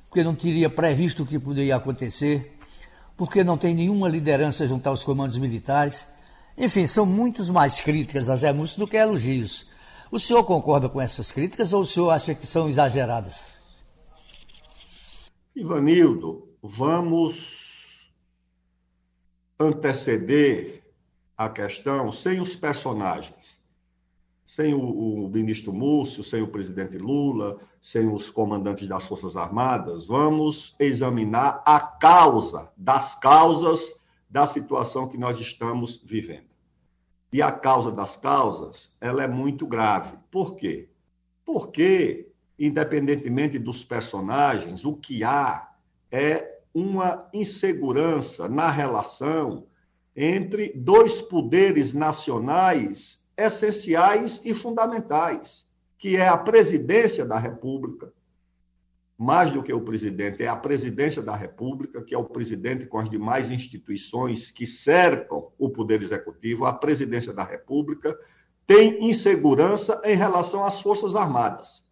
porque 0.07 0.23
não 0.23 0.35
teria 0.35 0.69
previsto 0.69 1.23
o 1.23 1.25
que 1.25 1.39
poderia 1.39 1.75
acontecer, 1.75 2.57
porque 3.17 3.43
não 3.43 3.57
tem 3.57 3.73
nenhuma 3.73 4.07
liderança 4.07 4.67
junto 4.67 4.87
aos 4.87 5.03
comandos 5.03 5.37
militares. 5.37 6.05
Enfim, 6.57 6.87
são 6.87 7.05
muitos 7.05 7.49
mais 7.49 7.81
críticas 7.81 8.29
a 8.29 8.35
Zé 8.35 8.53
Múcio 8.53 8.79
do 8.79 8.87
que 8.87 8.95
elogios. 8.95 9.67
O 10.11 10.19
senhor 10.19 10.43
concorda 10.43 10.87
com 10.87 11.01
essas 11.01 11.31
críticas 11.31 11.73
ou 11.73 11.81
o 11.81 11.85
senhor 11.85 12.11
acha 12.11 12.33
que 12.33 12.47
são 12.47 12.69
exageradas? 12.69 13.55
Ivanildo, 15.55 16.47
vamos 16.61 17.54
anteceder 19.59 20.83
a 21.37 21.49
questão 21.49 22.11
sem 22.11 22.39
os 22.41 22.55
personagens 22.55 23.59
sem 24.45 24.75
o, 24.75 25.25
o, 25.25 25.29
ministro 25.29 25.73
Múcio, 25.73 26.23
sem 26.23 26.41
o 26.43 26.47
presidente 26.47 26.97
Lula, 26.97 27.57
sem 27.81 28.07
os 28.07 28.29
comandantes 28.29 28.87
das 28.87 29.07
Forças 29.07 29.35
Armadas, 29.35 30.05
vamos 30.05 30.75
examinar 30.79 31.63
a 31.65 31.79
causa 31.79 32.71
das 32.77 33.15
causas 33.15 33.99
da 34.29 34.45
situação 34.45 35.07
que 35.07 35.17
nós 35.17 35.39
estamos 35.39 35.99
vivendo. 36.05 36.45
E 37.33 37.41
a 37.41 37.51
causa 37.51 37.91
das 37.91 38.15
causas, 38.15 38.95
ela 39.01 39.23
é 39.23 39.27
muito 39.27 39.65
grave. 39.65 40.15
Por 40.29 40.55
quê? 40.55 40.89
Porque, 41.43 42.31
independentemente 42.57 43.57
dos 43.57 43.83
personagens, 43.83 44.85
o 44.85 44.95
que 44.95 45.23
há 45.23 45.71
é 46.11 46.54
uma 46.75 47.29
insegurança 47.33 48.49
na 48.49 48.69
relação 48.69 49.65
entre 50.13 50.73
dois 50.75 51.21
poderes 51.21 51.93
nacionais 51.93 53.25
essenciais 53.37 54.41
e 54.43 54.53
fundamentais, 54.53 55.65
que 55.97 56.17
é 56.17 56.27
a 56.27 56.37
presidência 56.37 57.25
da 57.25 57.39
República, 57.39 58.11
mais 59.17 59.51
do 59.51 59.63
que 59.63 59.71
o 59.71 59.79
presidente, 59.79 60.43
é 60.43 60.47
a 60.47 60.55
presidência 60.55 61.21
da 61.21 61.33
República, 61.33 62.03
que 62.03 62.13
é 62.13 62.17
o 62.17 62.25
presidente 62.25 62.85
com 62.85 62.99
as 62.99 63.09
demais 63.09 63.49
instituições 63.49 64.51
que 64.51 64.67
cercam 64.67 65.53
o 65.57 65.69
Poder 65.69 66.01
Executivo, 66.03 66.65
a 66.65 66.73
presidência 66.73 67.31
da 67.31 67.43
República, 67.43 68.17
tem 68.67 69.09
insegurança 69.09 70.01
em 70.03 70.17
relação 70.17 70.65
às 70.65 70.81
Forças 70.81 71.15
Armadas. 71.15 71.84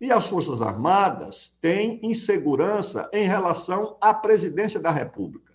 E 0.00 0.10
as 0.10 0.28
Forças 0.28 0.62
Armadas 0.62 1.58
têm 1.60 2.00
insegurança 2.02 3.10
em 3.12 3.26
relação 3.26 3.98
à 4.00 4.14
presidência 4.14 4.80
da 4.80 4.90
República. 4.90 5.52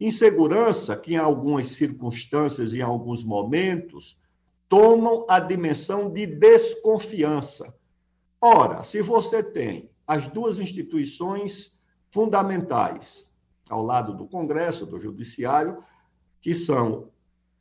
Insegurança 0.00 0.96
que, 0.96 1.14
em 1.14 1.16
algumas 1.16 1.68
circunstâncias 1.68 2.74
em 2.74 2.82
alguns 2.82 3.22
momentos, 3.22 4.18
tomam 4.68 5.24
a 5.28 5.38
dimensão 5.38 6.10
de 6.10 6.26
desconfiança. 6.26 7.72
Ora, 8.40 8.82
se 8.82 9.00
você 9.00 9.42
tem 9.42 9.88
as 10.06 10.26
duas 10.26 10.58
instituições 10.58 11.78
fundamentais 12.10 13.30
ao 13.70 13.82
lado 13.82 14.12
do 14.14 14.26
Congresso, 14.26 14.84
do 14.84 14.98
Judiciário, 14.98 15.82
que 16.40 16.52
são 16.52 17.08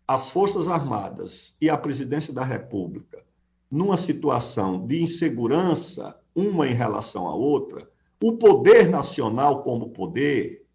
as 0.07 0.29
Forças 0.29 0.67
Armadas 0.67 1.55
e 1.61 1.69
a 1.69 1.77
Presidência 1.77 2.33
da 2.33 2.43
República, 2.43 3.23
numa 3.71 3.97
situação 3.97 4.85
de 4.85 5.01
insegurança, 5.01 6.19
uma 6.35 6.67
em 6.67 6.73
relação 6.73 7.27
à 7.27 7.35
outra, 7.35 7.89
o 8.21 8.33
poder 8.33 8.89
nacional 8.89 9.63
como 9.63 9.89
poder, 9.89 10.65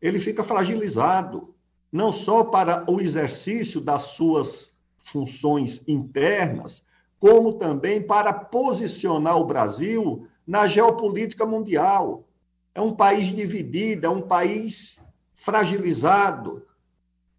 ele 0.00 0.18
fica 0.18 0.42
fragilizado, 0.42 1.54
não 1.92 2.12
só 2.12 2.44
para 2.44 2.90
o 2.90 3.00
exercício 3.00 3.80
das 3.80 4.02
suas 4.02 4.74
funções 4.98 5.86
internas, 5.88 6.82
como 7.18 7.54
também 7.54 8.00
para 8.00 8.32
posicionar 8.32 9.36
o 9.36 9.44
Brasil 9.44 10.26
na 10.46 10.66
geopolítica 10.66 11.44
mundial. 11.44 12.24
É 12.74 12.80
um 12.80 12.94
país 12.94 13.28
dividido, 13.28 14.06
é 14.06 14.10
um 14.10 14.22
país 14.22 15.00
fragilizado. 15.34 16.66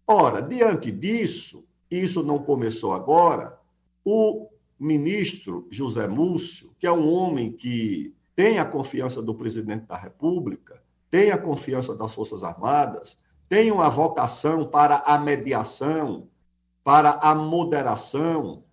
Ora, 0.06 0.40
diante 0.40 0.90
disso, 0.90 1.64
isso 1.90 2.22
não 2.22 2.38
começou 2.38 2.92
agora, 2.92 3.58
o 4.04 4.48
ministro 4.82 5.68
José 5.70 6.08
Múcio, 6.08 6.72
que 6.76 6.88
é 6.88 6.92
um 6.92 7.08
homem 7.08 7.52
que 7.52 8.12
tem 8.34 8.58
a 8.58 8.64
confiança 8.64 9.22
do 9.22 9.32
presidente 9.32 9.86
da 9.86 9.96
República, 9.96 10.82
tem 11.08 11.30
a 11.30 11.38
confiança 11.38 11.94
das 11.96 12.12
Forças 12.12 12.42
Armadas, 12.42 13.16
tem 13.48 13.70
uma 13.70 13.88
vocação 13.88 14.66
para 14.66 14.96
a 14.96 15.16
mediação, 15.16 16.26
para 16.82 17.10
a 17.10 17.32
moderação, 17.32 18.64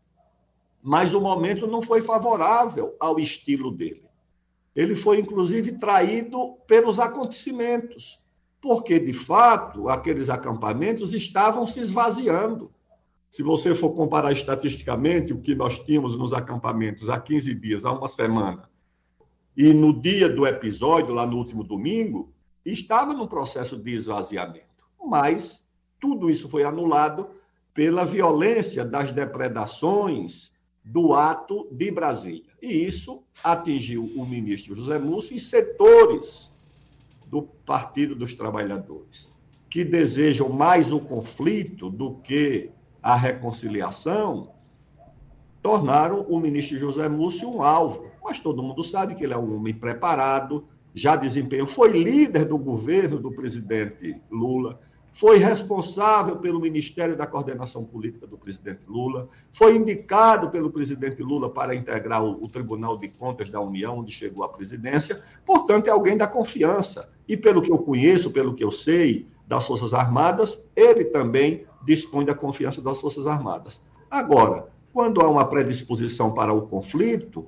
mas 0.82 1.14
o 1.14 1.22
momento 1.22 1.68
não 1.68 1.82
foi 1.82 2.01
favorável 2.01 2.95
ao 2.99 3.20
estilo 3.20 3.70
dele. 3.70 4.10
Ele 4.76 4.95
foi, 4.95 5.20
inclusive, 5.20 5.74
traído 5.74 6.55
pelos 6.66 6.99
acontecimentos, 6.99 8.18
porque, 8.60 8.97
de 8.97 9.14
fato, 9.14 9.89
aqueles 9.89 10.28
acampamentos 10.28 11.14
estavam 11.14 11.68
se 11.68 11.80
esvaziando. 11.82 12.72
Se 13.30 13.44
você 13.44 13.76
for 13.76 13.92
comparar 13.92 14.32
estatisticamente 14.32 15.34
o 15.34 15.40
que 15.40 15.54
nós 15.54 15.80
tínhamos 15.80 16.18
nos 16.18 16.34
acampamentos 16.34 17.10
há 17.10 17.20
15 17.20 17.54
dias, 17.56 17.86
há 17.86 17.92
uma 17.92 18.08
semana, 18.08 18.70
e 19.56 19.74
no 19.74 19.94
dia 19.94 20.30
do 20.30 20.48
episódio, 20.48 21.14
lá 21.14 21.28
no 21.28 21.38
último 21.38 21.64
domingo, 21.64 22.32
estava 22.66 23.14
num 23.14 23.28
processo 23.28 23.78
de 23.78 23.94
esvaziamento. 23.94 24.88
Mas 25.06 25.68
tudo 26.00 26.30
isso 26.30 26.50
foi 26.50 26.64
anulado 26.64 27.30
pela 27.74 28.06
violência 28.06 28.84
das 28.84 29.12
depredações 29.12 30.52
do 30.84 31.14
ato 31.14 31.68
de 31.72 31.92
Brasília. 31.92 32.50
E 32.62 32.68
isso 32.68 33.22
atingiu 33.44 34.06
o 34.16 34.26
ministro 34.26 34.76
José 34.76 34.98
Múcio 34.98 35.36
e 35.36 35.40
setores 35.40 36.52
do 37.28 37.44
Partido 37.44 38.16
dos 38.16 38.34
Trabalhadores, 38.34 39.30
que 39.70 39.84
desejam 39.84 40.50
mais 40.50 40.92
o 40.92 41.00
conflito 41.00 41.90
do 41.90 42.16
que 42.16 42.72
a 43.02 43.16
reconciliação, 43.16 44.52
tornaram 45.62 46.22
o 46.22 46.39
ministro 46.39 46.78
José 46.78 47.08
Múcio 47.08 47.50
um 47.50 47.62
alvo. 47.62 48.08
Mas 48.24 48.39
todo 48.39 48.64
mundo 48.64 48.84
sabe 48.84 49.16
que 49.16 49.24
ele 49.24 49.34
é 49.34 49.38
um 49.38 49.56
homem 49.56 49.74
preparado, 49.74 50.66
já 50.93 51.16
desempenhou, 51.16 51.68
foi 51.68 51.91
líder 51.91 52.45
do 52.45 52.58
governo 52.58 53.20
do 53.20 53.32
presidente 53.32 54.20
Lula, 54.30 54.80
foi 55.12 55.38
responsável 55.38 56.38
pelo 56.38 56.60
Ministério 56.60 57.16
da 57.16 57.26
Coordenação 57.26 57.84
Política 57.84 58.28
do 58.28 58.38
presidente 58.38 58.82
Lula, 58.88 59.28
foi 59.52 59.76
indicado 59.76 60.50
pelo 60.50 60.70
presidente 60.70 61.22
Lula 61.24 61.50
para 61.50 61.76
integrar 61.76 62.24
o, 62.24 62.43
o, 62.43 62.50
Tribunal 62.50 62.97
de 62.97 63.08
Contas 63.08 63.50
da 63.50 63.60
União, 63.60 64.00
onde 64.00 64.12
chegou 64.12 64.43
à 64.43 64.50
presidência, 64.50 65.22
portanto, 65.45 65.88
é 65.88 65.91
alguém 65.91 66.16
da 66.16 66.28
confiança. 66.28 67.10
E 67.28 67.36
pelo 67.36 67.62
que 67.62 67.72
eu 67.72 67.80
conheço, 67.80 68.32
pelo 68.32 68.54
que 68.54 68.64
eu 68.64 68.72
sei 68.72 69.28
das 69.47 69.66
Forças 69.66 69.93
Armadas, 69.93 70.68
ele 70.76 71.06
também 71.06 71.66
dispõe 71.86 72.26
da 72.26 72.34
confiança 72.34 72.82
das 72.82 73.00
Forças 73.00 73.28
Armadas. 73.28 73.82
Agora, 74.10 74.68
quando 74.92 75.22
há 75.22 75.30
uma 75.30 75.46
predisposição 75.46 76.34
para 76.34 76.54
o 76.54 76.64
conflito, 76.64 77.48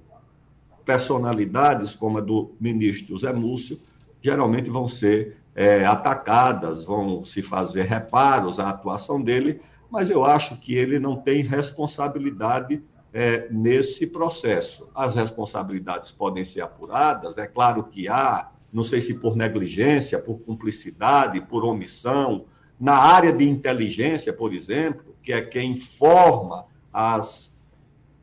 personalidades 0.86 1.94
como 1.94 2.18
a 2.18 2.22
do 2.22 2.52
ministro 2.60 3.18
Zé 3.18 3.34
Múcio 3.34 3.80
geralmente 4.22 4.70
vão 4.70 4.88
ser 4.88 5.38
é, 5.56 5.86
atacadas, 5.86 6.86
vão 6.86 7.26
se 7.26 7.42
fazer 7.42 7.84
reparos 7.84 8.60
à 8.60 8.70
atuação 8.70 9.22
dele, 9.22 9.62
mas 9.90 10.10
eu 10.10 10.24
acho 10.24 10.58
que 10.60 10.76
ele 10.76 11.00
não 11.00 11.18
tem 11.18 11.42
responsabilidade 11.42 12.82
é, 13.14 13.48
nesse 13.52 14.08
processo. 14.08 14.88
As 14.96 15.16
responsabilidades 15.16 16.12
podem 16.12 16.44
ser 16.44 16.62
apuradas, 16.62 17.38
é 17.38 17.48
claro 17.48 17.84
que 17.84 18.08
há, 18.08 18.50
não 18.72 18.84
sei 18.84 19.02
se 19.02 19.20
por 19.20 19.36
negligência, 19.36 20.20
por 20.20 20.40
cumplicidade, 20.40 21.42
por 21.42 21.66
omissão, 21.66 22.46
na 22.82 22.96
área 22.96 23.32
de 23.32 23.48
inteligência, 23.48 24.34
por 24.34 24.52
exemplo, 24.52 25.16
que 25.22 25.32
é 25.32 25.40
quem 25.40 25.76
forma 25.76 26.66
as, 26.92 27.56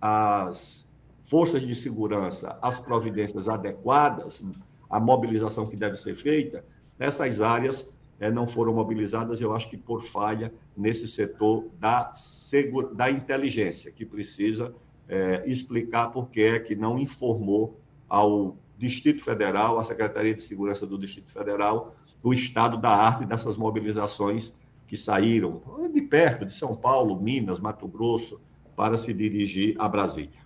as 0.01 0.85
forças 1.23 1.65
de 1.65 1.77
segurança 1.77 2.59
as 2.61 2.81
providências 2.81 3.49
adequadas, 3.49 4.43
a 4.91 4.99
mobilização 4.99 5.69
que 5.69 5.77
deve 5.77 5.95
ser 5.95 6.15
feita, 6.15 6.65
Essas 6.99 7.41
áreas 7.41 7.89
é, 8.19 8.33
não 8.33 8.49
foram 8.49 8.75
mobilizadas, 8.75 9.41
eu 9.41 9.55
acho 9.55 9.71
que 9.71 9.77
por 9.77 10.03
falha 10.03 10.53
nesse 10.77 11.07
setor 11.07 11.69
da, 11.79 12.11
da 12.95 13.09
inteligência, 13.09 13.93
que 13.93 14.05
precisa 14.05 14.75
é, 15.09 15.45
explicar 15.47 16.09
por 16.09 16.29
que 16.31 16.43
é 16.43 16.59
que 16.59 16.75
não 16.75 16.99
informou 16.99 17.79
ao 18.09 18.57
Distrito 18.79 19.25
Federal, 19.25 19.79
à 19.79 19.83
Secretaria 19.83 20.35
de 20.35 20.43
Segurança 20.43 20.87
do 20.87 20.97
Distrito 20.97 21.33
Federal, 21.33 21.97
o 22.23 22.33
estado 22.33 22.77
da 22.77 22.91
arte 22.91 23.25
dessas 23.25 23.57
mobilizações 23.57 24.55
que 24.87 24.97
saíram 24.97 25.61
de 25.93 26.01
perto, 26.01 26.47
de 26.47 26.53
São 26.53 26.75
Paulo, 26.75 27.21
Minas, 27.21 27.59
Mato 27.59 27.87
Grosso, 27.89 28.41
para 28.77 28.97
se 28.97 29.13
dirigir 29.13 29.75
a 29.79 29.89
Brasília. 29.89 30.39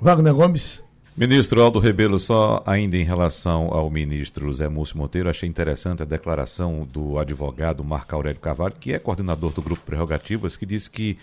Wagner 0.00 0.32
Gomes. 0.32 0.82
Ministro 1.14 1.60
Aldo 1.60 1.78
Rebelo, 1.78 2.18
só 2.18 2.62
ainda 2.64 2.96
em 2.96 3.04
relação 3.04 3.68
ao 3.70 3.90
ministro 3.90 4.50
Zé 4.50 4.66
Múcio 4.66 4.96
Monteiro, 4.96 5.28
achei 5.28 5.46
interessante 5.46 6.02
a 6.02 6.06
declaração 6.06 6.88
do 6.90 7.18
advogado 7.18 7.84
Marco 7.84 8.14
Aurélio 8.14 8.40
Carvalho, 8.40 8.74
que 8.80 8.94
é 8.94 8.98
coordenador 8.98 9.52
do 9.52 9.60
Grupo 9.60 9.82
Prerrogativas, 9.82 10.56
que 10.56 10.64
disse 10.64 10.88
que 10.88 11.18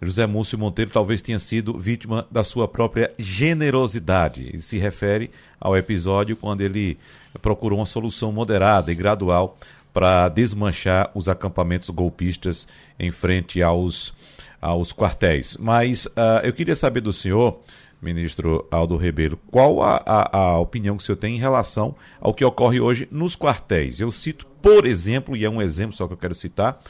José 0.00 0.26
Múcio 0.26 0.58
Monteiro 0.58 0.90
talvez 0.90 1.20
tenha 1.20 1.38
sido 1.38 1.76
vítima 1.76 2.26
da 2.30 2.44
sua 2.44 2.68
própria 2.68 3.12
generosidade. 3.18 4.48
Ele 4.48 4.62
se 4.62 4.78
refere 4.78 5.30
ao 5.60 5.76
episódio 5.76 6.36
quando 6.36 6.60
ele 6.60 6.96
procurou 7.42 7.80
uma 7.80 7.86
solução 7.86 8.30
moderada 8.30 8.92
e 8.92 8.94
gradual 8.94 9.58
para 9.92 10.28
desmanchar 10.28 11.10
os 11.14 11.28
acampamentos 11.28 11.90
golpistas 11.90 12.68
em 12.98 13.10
frente 13.10 13.62
aos, 13.62 14.14
aos 14.60 14.92
quartéis. 14.92 15.56
Mas 15.56 16.06
uh, 16.06 16.44
eu 16.44 16.52
queria 16.52 16.76
saber 16.76 17.00
do 17.00 17.12
senhor 17.12 17.58
ministro 18.00 18.64
Aldo 18.70 18.96
Rebelo, 18.96 19.36
qual 19.50 19.82
a, 19.82 20.00
a, 20.06 20.38
a, 20.38 20.58
opinião 20.60 20.96
que 20.96 21.02
o 21.02 21.06
senhor 21.06 21.16
tem 21.16 21.34
em 21.34 21.40
relação 21.40 21.96
ao 22.20 22.32
que 22.32 22.44
ocorre 22.44 22.80
hoje 22.80 23.08
nos 23.10 23.34
quartéis? 23.34 24.00
Eu 24.00 24.12
cito, 24.12 24.46
por 24.62 24.86
exemplo, 24.86 25.36
e 25.36 25.44
é 25.44 25.50
um 25.50 25.60
exemplo 25.60 25.96
só 25.96 26.06
que 26.06 26.12
eu 26.12 26.18
quero 26.18 26.34
citar, 26.34 26.80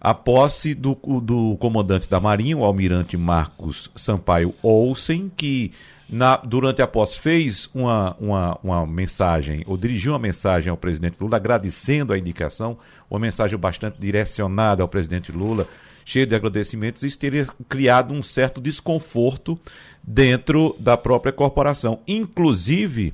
a 0.00 0.14
posse 0.14 0.74
do, 0.74 0.94
do 1.20 1.56
comandante 1.58 2.08
da 2.08 2.20
Marinha, 2.20 2.56
o 2.56 2.64
almirante 2.64 3.16
Marcos 3.16 3.90
Sampaio 3.96 4.54
Olsen, 4.62 5.30
que 5.36 5.72
na, 6.08 6.36
durante 6.36 6.80
a 6.80 6.86
posse 6.86 7.18
fez 7.18 7.68
uma, 7.74 8.16
uma, 8.18 8.58
uma 8.62 8.86
mensagem, 8.86 9.62
ou 9.66 9.76
dirigiu 9.76 10.12
uma 10.12 10.18
mensagem 10.18 10.70
ao 10.70 10.76
presidente 10.76 11.16
Lula, 11.20 11.36
agradecendo 11.36 12.12
a 12.12 12.18
indicação, 12.18 12.78
uma 13.10 13.20
mensagem 13.20 13.58
bastante 13.58 13.98
direcionada 13.98 14.82
ao 14.82 14.88
presidente 14.88 15.32
Lula, 15.32 15.66
cheia 16.04 16.26
de 16.26 16.34
agradecimentos, 16.34 17.02
isso 17.02 17.18
teria 17.18 17.46
criado 17.68 18.14
um 18.14 18.22
certo 18.22 18.60
desconforto 18.60 19.58
dentro 20.02 20.74
da 20.78 20.96
própria 20.96 21.32
corporação. 21.32 22.00
Inclusive, 22.08 23.12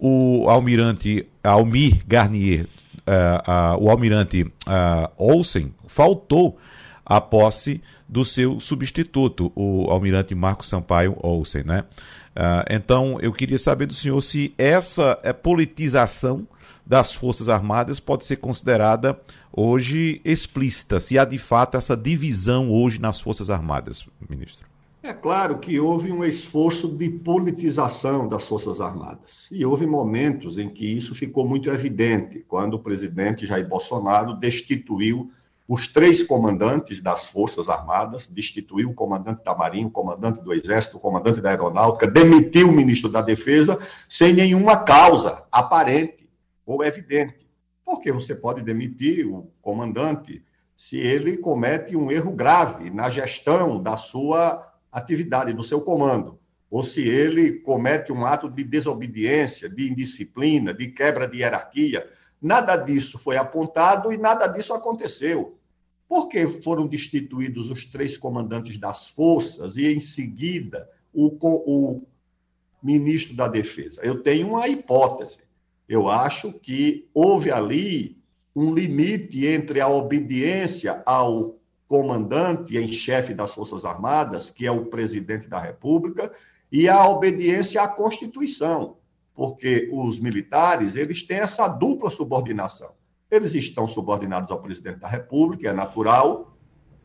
o 0.00 0.48
almirante 0.48 1.26
Almir 1.44 2.02
Garnier, 2.06 2.66
uh, 3.10 3.76
uh, 3.76 3.84
o 3.84 3.90
almirante 3.90 4.42
uh, 4.42 5.10
Olsen, 5.18 5.74
faltou 5.86 6.58
a 7.04 7.20
posse 7.20 7.82
do 8.08 8.24
seu 8.24 8.60
substituto, 8.60 9.52
o 9.56 9.90
almirante 9.90 10.34
Marco 10.34 10.64
Sampaio 10.64 11.16
Olsen, 11.20 11.64
né? 11.64 11.84
então, 12.70 13.18
eu 13.20 13.32
queria 13.32 13.58
saber 13.58 13.86
do 13.86 13.92
senhor 13.92 14.20
se 14.22 14.54
essa 14.56 15.18
é 15.22 15.32
politização 15.32 16.46
das 16.86 17.12
Forças 17.12 17.48
Armadas 17.48 18.00
pode 18.00 18.24
ser 18.24 18.36
considerada 18.36 19.20
hoje 19.52 20.20
explícita, 20.24 21.00
se 21.00 21.18
há 21.18 21.24
de 21.24 21.36
fato 21.36 21.76
essa 21.76 21.96
divisão 21.96 22.70
hoje 22.70 23.00
nas 23.00 23.20
Forças 23.20 23.50
Armadas, 23.50 24.06
ministro. 24.28 24.69
É 25.02 25.14
claro 25.14 25.58
que 25.58 25.80
houve 25.80 26.12
um 26.12 26.22
esforço 26.22 26.86
de 26.86 27.08
politização 27.08 28.28
das 28.28 28.46
Forças 28.46 28.82
Armadas. 28.82 29.48
E 29.50 29.64
houve 29.64 29.86
momentos 29.86 30.58
em 30.58 30.68
que 30.68 30.84
isso 30.84 31.14
ficou 31.14 31.48
muito 31.48 31.70
evidente, 31.70 32.44
quando 32.46 32.74
o 32.74 32.78
presidente 32.78 33.46
Jair 33.46 33.66
Bolsonaro 33.66 34.34
destituiu 34.34 35.32
os 35.66 35.88
três 35.88 36.22
comandantes 36.22 37.00
das 37.00 37.28
Forças 37.28 37.70
Armadas, 37.70 38.26
destituiu 38.26 38.90
o 38.90 38.94
comandante 38.94 39.42
da 39.42 39.54
Marinha, 39.54 39.86
o 39.86 39.90
comandante 39.90 40.42
do 40.42 40.52
Exército, 40.52 40.98
o 40.98 41.00
comandante 41.00 41.40
da 41.40 41.48
Aeronáutica, 41.48 42.06
demitiu 42.06 42.68
o 42.68 42.72
ministro 42.72 43.08
da 43.08 43.22
Defesa 43.22 43.78
sem 44.06 44.34
nenhuma 44.34 44.84
causa 44.84 45.44
aparente 45.50 46.28
ou 46.66 46.84
evidente. 46.84 47.46
Porque 47.84 48.12
você 48.12 48.34
pode 48.34 48.60
demitir 48.62 49.26
o 49.26 49.50
comandante 49.62 50.44
se 50.76 50.98
ele 50.98 51.38
comete 51.38 51.96
um 51.96 52.10
erro 52.10 52.32
grave 52.32 52.90
na 52.90 53.08
gestão 53.08 53.82
da 53.82 53.96
sua 53.96 54.69
atividade 54.90 55.52
do 55.52 55.62
seu 55.62 55.80
comando, 55.80 56.38
ou 56.70 56.82
se 56.82 57.02
ele 57.02 57.60
comete 57.60 58.12
um 58.12 58.24
ato 58.24 58.48
de 58.48 58.64
desobediência, 58.64 59.68
de 59.68 59.90
indisciplina, 59.90 60.72
de 60.72 60.88
quebra 60.88 61.26
de 61.26 61.38
hierarquia. 61.38 62.08
Nada 62.40 62.76
disso 62.76 63.18
foi 63.18 63.36
apontado 63.36 64.12
e 64.12 64.16
nada 64.16 64.46
disso 64.46 64.72
aconteceu. 64.72 65.58
Por 66.08 66.28
que 66.28 66.46
foram 66.46 66.86
destituídos 66.86 67.70
os 67.70 67.84
três 67.84 68.16
comandantes 68.16 68.78
das 68.78 69.08
forças 69.08 69.76
e, 69.76 69.86
em 69.86 70.00
seguida, 70.00 70.88
o, 71.12 71.36
o 71.40 72.02
ministro 72.82 73.36
da 73.36 73.46
Defesa? 73.46 74.00
Eu 74.02 74.22
tenho 74.22 74.48
uma 74.48 74.66
hipótese. 74.66 75.40
Eu 75.88 76.08
acho 76.08 76.52
que 76.52 77.08
houve 77.12 77.50
ali 77.50 78.16
um 78.54 78.74
limite 78.74 79.46
entre 79.46 79.80
a 79.80 79.88
obediência 79.88 81.02
ao 81.06 81.59
comandante 81.90 82.78
em 82.78 82.86
chefe 82.86 83.34
das 83.34 83.52
Forças 83.52 83.84
Armadas, 83.84 84.52
que 84.52 84.64
é 84.64 84.70
o 84.70 84.84
presidente 84.84 85.48
da 85.48 85.58
República, 85.58 86.30
e 86.70 86.88
a 86.88 87.04
obediência 87.08 87.82
à 87.82 87.88
Constituição, 87.88 88.98
porque 89.34 89.90
os 89.92 90.20
militares, 90.20 90.94
eles 90.94 91.24
têm 91.24 91.38
essa 91.38 91.66
dupla 91.66 92.08
subordinação. 92.08 92.92
Eles 93.28 93.56
estão 93.56 93.88
subordinados 93.88 94.52
ao 94.52 94.60
presidente 94.60 95.00
da 95.00 95.08
República, 95.08 95.68
é 95.68 95.72
natural 95.72 96.56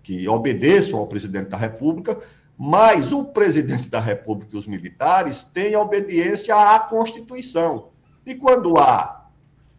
que 0.03 0.29
obedeçam 0.29 0.99
ao 0.99 1.07
presidente 1.07 1.49
da 1.49 1.57
República, 1.57 2.21
mas 2.55 3.11
o 3.11 3.23
presidente 3.25 3.89
da 3.89 3.99
República 3.99 4.55
e 4.55 4.59
os 4.59 4.67
militares 4.67 5.41
têm 5.41 5.75
obediência 5.75 6.55
à 6.55 6.77
Constituição. 6.77 7.89
E 8.23 8.35
quando 8.35 8.77
há 8.77 9.31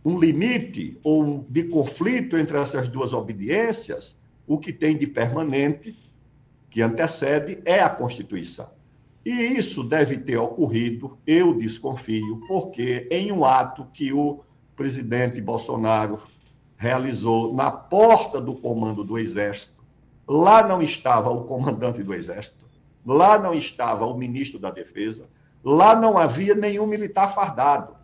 um 0.04 0.18
limite 0.18 0.98
ou 1.04 1.46
de 1.48 1.62
conflito 1.62 2.36
entre 2.36 2.58
essas 2.58 2.88
duas 2.88 3.12
obediências, 3.12 4.16
o 4.46 4.58
que 4.58 4.72
tem 4.72 4.96
de 4.96 5.06
permanente, 5.06 5.98
que 6.70 6.82
antecede, 6.82 7.60
é 7.64 7.80
a 7.80 7.88
Constituição. 7.88 8.70
E 9.24 9.30
isso 9.30 9.82
deve 9.82 10.18
ter 10.18 10.36
ocorrido, 10.36 11.18
eu 11.26 11.52
desconfio, 11.52 12.40
porque 12.46 13.08
em 13.10 13.32
um 13.32 13.44
ato 13.44 13.86
que 13.92 14.12
o 14.12 14.44
presidente 14.76 15.40
Bolsonaro 15.40 16.20
realizou 16.76 17.52
na 17.52 17.70
porta 17.70 18.40
do 18.40 18.54
comando 18.54 19.02
do 19.02 19.18
Exército, 19.18 19.82
lá 20.28 20.66
não 20.66 20.80
estava 20.80 21.30
o 21.30 21.44
comandante 21.44 22.02
do 22.02 22.14
Exército, 22.14 22.66
lá 23.04 23.38
não 23.38 23.52
estava 23.54 24.06
o 24.06 24.16
ministro 24.16 24.60
da 24.60 24.70
Defesa, 24.70 25.28
lá 25.64 25.96
não 25.96 26.16
havia 26.16 26.54
nenhum 26.54 26.86
militar 26.86 27.34
fardado. 27.34 27.96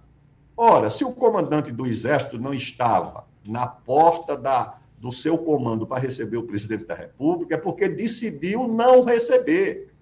Ora, 0.56 0.90
se 0.90 1.04
o 1.04 1.12
comandante 1.12 1.70
do 1.70 1.86
Exército 1.86 2.38
não 2.38 2.52
estava 2.52 3.26
na 3.44 3.66
porta 3.66 4.36
da, 4.36 4.78
do 5.02 5.10
seu 5.10 5.36
comando 5.36 5.84
para 5.84 6.00
receber 6.00 6.36
o 6.36 6.44
presidente 6.44 6.84
da 6.84 6.94
República, 6.94 7.56
é 7.56 7.58
porque 7.58 7.88
decidiu 7.88 8.68
não 8.68 9.02
receber. 9.02 9.92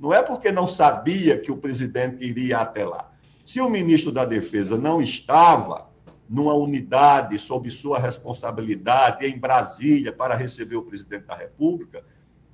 Não 0.00 0.14
é 0.14 0.22
porque 0.22 0.50
não 0.50 0.66
sabia 0.66 1.38
que 1.38 1.52
o 1.52 1.58
presidente 1.58 2.24
iria 2.24 2.60
até 2.60 2.82
lá. 2.82 3.12
Se 3.44 3.60
o 3.60 3.68
ministro 3.68 4.10
da 4.10 4.24
Defesa 4.24 4.78
não 4.78 5.02
estava 5.02 5.90
numa 6.26 6.54
unidade 6.54 7.38
sob 7.38 7.68
sua 7.68 7.98
responsabilidade 7.98 9.26
em 9.26 9.38
Brasília 9.38 10.10
para 10.10 10.34
receber 10.34 10.76
o 10.76 10.82
presidente 10.82 11.26
da 11.26 11.34
República, 11.34 12.02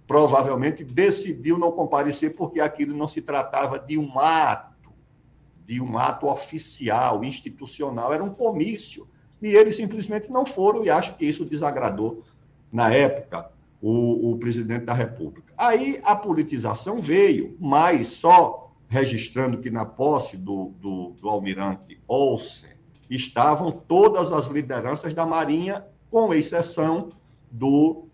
provavelmente 0.04 0.82
decidiu 0.82 1.56
não 1.56 1.70
comparecer 1.70 2.34
porque 2.34 2.60
aquilo 2.60 2.96
não 2.96 3.06
se 3.06 3.22
tratava 3.22 3.78
de 3.78 3.96
um 3.96 4.18
ato 4.18 4.72
de 5.64 5.80
um 5.80 5.96
ato 5.96 6.26
oficial, 6.26 7.22
institucional, 7.22 8.12
era 8.12 8.24
um 8.24 8.34
comício. 8.34 9.06
E 9.42 9.56
eles 9.56 9.76
simplesmente 9.76 10.30
não 10.30 10.46
foram, 10.46 10.84
e 10.84 10.90
acho 10.90 11.16
que 11.16 11.24
isso 11.24 11.44
desagradou, 11.44 12.22
na 12.72 12.92
época, 12.92 13.50
o, 13.80 14.30
o 14.30 14.38
presidente 14.38 14.84
da 14.84 14.94
República. 14.94 15.52
Aí 15.58 16.00
a 16.04 16.14
politização 16.14 17.02
veio, 17.02 17.56
mas 17.58 18.06
só 18.06 18.72
registrando 18.88 19.58
que 19.58 19.70
na 19.70 19.84
posse 19.84 20.36
do, 20.36 20.72
do, 20.80 21.14
do 21.20 21.28
almirante 21.28 21.98
Olsen 22.06 22.70
estavam 23.10 23.72
todas 23.72 24.32
as 24.32 24.46
lideranças 24.46 25.12
da 25.12 25.26
Marinha, 25.26 25.84
com 26.10 26.32
exceção 26.32 27.10
do 27.50 28.04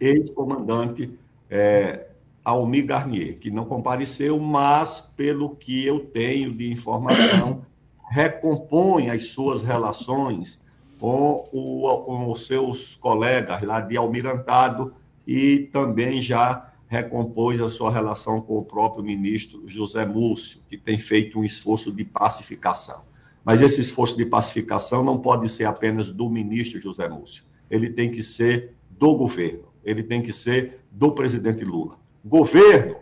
ex-comandante 0.00 1.18
é, 1.48 2.08
Almir 2.44 2.86
Garnier, 2.86 3.38
que 3.38 3.50
não 3.50 3.64
compareceu, 3.64 4.38
mas, 4.38 5.00
pelo 5.16 5.56
que 5.56 5.86
eu 5.86 6.00
tenho 6.00 6.52
de 6.52 6.70
informação, 6.70 7.64
recompõe 8.08 9.10
as 9.10 9.28
suas 9.28 9.62
relações 9.62 10.60
com, 10.98 11.48
o, 11.52 12.02
com 12.04 12.30
os 12.30 12.46
seus 12.46 12.96
colegas 12.96 13.62
lá 13.62 13.80
de 13.80 13.96
almirantado 13.96 14.94
e 15.26 15.68
também 15.72 16.20
já 16.20 16.72
recompôs 16.88 17.60
a 17.60 17.68
sua 17.68 17.90
relação 17.90 18.40
com 18.40 18.58
o 18.58 18.64
próprio 18.64 19.04
ministro 19.04 19.62
José 19.66 20.06
Múcio, 20.06 20.60
que 20.68 20.76
tem 20.76 20.98
feito 20.98 21.38
um 21.38 21.44
esforço 21.44 21.92
de 21.92 22.04
pacificação. 22.04 23.02
Mas 23.44 23.60
esse 23.60 23.80
esforço 23.80 24.16
de 24.16 24.24
pacificação 24.24 25.04
não 25.04 25.18
pode 25.18 25.48
ser 25.48 25.64
apenas 25.64 26.08
do 26.08 26.30
ministro 26.30 26.80
José 26.80 27.08
Múcio. 27.08 27.44
Ele 27.70 27.90
tem 27.90 28.10
que 28.10 28.22
ser 28.22 28.74
do 28.90 29.14
governo, 29.16 29.64
ele 29.84 30.02
tem 30.02 30.22
que 30.22 30.32
ser 30.32 30.80
do 30.90 31.12
presidente 31.12 31.64
Lula 31.64 31.98
governo, 32.26 32.96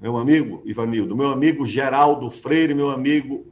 meu 0.00 0.16
amigo 0.16 0.62
Ivanildo, 0.64 1.16
meu 1.16 1.30
amigo 1.30 1.66
Geraldo 1.66 2.30
Freire, 2.30 2.74
meu 2.74 2.90
amigo 2.90 3.46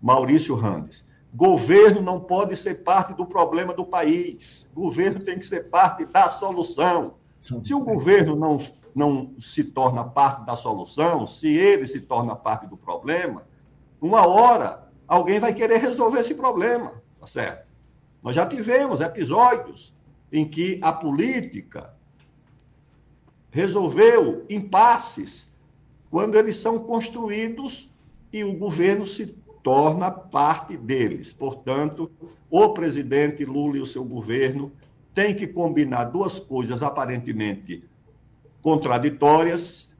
Maurício 0.00 0.54
Randes. 0.54 1.04
Governo 1.32 2.02
não 2.02 2.18
pode 2.18 2.56
ser 2.56 2.82
parte 2.82 3.14
do 3.14 3.24
problema 3.24 3.72
do 3.72 3.84
país. 3.84 4.68
Governo 4.74 5.20
tem 5.20 5.38
que 5.38 5.46
ser 5.46 5.70
parte 5.70 6.04
da 6.04 6.28
solução. 6.28 7.14
Se 7.38 7.72
o 7.72 7.80
governo 7.80 8.36
não, 8.36 8.58
não 8.94 9.34
se 9.38 9.64
torna 9.64 10.04
parte 10.04 10.44
da 10.44 10.56
solução, 10.56 11.26
se 11.26 11.48
ele 11.48 11.86
se 11.86 12.00
torna 12.00 12.36
parte 12.36 12.66
do 12.66 12.76
problema, 12.76 13.46
uma 14.00 14.26
hora 14.26 14.88
alguém 15.06 15.38
vai 15.38 15.54
querer 15.54 15.78
resolver 15.78 16.20
esse 16.20 16.34
problema, 16.34 17.02
tá 17.18 17.26
certo? 17.26 17.66
Nós 18.22 18.36
já 18.36 18.46
tivemos 18.46 19.00
episódios 19.00 19.94
em 20.30 20.46
que 20.46 20.78
a 20.82 20.92
política 20.92 21.94
resolveu 23.50 24.44
impasses 24.48 25.50
quando 26.10 26.36
eles 26.36 26.56
são 26.56 26.78
construídos 26.78 27.90
e 28.32 28.44
o 28.44 28.56
governo 28.56 29.06
se 29.06 29.26
torna 29.62 30.10
parte 30.10 30.76
deles. 30.76 31.32
Portanto, 31.32 32.10
o 32.50 32.70
presidente 32.70 33.44
Lula 33.44 33.76
e 33.78 33.80
o 33.80 33.86
seu 33.86 34.04
governo 34.04 34.72
têm 35.14 35.34
que 35.34 35.46
combinar 35.46 36.04
duas 36.04 36.38
coisas 36.38 36.82
aparentemente 36.82 37.84
contraditórias, 38.62 39.94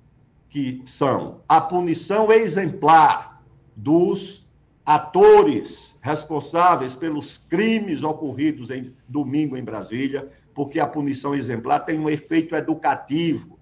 que 0.48 0.82
são 0.84 1.40
a 1.48 1.60
punição 1.60 2.30
exemplar 2.32 3.42
dos 3.76 4.46
atores 4.84 5.96
responsáveis 6.00 6.94
pelos 6.94 7.38
crimes 7.38 8.02
ocorridos 8.02 8.70
em 8.70 8.92
domingo 9.08 9.56
em 9.56 9.62
Brasília, 9.62 10.28
porque 10.54 10.80
a 10.80 10.86
punição 10.86 11.34
exemplar 11.34 11.84
tem 11.84 11.98
um 11.98 12.10
efeito 12.10 12.56
educativo. 12.56 13.58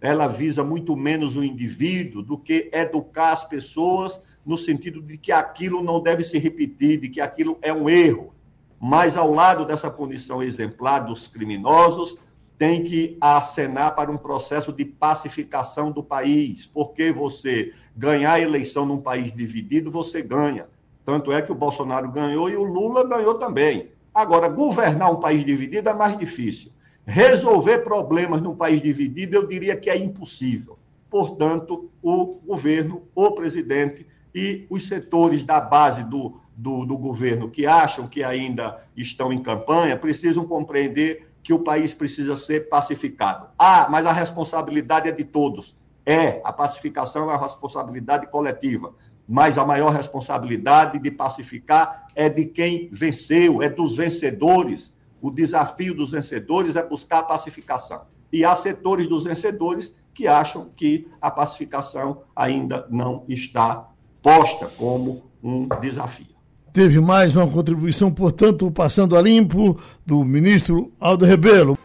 Ela 0.00 0.26
visa 0.26 0.64
muito 0.64 0.96
menos 0.96 1.36
o 1.36 1.44
indivíduo 1.44 2.22
do 2.22 2.38
que 2.38 2.70
educar 2.72 3.32
as 3.32 3.44
pessoas 3.44 4.24
no 4.44 4.56
sentido 4.56 5.02
de 5.02 5.18
que 5.18 5.32
aquilo 5.32 5.82
não 5.82 6.00
deve 6.00 6.24
se 6.24 6.38
repetir, 6.38 7.00
de 7.00 7.08
que 7.08 7.20
aquilo 7.20 7.58
é 7.62 7.72
um 7.72 7.88
erro. 7.88 8.32
Mas, 8.80 9.16
ao 9.16 9.30
lado 9.30 9.64
dessa 9.64 9.90
punição 9.90 10.42
exemplar 10.42 11.00
dos 11.00 11.28
criminosos, 11.28 12.16
tem 12.56 12.82
que 12.82 13.16
acenar 13.20 13.94
para 13.94 14.10
um 14.10 14.18
processo 14.18 14.72
de 14.72 14.84
pacificação 14.84 15.90
do 15.90 16.02
país, 16.02 16.66
porque 16.66 17.10
você 17.10 17.72
ganhar 17.96 18.32
a 18.32 18.40
eleição 18.40 18.84
num 18.84 19.00
país 19.00 19.32
dividido, 19.32 19.90
você 19.90 20.22
ganha. 20.22 20.66
Tanto 21.04 21.32
é 21.32 21.40
que 21.40 21.52
o 21.52 21.54
Bolsonaro 21.54 22.10
ganhou 22.10 22.48
e 22.48 22.56
o 22.56 22.62
Lula 22.62 23.06
ganhou 23.06 23.34
também. 23.34 23.90
Agora, 24.14 24.48
governar 24.48 25.10
um 25.10 25.20
país 25.20 25.44
dividido 25.44 25.88
é 25.88 25.94
mais 25.94 26.18
difícil. 26.18 26.70
Resolver 27.06 27.78
problemas 27.78 28.40
num 28.40 28.54
país 28.54 28.80
dividido, 28.80 29.36
eu 29.36 29.46
diria 29.46 29.76
que 29.76 29.88
é 29.88 29.96
impossível. 29.96 30.78
Portanto, 31.08 31.90
o 32.02 32.26
governo, 32.46 33.02
o 33.14 33.30
presidente 33.32 34.06
e 34.34 34.66
os 34.70 34.86
setores 34.86 35.42
da 35.42 35.60
base 35.60 36.04
do, 36.04 36.40
do, 36.56 36.84
do, 36.84 36.96
governo 36.96 37.50
que 37.50 37.66
acham 37.66 38.06
que 38.06 38.22
ainda 38.22 38.82
estão 38.96 39.32
em 39.32 39.42
campanha 39.42 39.96
precisam 39.96 40.46
compreender 40.46 41.28
que 41.42 41.52
o 41.52 41.58
país 41.58 41.94
precisa 41.94 42.36
ser 42.36 42.68
pacificado. 42.68 43.48
Ah, 43.58 43.88
mas 43.90 44.06
a 44.06 44.12
responsabilidade 44.12 45.08
é 45.08 45.12
de 45.12 45.24
todos. 45.24 45.76
É, 46.04 46.40
a 46.44 46.52
pacificação 46.52 47.22
é 47.22 47.26
uma 47.26 47.40
responsabilidade 47.40 48.26
coletiva 48.28 48.94
mas 49.32 49.56
a 49.56 49.64
maior 49.64 49.92
responsabilidade 49.92 50.98
de 50.98 51.08
pacificar 51.08 52.08
é 52.16 52.28
de 52.28 52.46
quem 52.46 52.88
venceu, 52.90 53.62
é 53.62 53.68
dos 53.68 53.96
vencedores. 53.96 54.92
O 55.22 55.30
desafio 55.30 55.94
dos 55.94 56.10
vencedores 56.10 56.74
é 56.74 56.82
buscar 56.82 57.20
a 57.20 57.22
pacificação. 57.22 58.06
E 58.32 58.44
há 58.44 58.52
setores 58.56 59.06
dos 59.08 59.22
vencedores 59.22 59.94
que 60.12 60.26
acham 60.26 60.72
que 60.74 61.06
a 61.22 61.30
pacificação 61.30 62.22
ainda 62.34 62.88
não 62.90 63.24
está 63.28 63.88
posta 64.22 64.66
como 64.76 65.22
um 65.42 65.68
desafio. 65.80 66.26
Teve 66.72 67.00
mais 67.00 67.34
uma 67.34 67.48
contribuição, 67.48 68.12
portanto, 68.12 68.70
passando 68.70 69.16
a 69.16 69.22
limpo, 69.22 69.80
do 70.06 70.24
ministro 70.24 70.92
Aldo 71.00 71.24
Rebelo. 71.24 71.76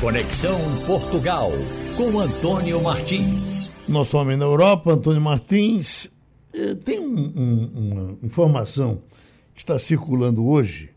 Conexão 0.00 0.58
Portugal, 0.86 1.50
com 1.96 2.18
Antônio 2.18 2.82
Martins. 2.82 3.70
Nosso 3.86 4.16
homem 4.16 4.36
na 4.36 4.46
Europa, 4.46 4.92
Antônio 4.92 5.20
Martins, 5.20 6.08
é, 6.54 6.74
tem 6.74 6.98
um, 6.98 7.32
um, 7.36 7.70
uma 7.74 8.18
informação 8.22 9.02
que 9.54 9.60
está 9.60 9.78
circulando 9.78 10.46
hoje 10.46 10.90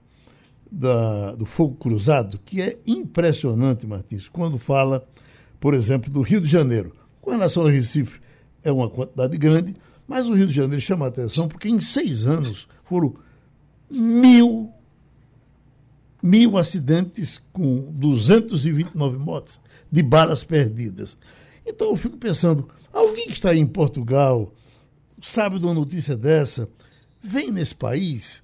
da, 0.71 1.35
do 1.35 1.45
fogo 1.45 1.75
cruzado 1.75 2.39
que 2.45 2.61
é 2.61 2.77
impressionante, 2.87 3.85
Martins, 3.85 4.29
quando 4.29 4.57
fala, 4.57 5.05
por 5.59 5.73
exemplo, 5.73 6.09
do 6.09 6.21
Rio 6.21 6.39
de 6.39 6.47
Janeiro. 6.47 6.93
Com 7.21 7.31
relação 7.31 7.63
ao 7.63 7.69
Recife, 7.69 8.21
é 8.63 8.71
uma 8.71 8.89
quantidade 8.89 9.37
grande, 9.37 9.75
Mas 10.13 10.27
o 10.27 10.35
Rio 10.35 10.45
de 10.45 10.53
Janeiro 10.53 10.79
chama 10.79 11.05
a 11.05 11.07
atenção 11.07 11.47
porque 11.47 11.67
em 11.67 11.81
seis 11.81 12.27
anos 12.27 12.67
foram 12.83 13.15
mil, 13.89 14.71
mil 16.21 16.55
acidentes 16.55 17.41
com 17.51 17.89
229 17.93 19.17
mortes 19.17 19.59
de 19.91 20.03
balas 20.03 20.43
perdidas. 20.43 21.17
Então 21.65 21.89
eu 21.89 21.95
fico 21.95 22.15
pensando, 22.15 22.67
alguém 22.93 23.25
que 23.25 23.33
está 23.33 23.55
em 23.55 23.65
Portugal, 23.65 24.53
sabe 25.19 25.57
de 25.57 25.65
uma 25.65 25.73
notícia 25.73 26.15
dessa, 26.15 26.69
vem 27.19 27.49
nesse 27.49 27.73
país 27.73 28.43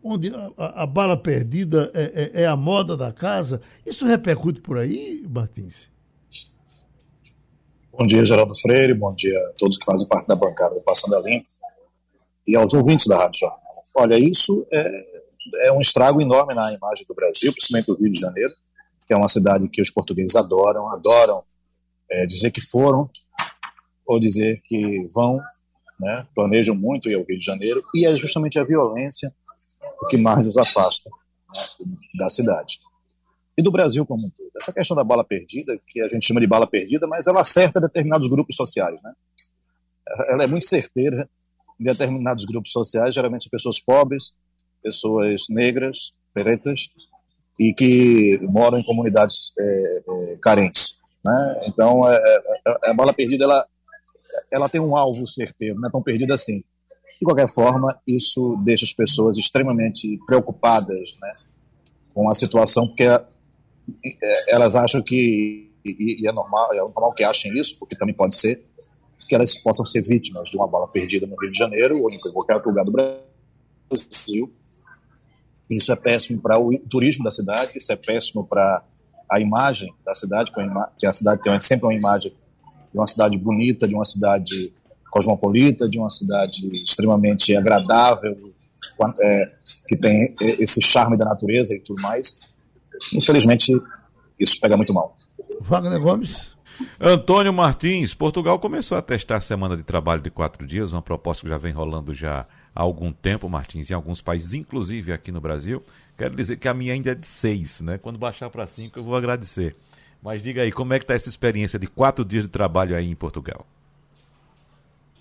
onde 0.00 0.32
a, 0.32 0.82
a 0.82 0.86
bala 0.86 1.16
perdida 1.16 1.90
é, 1.92 2.30
é, 2.36 2.42
é, 2.42 2.46
a 2.46 2.54
moda 2.54 2.96
da 2.96 3.12
casa, 3.12 3.60
isso 3.84 4.06
repercute 4.06 4.60
por 4.60 4.78
aí, 4.78 5.26
Martins? 5.28 5.90
Bom 7.96 8.08
dia, 8.08 8.24
Geraldo 8.24 8.54
Freire, 8.60 8.92
bom 8.92 9.14
dia 9.14 9.38
a 9.38 9.52
todos 9.56 9.78
que 9.78 9.84
fazem 9.84 10.08
parte 10.08 10.26
da 10.26 10.34
bancada 10.34 10.74
do 10.74 10.80
Passando 10.80 11.14
a 11.14 11.20
Limpo 11.20 11.46
e 12.44 12.56
aos 12.56 12.74
ouvintes 12.74 13.06
da 13.06 13.16
Rádio 13.16 13.38
Jornal. 13.38 13.60
Olha, 13.94 14.18
isso 14.18 14.66
é, 14.72 15.68
é 15.68 15.72
um 15.72 15.80
estrago 15.80 16.20
enorme 16.20 16.54
na 16.54 16.72
imagem 16.72 17.06
do 17.06 17.14
Brasil, 17.14 17.52
principalmente 17.52 17.86
do 17.86 17.96
Rio 17.96 18.10
de 18.10 18.18
Janeiro, 18.18 18.52
que 19.06 19.14
é 19.14 19.16
uma 19.16 19.28
cidade 19.28 19.68
que 19.68 19.80
os 19.80 19.90
portugueses 19.90 20.34
adoram, 20.34 20.90
adoram 20.90 21.44
é, 22.10 22.26
dizer 22.26 22.50
que 22.50 22.60
foram 22.60 23.08
ou 24.04 24.18
dizer 24.18 24.60
que 24.64 25.06
vão, 25.14 25.40
né, 26.00 26.26
planejam 26.34 26.74
muito 26.74 27.08
ir 27.08 27.14
ao 27.14 27.22
Rio 27.22 27.38
de 27.38 27.46
Janeiro, 27.46 27.80
e 27.94 28.04
é 28.04 28.18
justamente 28.18 28.58
a 28.58 28.64
violência 28.64 29.32
o 30.02 30.06
que 30.06 30.16
mais 30.16 30.44
nos 30.44 30.58
afasta 30.58 31.08
né, 31.54 31.86
da 32.18 32.28
cidade. 32.28 32.80
E 33.56 33.62
do 33.62 33.70
Brasil 33.70 34.04
como 34.04 34.26
um 34.26 34.30
todo. 34.30 34.43
Essa 34.60 34.72
questão 34.72 34.96
da 34.96 35.04
bala 35.04 35.24
perdida, 35.24 35.76
que 35.86 36.00
a 36.00 36.08
gente 36.08 36.26
chama 36.26 36.40
de 36.40 36.46
bala 36.46 36.66
perdida, 36.66 37.06
mas 37.06 37.26
ela 37.26 37.40
acerta 37.40 37.80
determinados 37.80 38.28
grupos 38.28 38.56
sociais. 38.56 39.00
Né? 39.02 39.12
Ela 40.28 40.44
é 40.44 40.46
muito 40.46 40.66
certeira 40.66 41.28
em 41.80 41.84
determinados 41.84 42.44
grupos 42.44 42.70
sociais, 42.70 43.14
geralmente 43.14 43.50
pessoas 43.50 43.80
pobres, 43.80 44.32
pessoas 44.82 45.46
negras, 45.48 46.12
pretas, 46.32 46.88
e 47.58 47.72
que 47.72 48.38
moram 48.42 48.78
em 48.78 48.84
comunidades 48.84 49.52
é, 49.58 50.02
é, 50.08 50.36
carentes. 50.40 50.98
Né? 51.24 51.60
Então, 51.66 52.06
é, 52.08 52.16
é, 52.16 52.42
é, 52.66 52.90
a 52.90 52.94
bala 52.94 53.12
perdida 53.12 53.44
ela, 53.44 53.66
ela 54.52 54.68
tem 54.68 54.80
um 54.80 54.96
alvo 54.96 55.26
certeiro, 55.26 55.80
não 55.80 55.88
é 55.88 55.92
tão 55.92 56.02
perdida 56.02 56.34
assim. 56.34 56.62
De 57.18 57.24
qualquer 57.24 57.48
forma, 57.48 57.98
isso 58.06 58.56
deixa 58.64 58.84
as 58.84 58.92
pessoas 58.92 59.38
extremamente 59.38 60.18
preocupadas 60.26 61.16
né, 61.20 61.32
com 62.12 62.28
a 62.28 62.34
situação, 62.34 62.88
porque 62.88 63.04
elas 64.48 64.76
acham 64.76 65.02
que, 65.02 65.70
e 65.84 66.26
é 66.26 66.32
normal, 66.32 66.72
é 66.72 66.78
normal 66.78 67.12
que 67.12 67.24
achem 67.24 67.52
isso, 67.54 67.78
porque 67.78 67.96
também 67.96 68.14
pode 68.14 68.34
ser, 68.34 68.64
que 69.28 69.34
elas 69.34 69.54
possam 69.56 69.84
ser 69.84 70.02
vítimas 70.02 70.50
de 70.50 70.56
uma 70.56 70.66
bala 70.66 70.86
perdida 70.86 71.26
no 71.26 71.36
Rio 71.36 71.50
de 71.50 71.58
Janeiro 71.58 72.02
ou 72.02 72.10
em 72.10 72.18
qualquer 72.18 72.54
outro 72.54 72.70
lugar 72.70 72.84
do 72.84 72.92
Brasil. 72.92 74.52
Isso 75.68 75.90
é 75.92 75.96
péssimo 75.96 76.40
para 76.40 76.58
o 76.58 76.78
turismo 76.90 77.24
da 77.24 77.30
cidade, 77.30 77.72
isso 77.76 77.90
é 77.90 77.96
péssimo 77.96 78.46
para 78.48 78.82
a 79.30 79.40
imagem 79.40 79.92
da 80.04 80.14
cidade, 80.14 80.52
que 80.98 81.06
a 81.06 81.12
cidade 81.12 81.42
tem 81.42 81.58
sempre 81.60 81.86
uma 81.86 81.94
imagem 81.94 82.32
de 82.92 82.98
uma 82.98 83.06
cidade 83.06 83.36
bonita, 83.38 83.88
de 83.88 83.94
uma 83.94 84.04
cidade 84.04 84.72
cosmopolita, 85.10 85.88
de 85.88 85.98
uma 85.98 86.10
cidade 86.10 86.70
extremamente 86.72 87.56
agradável, 87.56 88.36
é, 89.22 89.42
que 89.88 89.96
tem 89.96 90.34
esse 90.40 90.80
charme 90.80 91.16
da 91.16 91.24
natureza 91.24 91.74
e 91.74 91.80
tudo 91.80 92.02
mais. 92.02 92.38
Infelizmente, 93.12 93.72
isso 94.38 94.60
pega 94.60 94.76
muito 94.76 94.92
mal. 94.92 95.14
Wagner 95.60 96.00
Gomes. 96.00 96.54
Antônio 97.00 97.52
Martins, 97.52 98.14
Portugal 98.14 98.58
começou 98.58 98.98
a 98.98 99.02
testar 99.02 99.36
a 99.36 99.40
semana 99.40 99.76
de 99.76 99.84
trabalho 99.84 100.20
de 100.20 100.30
quatro 100.30 100.66
dias, 100.66 100.92
uma 100.92 101.02
proposta 101.02 101.42
que 101.42 101.48
já 101.48 101.56
vem 101.56 101.72
rolando 101.72 102.12
já 102.12 102.46
há 102.74 102.82
algum 102.82 103.12
tempo, 103.12 103.48
Martins, 103.48 103.90
em 103.90 103.94
alguns 103.94 104.20
países, 104.20 104.54
inclusive 104.54 105.12
aqui 105.12 105.30
no 105.30 105.40
Brasil. 105.40 105.82
Quero 106.18 106.34
dizer 106.34 106.56
que 106.56 106.66
a 106.66 106.74
minha 106.74 106.92
ainda 106.92 107.12
é 107.12 107.14
de 107.14 107.26
seis, 107.26 107.80
né? 107.80 107.98
Quando 107.98 108.18
baixar 108.18 108.50
para 108.50 108.66
cinco, 108.66 108.98
eu 108.98 109.04
vou 109.04 109.14
agradecer. 109.14 109.76
Mas 110.22 110.42
diga 110.42 110.62
aí, 110.62 110.72
como 110.72 110.94
é 110.94 110.98
que 110.98 111.04
está 111.04 111.14
essa 111.14 111.28
experiência 111.28 111.78
de 111.78 111.86
quatro 111.86 112.24
dias 112.24 112.44
de 112.44 112.50
trabalho 112.50 112.96
aí 112.96 113.08
em 113.08 113.14
Portugal? 113.14 113.66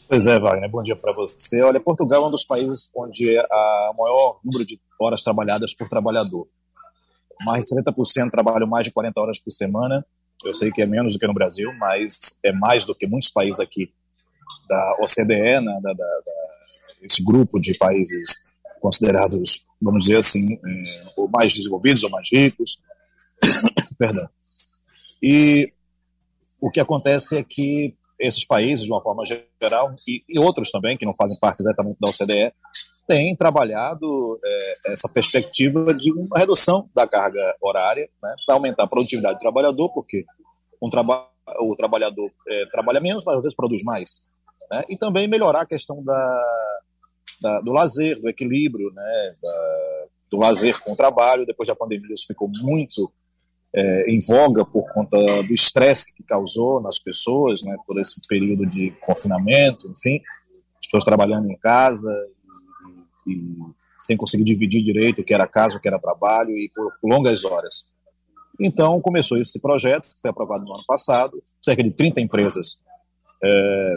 Pois 0.08 0.28
é, 0.28 0.40
Wagner, 0.40 0.70
bom 0.70 0.84
dia 0.84 0.96
para 0.96 1.14
você. 1.14 1.62
Olha, 1.62 1.80
Portugal 1.80 2.24
é 2.24 2.28
um 2.28 2.32
dos 2.32 2.46
países 2.46 2.90
onde 2.96 3.38
há 3.38 3.92
o 3.94 3.98
maior 4.02 4.40
número 4.44 4.66
de 4.66 4.80
horas 5.00 5.22
trabalhadas 5.24 5.74
por 5.74 5.90
trabalhador. 5.90 6.48
Mais 7.46 7.64
de 7.64 7.76
70% 7.76 8.30
trabalham 8.30 8.68
mais 8.68 8.86
de 8.86 8.92
40 8.92 9.20
horas 9.20 9.40
por 9.40 9.52
semana. 9.52 10.06
Eu 10.44 10.54
sei 10.54 10.72
que 10.72 10.82
é 10.82 10.86
menos 10.86 11.14
do 11.14 11.20
que 11.20 11.28
no 11.28 11.34
Brasil, 11.34 11.72
mas 11.78 12.38
é 12.44 12.52
mais 12.52 12.86
do 12.86 12.94
que 12.94 13.08
muitos 13.08 13.30
países 13.30 13.60
aqui 13.60 13.92
da 14.68 14.98
OCDE, 15.02 15.62
né, 15.62 15.80
da, 15.82 15.94
da, 15.94 15.94
da, 15.94 16.32
esse 17.02 17.24
grupo 17.24 17.60
de 17.60 17.78
países 17.78 18.40
considerados, 18.82 19.66
vamos 19.82 20.06
dizer 20.06 20.18
assim, 20.18 20.56
é, 20.56 20.84
ou 21.16 21.30
mais 21.30 21.54
desenvolvidos 21.54 22.04
ou 22.04 22.10
mais 22.10 22.30
ricos. 22.32 22.82
Perdão. 23.98 24.28
E 25.22 25.72
o 26.62 26.70
que 26.70 26.80
acontece 26.80 27.38
é 27.38 27.44
que 27.44 27.96
esses 28.20 28.46
países, 28.46 28.86
de 28.86 28.92
uma 28.92 29.02
forma 29.02 29.24
geral, 29.26 29.96
e, 30.08 30.24
e, 30.28 30.40
outros 30.40 30.72
também, 30.72 30.98
que 30.98 31.06
não 31.06 31.16
fazem 31.16 31.38
parte 31.40 31.62
exatamente 31.62 31.98
da 32.00 32.10
OCDE, 32.10 32.54
têm 33.08 33.36
trabalhado 33.36 34.08
é, 34.43 34.78
essa 34.88 35.10
perspectiva 35.10 35.93
de 35.93 36.12
uma 36.12 36.38
redução 36.38 36.89
da 36.95 37.08
carga 37.08 37.56
horária, 37.62 38.10
né, 38.22 38.36
para 38.45 38.56
aumentar 38.56 38.84
a 38.84 38.88
produtividade 38.88 39.36
do 39.36 39.41
trabalhador, 39.41 39.91
porque 39.93 40.26
um 40.82 40.89
traba 40.89 41.28
o 41.60 41.76
trabalhador 41.76 42.32
é, 42.47 42.66
trabalha 42.68 43.01
menos, 43.01 43.24
mas 43.26 43.36
às 43.36 43.41
vezes 43.41 43.56
produz 43.56 43.84
mais. 43.84 44.26
Né, 44.72 44.84
e 44.89 44.97
também 44.97 45.28
melhorar 45.28 45.62
a 45.62 45.66
questão 45.66 46.01
da, 46.04 46.43
da 47.41 47.62
do 47.62 47.72
lazer, 47.72 48.20
do 48.22 48.30
equilíbrio, 48.30 48.91
né, 48.93 49.34
da, 49.41 50.06
do 50.32 50.39
lazer 50.39 50.80
com 50.80 50.93
o 50.93 50.95
trabalho. 50.95 51.45
Depois 51.45 51.68
da 51.68 51.76
pandemia, 51.76 52.14
isso 52.14 52.28
ficou 52.28 52.49
muito 52.49 53.12
é, 53.76 54.10
em 54.10 54.20
voga 54.26 54.64
por 54.64 54.89
conta 54.93 55.18
do 55.43 55.54
estresse 55.54 56.14
que 56.14 56.24
causou 56.24 56.80
nas 56.80 56.97
pessoas, 56.97 57.62
né, 57.64 57.76
por 57.86 57.99
esse 57.99 58.22
período 58.28 58.66
de 58.66 58.91
confinamento, 59.01 59.88
enfim, 59.89 60.22
as 60.80 60.88
pessoas 60.88 61.04
trabalhando 61.04 61.51
em 61.51 61.58
casa 61.58 62.10
e, 63.28 63.58
sem 64.00 64.18
conseguir 64.18 64.44
dividir 64.44 64.84
direito 64.84 65.22
o 65.22 65.24
que 65.24 65.34
era 65.34 65.48
casa, 65.48 65.78
o 65.78 65.80
que 65.80 65.88
era 65.88 66.00
trabalho 66.00 66.52
e 66.52 66.70
por, 66.74 66.92
longas 67.04 67.46
horas. 67.46 67.86
Então 68.60 69.02
começou 69.02 69.38
esse 69.38 69.60
projeto, 69.60 70.04
que 70.04 70.22
foi 70.22 70.30
aprovado 70.30 70.64
no 70.64 70.72
ano 70.72 70.84
passado, 70.86 71.42
cerca 71.62 71.84
de 71.84 71.92
30 71.92 72.22
empresas 72.22 72.78
é, 73.44 73.96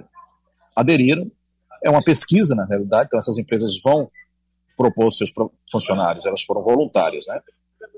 aderiram. 0.74 1.31
É 1.85 1.91
uma 1.91 2.03
pesquisa, 2.03 2.55
na 2.55 2.64
realidade, 2.66 3.07
então 3.07 3.18
essas 3.18 3.39
empresas 3.39 3.81
vão 3.83 4.07
propor 4.77 5.11
seus 5.12 5.33
funcionários, 5.70 6.27
elas 6.27 6.43
foram 6.43 6.62
voluntárias, 6.62 7.27
né? 7.29 7.41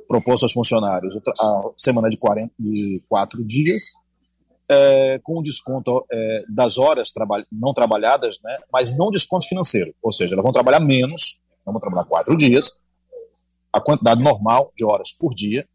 proposto 0.08 0.44
aos 0.44 0.52
funcionários 0.52 1.18
a 1.38 1.62
semana 1.76 2.08
de, 2.08 2.16
40, 2.16 2.52
de 2.58 3.02
quatro 3.08 3.44
dias, 3.44 3.92
é, 4.68 5.18
com 5.22 5.42
desconto 5.42 6.04
é, 6.10 6.44
das 6.48 6.76
horas 6.78 7.10
traba 7.10 7.44
não 7.50 7.72
trabalhadas, 7.72 8.38
né, 8.42 8.58
mas 8.72 8.96
não 8.96 9.10
desconto 9.10 9.48
financeiro. 9.48 9.94
Ou 10.02 10.12
seja, 10.12 10.34
elas 10.34 10.42
vão 10.42 10.52
trabalhar 10.52 10.80
menos, 10.80 11.38
vão 11.64 11.80
trabalhar 11.80 12.04
quatro 12.04 12.36
dias, 12.36 12.72
a 13.72 13.80
quantidade 13.80 14.22
normal 14.22 14.72
de 14.76 14.84
horas 14.84 15.12
por 15.12 15.34
dia, 15.34 15.66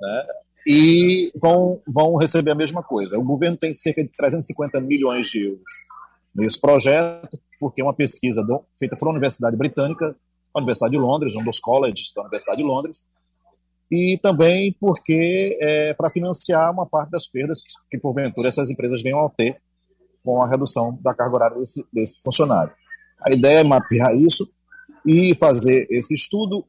né, 0.00 0.26
e 0.66 1.30
vão, 1.40 1.80
vão 1.86 2.16
receber 2.16 2.50
a 2.50 2.56
mesma 2.56 2.82
coisa. 2.82 3.18
O 3.18 3.24
governo 3.24 3.56
tem 3.56 3.72
cerca 3.72 4.02
de 4.02 4.10
350 4.10 4.80
milhões 4.80 5.28
de 5.28 5.44
euros 5.46 5.86
nesse 6.34 6.60
projeto, 6.60 7.38
porque 7.60 7.80
é 7.80 7.84
uma 7.84 7.94
pesquisa 7.94 8.42
do, 8.42 8.62
feita 8.78 8.96
uma 9.00 9.12
universidade 9.12 9.56
britânica, 9.56 10.14
a 10.52 10.58
Universidade 10.58 10.92
de 10.92 10.98
Londres, 10.98 11.36
um 11.36 11.44
dos 11.44 11.60
colleges 11.60 12.12
da 12.14 12.22
Universidade 12.22 12.58
de 12.58 12.64
Londres, 12.64 13.02
e 13.90 14.18
também 14.22 14.74
porque 14.80 15.56
é 15.60 15.94
para 15.94 16.10
financiar 16.10 16.72
uma 16.72 16.86
parte 16.86 17.10
das 17.10 17.28
perdas 17.28 17.62
que, 17.62 17.68
que, 17.90 17.98
porventura, 17.98 18.48
essas 18.48 18.70
empresas 18.70 19.02
venham 19.02 19.24
a 19.24 19.30
ter 19.30 19.60
com 20.24 20.42
a 20.42 20.48
redução 20.48 20.98
da 21.02 21.14
carga 21.14 21.36
horária 21.36 21.58
desse, 21.58 21.86
desse 21.92 22.20
funcionário. 22.20 22.72
A 23.20 23.32
ideia 23.32 23.60
é 23.60 23.64
mapear 23.64 24.14
isso 24.16 24.48
e 25.06 25.34
fazer 25.36 25.86
esse 25.90 26.14
estudo 26.14 26.64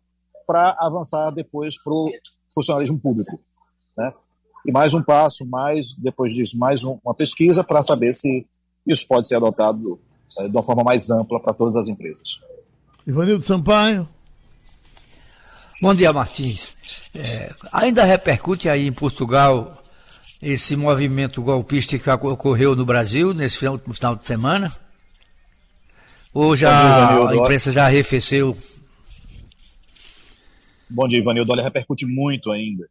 para 0.46 0.78
avançar 0.80 1.32
depois 1.32 1.82
para 1.82 1.92
o 1.92 2.12
funcionalismo 2.54 3.00
público. 3.00 3.40
Né? 3.98 4.14
E 4.66 4.72
mais 4.72 4.94
um 4.94 5.02
passo, 5.02 5.46
mais 5.46 5.96
depois 5.96 6.34
disso, 6.34 6.58
mais 6.58 6.84
um, 6.84 7.00
uma 7.04 7.16
pesquisa 7.16 7.64
para 7.64 7.82
saber 7.82 8.14
se 8.14 8.46
isso 8.86 9.08
pode 9.08 9.28
ser 9.28 9.36
adotado 9.36 10.00
é, 10.40 10.48
de 10.48 10.56
uma 10.56 10.64
forma 10.64 10.84
mais 10.84 11.10
ampla 11.10 11.40
para 11.40 11.54
todas 11.54 11.76
as 11.76 11.88
empresas. 11.88 12.40
Ivanildo 13.06 13.44
Sampaio. 13.44 14.08
Bom 15.80 15.94
dia, 15.94 16.12
Martins. 16.12 16.76
É, 17.14 17.54
ainda 17.72 18.04
repercute 18.04 18.68
aí 18.68 18.88
em 18.88 18.92
Portugal 18.92 19.84
esse 20.42 20.76
movimento 20.76 21.42
golpista 21.42 22.00
que 22.00 22.10
ocorreu 22.10 22.76
no 22.76 22.86
Brasil 22.86 23.34
nesse 23.34 23.60
final, 23.60 23.80
final 23.80 24.16
de 24.16 24.26
semana? 24.26 24.76
Ou 26.34 26.56
já 26.56 26.70
dia, 27.16 27.30
a 27.30 27.36
imprensa 27.36 27.72
já 27.72 27.86
arrefeceu? 27.86 28.58
Bom 30.90 31.08
dia, 31.08 31.20
Ivanildo. 31.20 31.52
Olha, 31.52 31.64
repercute 31.64 32.06
muito 32.08 32.52
ainda. 32.52 32.88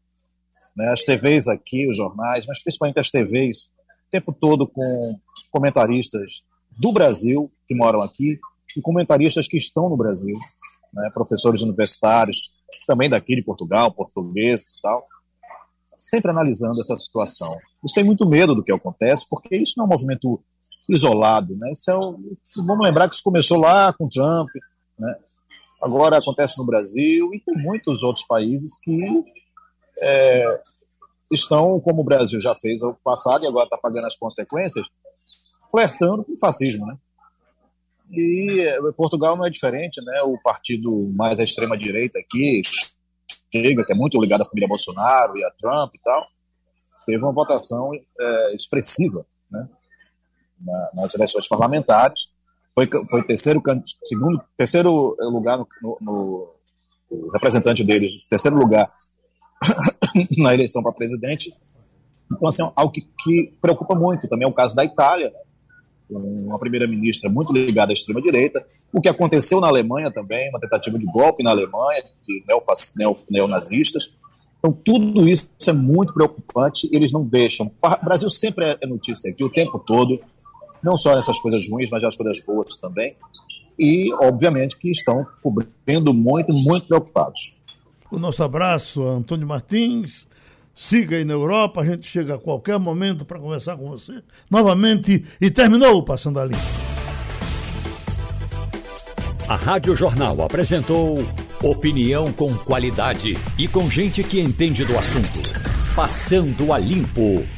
Né? 0.76 0.88
As 0.92 1.02
TVs 1.02 1.48
aqui, 1.48 1.88
os 1.88 1.96
jornais, 1.96 2.46
mas 2.46 2.62
principalmente 2.62 3.00
as 3.00 3.10
TVs, 3.10 3.64
o 3.64 4.10
tempo 4.12 4.32
todo 4.32 4.66
com 4.66 5.18
comentaristas 5.50 6.42
do 6.70 6.92
Brasil 6.92 7.50
que 7.66 7.74
moram 7.74 8.00
aqui 8.00 8.38
e 8.76 8.80
comentaristas 8.80 9.48
que 9.48 9.56
estão 9.56 9.88
no 9.88 9.96
Brasil, 9.96 10.36
né, 10.92 11.10
professores 11.12 11.62
universitários, 11.62 12.50
também 12.86 13.08
daqui 13.08 13.34
de 13.34 13.42
Portugal, 13.42 13.92
portugueses 13.92 14.76
e 14.76 14.82
tal, 14.82 15.04
sempre 15.96 16.30
analisando 16.30 16.80
essa 16.80 16.96
situação. 16.96 17.56
Eles 17.82 17.92
têm 17.94 18.04
muito 18.04 18.26
medo 18.28 18.54
do 18.54 18.62
que 18.62 18.72
acontece, 18.72 19.26
porque 19.28 19.56
isso 19.56 19.74
não 19.76 19.84
é 19.84 19.88
um 19.88 19.90
movimento 19.90 20.40
isolado, 20.88 21.56
né? 21.56 21.72
Isso 21.72 21.90
é 21.90 21.96
o, 21.96 22.18
vamos 22.56 22.84
lembrar 22.84 23.08
que 23.08 23.14
isso 23.14 23.24
começou 23.24 23.58
lá 23.58 23.92
com 23.92 24.08
Trump, 24.08 24.48
né? 24.98 25.16
Agora 25.82 26.18
acontece 26.18 26.58
no 26.58 26.64
Brasil 26.64 27.34
e 27.34 27.40
tem 27.40 27.54
muitos 27.56 28.02
outros 28.02 28.24
países 28.26 28.78
que 28.78 29.24
é, 30.00 30.60
estão, 31.30 31.78
como 31.80 32.02
o 32.02 32.04
Brasil 32.04 32.40
já 32.40 32.54
fez 32.54 32.82
no 32.82 32.94
passado 33.04 33.44
e 33.44 33.46
agora 33.46 33.64
está 33.64 33.76
pagando 33.76 34.06
as 34.06 34.16
consequências, 34.16 34.88
flertando 35.70 36.24
com 36.24 36.32
o 36.32 36.38
fascismo, 36.38 36.86
né? 36.86 36.96
E 38.10 38.60
é, 38.60 38.78
Portugal 38.96 39.36
não 39.36 39.46
é 39.46 39.50
diferente, 39.50 40.02
né? 40.04 40.22
O 40.22 40.38
partido 40.42 41.12
mais 41.14 41.40
à 41.40 41.44
extrema 41.44 41.76
direita 41.76 42.18
aqui, 42.18 42.62
Chega, 43.52 43.84
que 43.84 43.92
é 43.92 43.96
muito 43.96 44.20
ligado 44.20 44.42
à 44.42 44.46
família 44.46 44.68
Bolsonaro 44.68 45.36
e 45.36 45.44
a 45.44 45.50
Trump 45.50 45.94
e 45.94 45.98
tal, 45.98 46.22
teve 47.06 47.22
uma 47.22 47.32
votação 47.32 47.90
é, 47.94 48.54
expressiva, 48.54 49.26
né? 49.50 49.68
Na, 50.60 50.90
nas 50.94 51.14
eleições 51.14 51.46
parlamentares, 51.46 52.28
foi, 52.74 52.88
foi 53.10 53.22
terceiro, 53.24 53.62
segundo, 54.04 54.42
terceiro 54.56 55.16
lugar 55.20 55.58
no, 55.58 55.66
no, 55.82 56.54
no 57.10 57.30
representante 57.30 57.82
deles, 57.84 58.24
terceiro 58.26 58.56
lugar 58.56 58.90
na 60.38 60.54
eleição 60.54 60.82
para 60.82 60.92
presidente. 60.92 61.52
Então, 62.32 62.48
assim, 62.48 62.62
é 62.62 62.70
algo 62.76 62.92
que, 62.92 63.08
que 63.22 63.56
preocupa 63.60 63.94
muito. 63.94 64.28
Também 64.28 64.46
é 64.46 64.50
o 64.50 64.54
caso 64.54 64.74
da 64.74 64.84
Itália, 64.84 65.30
né? 65.30 65.40
Uma 66.10 66.58
primeira-ministra 66.58 67.28
muito 67.28 67.52
ligada 67.52 67.92
à 67.92 67.94
extrema-direita. 67.94 68.64
O 68.92 69.00
que 69.00 69.08
aconteceu 69.08 69.60
na 69.60 69.66
Alemanha 69.66 70.10
também, 70.10 70.48
uma 70.50 70.60
tentativa 70.60 70.98
de 70.98 71.06
golpe 71.06 71.42
na 71.42 71.50
Alemanha, 71.50 72.04
de 72.26 72.42
neo, 72.96 73.16
neonazistas. 73.28 74.16
Então, 74.58 74.72
tudo 74.72 75.28
isso 75.28 75.48
é 75.66 75.72
muito 75.72 76.14
preocupante. 76.14 76.88
Eles 76.92 77.12
não 77.12 77.24
deixam. 77.24 77.70
O 77.82 78.04
Brasil 78.04 78.30
sempre 78.30 78.78
é 78.80 78.86
notícia 78.86 79.30
aqui 79.30 79.44
o 79.44 79.50
tempo 79.50 79.78
todo, 79.78 80.16
não 80.82 80.96
só 80.96 81.14
nessas 81.14 81.38
coisas 81.38 81.68
ruins, 81.68 81.90
mas 81.90 82.02
nas 82.02 82.16
coisas 82.16 82.44
boas 82.44 82.76
também. 82.76 83.14
E, 83.78 84.12
obviamente, 84.14 84.76
que 84.76 84.90
estão 84.90 85.26
cobrindo 85.42 86.14
muito, 86.14 86.52
muito 86.52 86.86
preocupados. 86.86 87.54
O 88.10 88.18
nosso 88.18 88.42
abraço 88.42 89.02
Antônio 89.02 89.46
Martins. 89.46 90.26
Siga 90.78 91.16
aí 91.16 91.24
na 91.24 91.32
Europa, 91.32 91.80
a 91.80 91.86
gente 91.86 92.06
chega 92.06 92.34
a 92.34 92.38
qualquer 92.38 92.78
momento 92.78 93.24
para 93.24 93.38
conversar 93.38 93.78
com 93.78 93.88
você 93.88 94.22
novamente. 94.50 95.24
E 95.40 95.50
terminou 95.50 95.96
o 95.96 96.02
Passando 96.02 96.38
a 96.38 96.44
Limpo. 96.44 96.60
A 99.48 99.56
Rádio 99.56 99.96
Jornal 99.96 100.42
apresentou 100.42 101.24
opinião 101.62 102.30
com 102.30 102.54
qualidade 102.58 103.38
e 103.58 103.66
com 103.66 103.88
gente 103.88 104.22
que 104.22 104.38
entende 104.38 104.84
do 104.84 104.98
assunto. 104.98 105.40
Passando 105.94 106.70
a 106.70 106.78
Limpo. 106.78 107.56